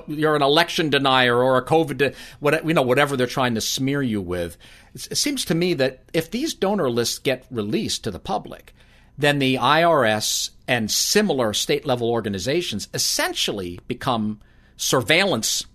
you're 0.07 0.37
an 0.37 0.41
election 0.41 0.89
denier 0.89 1.35
or 1.35 1.57
a 1.57 1.65
COVID, 1.65 2.15
what, 2.39 2.65
you 2.65 2.73
know, 2.73 2.81
whatever 2.81 3.17
they're 3.17 3.27
trying 3.27 3.55
to 3.55 3.59
smear 3.59 4.01
you 4.01 4.21
with. 4.21 4.57
It 4.95 5.17
seems 5.17 5.43
to 5.45 5.55
me 5.55 5.73
that 5.73 6.03
if 6.13 6.31
these 6.31 6.53
donor 6.53 6.89
lists 6.89 7.19
get 7.19 7.45
released 7.51 8.05
to 8.05 8.11
the 8.11 8.19
public, 8.19 8.73
then 9.17 9.39
the 9.39 9.55
IRS 9.55 10.51
and 10.67 10.89
similar 10.89 11.53
state 11.53 11.85
level 11.85 12.09
organizations 12.09 12.87
essentially 12.93 13.79
become 13.87 14.39
surveillance. 14.77 15.65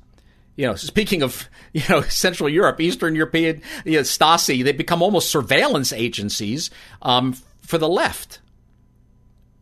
You 0.56 0.66
know, 0.66 0.74
speaking 0.74 1.22
of 1.22 1.48
you 1.72 1.82
know 1.88 2.02
Central 2.02 2.48
Europe, 2.48 2.80
Eastern 2.80 3.14
European 3.14 3.62
you 3.84 3.98
know, 3.98 4.00
Stasi, 4.00 4.64
they 4.64 4.72
become 4.72 5.02
almost 5.02 5.30
surveillance 5.30 5.92
agencies 5.92 6.70
um, 7.02 7.34
for 7.62 7.78
the 7.78 7.88
left, 7.88 8.40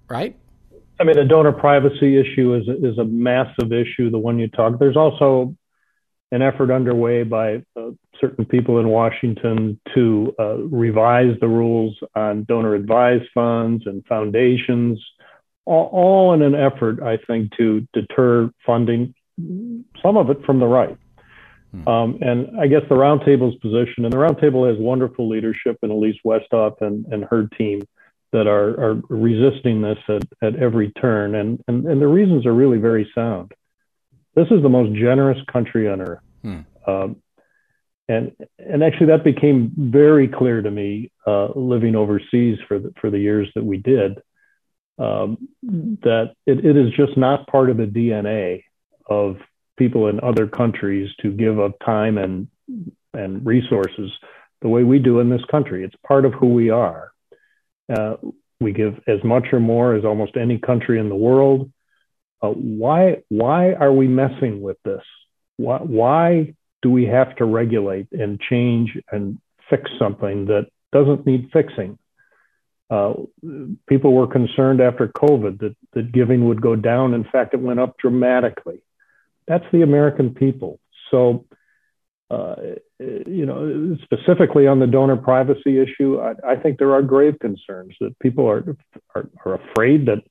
right? 0.09 0.37
I 0.99 1.05
mean, 1.05 1.16
the 1.16 1.24
donor 1.24 1.53
privacy 1.53 2.18
issue 2.18 2.55
is 2.55 2.68
is 2.68 2.99
a 2.99 3.05
massive 3.05 3.72
issue. 3.72 4.11
The 4.11 4.18
one 4.18 4.39
you 4.39 4.49
talk. 4.49 4.79
There's 4.79 4.97
also 4.97 5.55
an 6.33 6.43
effort 6.43 6.70
underway 6.70 7.22
by 7.22 7.62
uh, 7.77 7.91
certain 8.20 8.44
people 8.44 8.78
in 8.78 8.88
Washington 8.88 9.80
to 9.94 10.34
uh, 10.38 10.56
revise 10.56 11.34
the 11.40 11.48
rules 11.48 11.96
on 12.14 12.44
donor 12.44 12.74
advised 12.74 13.24
funds 13.34 13.84
and 13.86 14.04
foundations, 14.06 15.02
all, 15.64 15.90
all, 15.92 16.34
in 16.34 16.42
an 16.42 16.54
effort, 16.54 17.02
I 17.02 17.18
think, 17.26 17.56
to 17.56 17.86
deter 17.92 18.50
funding, 18.64 19.14
some 20.02 20.16
of 20.16 20.30
it 20.30 20.44
from 20.44 20.60
the 20.60 20.66
right. 20.66 20.96
Hmm. 21.72 21.88
Um, 21.88 22.18
and 22.20 22.60
I 22.60 22.66
guess 22.68 22.82
the 22.88 22.94
roundtable's 22.94 23.56
position, 23.56 24.04
and 24.04 24.12
the 24.12 24.18
roundtable 24.18 24.68
has 24.68 24.78
wonderful 24.78 25.28
leadership 25.28 25.78
in 25.82 25.90
Elise 25.90 26.18
Westhoff 26.24 26.80
and, 26.80 27.06
and 27.06 27.24
her 27.24 27.48
team 27.58 27.82
that 28.32 28.46
are, 28.46 28.80
are 28.80 29.02
resisting 29.08 29.82
this 29.82 29.98
at, 30.08 30.22
at 30.42 30.56
every 30.56 30.92
turn. 30.92 31.34
And, 31.34 31.62
and, 31.68 31.86
and 31.86 32.00
the 32.00 32.08
reasons 32.08 32.46
are 32.46 32.54
really 32.54 32.78
very 32.78 33.10
sound. 33.14 33.52
This 34.34 34.46
is 34.50 34.62
the 34.62 34.68
most 34.68 34.94
generous 34.94 35.38
country 35.50 35.88
on 35.88 36.00
earth. 36.00 36.20
Hmm. 36.42 36.60
Um, 36.86 37.16
and 38.09 38.32
and 38.59 38.82
actually 38.84 39.07
that 39.07 39.24
became 39.24 39.72
very 39.76 40.28
clear 40.28 40.62
to 40.62 40.70
me 40.70 41.11
uh, 41.26 41.48
living 41.54 41.96
overseas 41.96 42.59
for 42.68 42.78
the, 42.78 42.92
for 43.00 43.11
the 43.11 43.18
years 43.18 43.48
that 43.54 43.64
we 43.64 43.78
did 43.78 44.20
um, 44.98 45.48
that 45.62 46.32
it, 46.46 46.64
it 46.64 46.76
is 46.76 46.92
just 46.96 47.16
not 47.16 47.46
part 47.46 47.70
of 47.70 47.76
the 47.76 47.84
DNA 47.84 48.64
of 49.09 49.36
people 49.76 50.09
in 50.09 50.20
other 50.20 50.46
countries 50.46 51.11
to 51.20 51.30
give 51.30 51.61
up 51.61 51.72
time 51.84 52.18
and 52.18 52.48
and 53.12 53.46
resources 53.46 54.11
the 54.62 54.68
way 54.68 54.82
we 54.84 54.98
do 54.98 55.20
in 55.20 55.30
this 55.30 55.44
country. 55.50 55.84
It's 55.84 55.94
part 56.07 56.24
of 56.24 56.32
who 56.34 56.48
we 56.48 56.70
are. 56.70 57.12
Uh, 57.94 58.16
we 58.59 58.72
give 58.72 59.00
as 59.07 59.22
much 59.22 59.46
or 59.52 59.61
more 59.61 59.94
as 59.94 60.04
almost 60.04 60.36
any 60.36 60.59
country 60.59 60.98
in 60.98 61.09
the 61.09 61.14
world. 61.14 61.70
Uh, 62.42 62.48
why 62.48 63.22
why 63.28 63.72
are 63.72 63.92
we 63.92 64.09
messing 64.09 64.61
with 64.61 64.76
this? 64.84 65.02
Why, 65.57 65.78
why 65.78 66.54
do 66.87 66.91
we 66.93 67.05
have 67.05 67.34
to 67.34 67.45
regulate 67.45 68.07
and 68.12 68.41
change 68.41 68.97
and 69.11 69.39
fix 69.68 69.91
something 69.99 70.47
that 70.47 70.68
doesn't 70.93 71.26
need 71.26 71.51
fixing? 71.53 71.99
Uh, 72.89 73.14
people 73.89 74.12
were 74.12 74.28
concerned 74.28 74.80
after 74.80 75.09
COVID 75.09 75.59
that, 75.59 75.74
that 75.95 76.12
giving 76.12 76.47
would 76.47 76.62
go 76.62 76.76
down. 76.76 77.12
In 77.12 77.24
fact, 77.24 77.55
it 77.55 77.61
went 77.61 77.80
up 77.80 77.99
dramatically. 77.99 78.84
That's 79.49 79.64
the 79.72 79.82
American 79.82 80.32
people. 80.32 80.78
So, 81.11 81.47
uh, 82.30 82.55
you 83.01 83.47
know, 83.47 83.97
specifically 84.05 84.68
on 84.68 84.78
the 84.78 84.87
donor 84.87 85.16
privacy 85.16 85.80
issue, 85.80 86.20
I, 86.20 86.34
I, 86.53 86.55
think 86.55 86.78
there 86.78 86.95
are 86.95 87.03
grave 87.03 87.41
concerns 87.41 87.97
that 88.01 88.16
people 88.20 88.49
are, 88.49 88.76
are, 89.16 89.28
are 89.45 89.55
afraid 89.55 90.07
that 90.07 90.22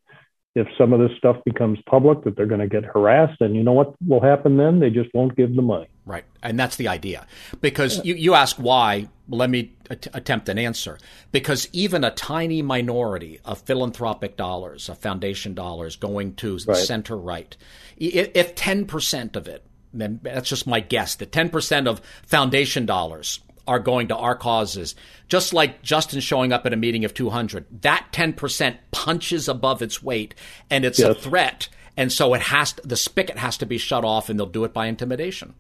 if 0.56 0.68
some 0.78 0.94
of 0.94 1.00
this 1.00 1.16
stuff 1.18 1.38
becomes 1.46 1.80
public 1.86 2.24
that 2.24 2.36
they're 2.36 2.46
going 2.46 2.62
to 2.62 2.68
get 2.68 2.86
harassed 2.86 3.42
and 3.42 3.56
you 3.56 3.64
know 3.64 3.74
what 3.74 3.94
will 4.08 4.22
happen 4.22 4.58
then? 4.58 4.80
They 4.80 4.90
just 4.90 5.14
won't 5.14 5.36
give 5.36 5.56
the 5.56 5.62
money. 5.62 5.88
Right. 6.06 6.24
And 6.42 6.58
that's 6.58 6.78
the 6.78 6.88
idea. 6.88 7.28
Because 7.62 8.04
you, 8.06 8.16
you 8.16 8.34
ask 8.36 8.56
why 8.56 9.10
let 9.28 9.50
me 9.50 9.74
att- 9.90 10.08
attempt 10.14 10.48
an 10.50 10.58
answer. 10.58 10.98
Because 11.32 11.68
even 11.74 12.04
a 12.04 12.12
tiny 12.12 12.62
minority 12.62 13.40
of 13.44 13.60
philanthropic 13.62 14.38
dollars 14.38 14.88
of 14.88 14.98
foundation 14.98 15.54
dollars 15.54 15.96
going 15.96 16.36
to 16.36 16.58
right. 16.68 16.78
center 16.78 17.18
right 17.18 17.58
if 17.98 18.56
10% 18.56 19.36
of 19.36 19.48
it 19.48 19.66
then 19.94 20.20
that's 20.24 20.50
just 20.50 20.68
my 20.68 20.80
guess 20.80 21.16
that 21.16 21.32
10% 21.32 21.88
of 21.88 22.02
foundation 22.26 22.86
dollars 22.86 23.40
are 23.68 23.80
going 23.80 24.08
to 24.10 24.16
our 24.16 24.36
causes. 24.36 24.96
Just 25.28 25.54
like 25.54 25.82
Justin 25.82 26.20
showing 26.20 26.54
up 26.54 26.66
at 26.66 26.74
a 26.74 26.78
meeting 26.78 27.06
of 27.06 27.14
200, 27.14 27.82
that 27.82 28.08
10% 28.12 28.78
punches 28.92 29.48
above 29.48 29.82
its 29.82 30.04
weight 30.04 30.36
and 30.70 30.86
it's 30.86 31.00
yes. 31.00 31.10
a 31.10 31.14
threat. 31.16 31.70
And 31.98 32.12
so 32.12 32.34
it 32.34 32.42
has 32.42 32.74
to, 32.74 32.88
the 32.88 32.98
spigot 32.98 33.38
has 33.38 33.58
to 33.58 33.66
be 33.66 33.78
shut 33.78 34.04
off 34.04 34.30
and 34.30 34.40
they'll 34.40 34.46
do 34.46 34.64
it 34.66 34.74
by 34.74 34.88
intimidation. 34.88 35.54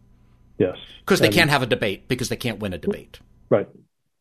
Yes. 0.58 0.78
Because 0.99 1.20
they 1.20 1.30
can't 1.30 1.49
have 1.49 1.62
a 1.62 1.68
debate 1.68 2.08
because 2.08 2.30
they 2.30 2.36
can't 2.36 2.60
win 2.60 2.74
a 2.74 2.78
debate. 2.78 3.20
Right. 3.49 3.68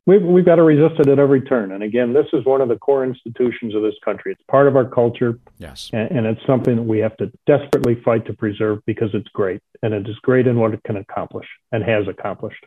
We've, 0.06 0.22
we've 0.22 0.44
got 0.44 0.56
to 0.56 0.62
resist 0.62 1.00
it 1.00 1.08
at 1.08 1.18
every 1.18 1.40
turn. 1.40 1.72
And 1.72 1.82
again, 1.82 2.12
this 2.12 2.26
is 2.34 2.44
one 2.44 2.60
of 2.60 2.68
the 2.68 2.76
core 2.76 3.04
institutions 3.04 3.74
of 3.74 3.82
this 3.82 3.94
country. 4.04 4.32
It's 4.32 4.42
part 4.50 4.68
of 4.68 4.76
our 4.76 4.84
culture. 4.84 5.38
Yes. 5.58 5.88
And, 5.94 6.10
and 6.10 6.26
it's 6.26 6.44
something 6.46 6.76
that 6.76 6.82
we 6.82 6.98
have 6.98 7.16
to 7.16 7.32
desperately 7.46 7.94
fight 8.04 8.26
to 8.26 8.34
preserve 8.34 8.80
because 8.84 9.08
it's 9.14 9.28
great. 9.28 9.62
And 9.82 9.94
it 9.94 10.06
is 10.06 10.16
great 10.16 10.46
in 10.46 10.58
what 10.58 10.74
it 10.74 10.82
can 10.84 10.96
accomplish 10.96 11.46
and 11.72 11.82
has 11.82 12.06
accomplished 12.06 12.66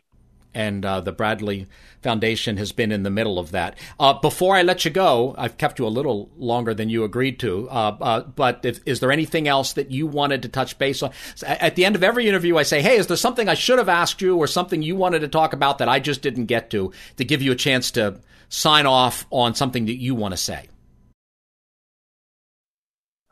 and 0.54 0.84
uh, 0.84 1.00
the 1.00 1.12
Bradley 1.12 1.66
Foundation 2.02 2.56
has 2.56 2.72
been 2.72 2.92
in 2.92 3.02
the 3.02 3.10
middle 3.10 3.38
of 3.38 3.50
that. 3.50 3.78
Uh, 3.98 4.14
before 4.14 4.56
I 4.56 4.62
let 4.62 4.84
you 4.84 4.90
go, 4.90 5.34
I've 5.36 5.58
kept 5.58 5.78
you 5.78 5.86
a 5.86 5.88
little 5.88 6.30
longer 6.36 6.74
than 6.74 6.88
you 6.88 7.04
agreed 7.04 7.38
to, 7.40 7.68
uh, 7.70 7.96
uh 8.00 8.20
but 8.22 8.64
if, 8.64 8.80
is 8.86 9.00
there 9.00 9.12
anything 9.12 9.48
else 9.48 9.72
that 9.74 9.90
you 9.90 10.06
wanted 10.06 10.42
to 10.42 10.48
touch 10.48 10.78
base 10.78 11.02
on? 11.02 11.10
At 11.46 11.76
the 11.76 11.84
end 11.84 11.96
of 11.96 12.04
every 12.04 12.28
interview, 12.28 12.56
I 12.56 12.62
say, 12.62 12.82
hey, 12.82 12.96
is 12.96 13.06
there 13.06 13.16
something 13.16 13.48
I 13.48 13.54
should 13.54 13.78
have 13.78 13.88
asked 13.88 14.20
you 14.20 14.36
or 14.36 14.46
something 14.46 14.82
you 14.82 14.96
wanted 14.96 15.20
to 15.20 15.28
talk 15.28 15.52
about 15.52 15.78
that 15.78 15.88
I 15.88 16.00
just 16.00 16.22
didn't 16.22 16.46
get 16.46 16.70
to, 16.70 16.92
to 17.16 17.24
give 17.24 17.42
you 17.42 17.52
a 17.52 17.56
chance 17.56 17.90
to 17.92 18.20
sign 18.48 18.86
off 18.86 19.26
on 19.30 19.54
something 19.54 19.86
that 19.86 19.96
you 19.96 20.14
want 20.14 20.32
to 20.32 20.38
say? 20.38 20.68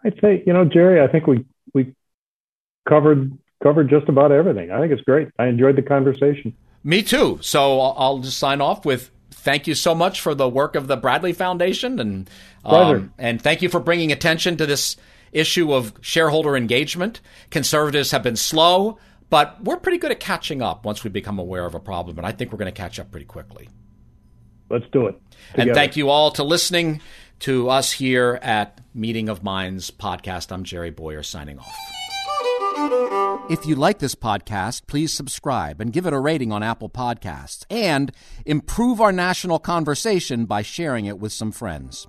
I'd 0.04 0.20
say, 0.20 0.42
you 0.46 0.52
know, 0.52 0.64
Jerry, 0.64 1.00
I 1.00 1.08
think 1.08 1.26
we, 1.26 1.44
we 1.74 1.94
covered 2.88 3.36
covered 3.62 3.88
just 3.88 4.08
about 4.08 4.32
everything. 4.32 4.70
I 4.70 4.80
think 4.80 4.92
it's 4.92 5.02
great. 5.02 5.28
I 5.38 5.46
enjoyed 5.46 5.76
the 5.76 5.82
conversation. 5.82 6.54
Me 6.86 7.02
too. 7.02 7.40
So 7.42 7.80
I'll 7.80 8.20
just 8.20 8.38
sign 8.38 8.60
off 8.60 8.86
with 8.86 9.10
thank 9.32 9.66
you 9.66 9.74
so 9.74 9.92
much 9.92 10.20
for 10.20 10.36
the 10.36 10.48
work 10.48 10.76
of 10.76 10.86
the 10.86 10.96
Bradley 10.96 11.32
Foundation 11.32 11.98
and 11.98 12.30
um, 12.64 13.12
and 13.18 13.42
thank 13.42 13.60
you 13.60 13.68
for 13.68 13.80
bringing 13.80 14.12
attention 14.12 14.56
to 14.58 14.66
this 14.66 14.96
issue 15.32 15.74
of 15.74 15.92
shareholder 16.00 16.56
engagement. 16.56 17.20
Conservatives 17.50 18.12
have 18.12 18.22
been 18.22 18.36
slow, 18.36 18.98
but 19.30 19.62
we're 19.64 19.78
pretty 19.78 19.98
good 19.98 20.12
at 20.12 20.20
catching 20.20 20.62
up 20.62 20.84
once 20.84 21.02
we 21.02 21.10
become 21.10 21.40
aware 21.40 21.66
of 21.66 21.74
a 21.74 21.80
problem, 21.80 22.18
and 22.18 22.26
I 22.26 22.30
think 22.30 22.52
we're 22.52 22.58
going 22.58 22.72
to 22.72 22.80
catch 22.80 23.00
up 23.00 23.10
pretty 23.10 23.26
quickly. 23.26 23.68
Let's 24.70 24.86
do 24.92 25.08
it. 25.08 25.20
Together. 25.50 25.70
And 25.70 25.74
thank 25.74 25.96
you 25.96 26.08
all 26.08 26.30
to 26.32 26.44
listening 26.44 27.00
to 27.40 27.68
us 27.68 27.90
here 27.90 28.38
at 28.42 28.80
Meeting 28.94 29.28
of 29.28 29.42
Minds 29.42 29.90
podcast. 29.90 30.52
I'm 30.52 30.62
Jerry 30.62 30.90
Bowyer 30.90 31.24
signing 31.24 31.58
off. 31.58 31.76
If 33.48 33.64
you 33.64 33.76
like 33.76 34.00
this 34.00 34.16
podcast, 34.16 34.88
please 34.88 35.12
subscribe 35.12 35.80
and 35.80 35.92
give 35.92 36.04
it 36.06 36.12
a 36.12 36.18
rating 36.18 36.50
on 36.50 36.64
Apple 36.64 36.88
Podcasts 36.88 37.64
and 37.70 38.10
improve 38.44 39.00
our 39.00 39.12
national 39.12 39.60
conversation 39.60 40.46
by 40.46 40.62
sharing 40.62 41.06
it 41.06 41.18
with 41.18 41.32
some 41.32 41.52
friends. 41.52 42.08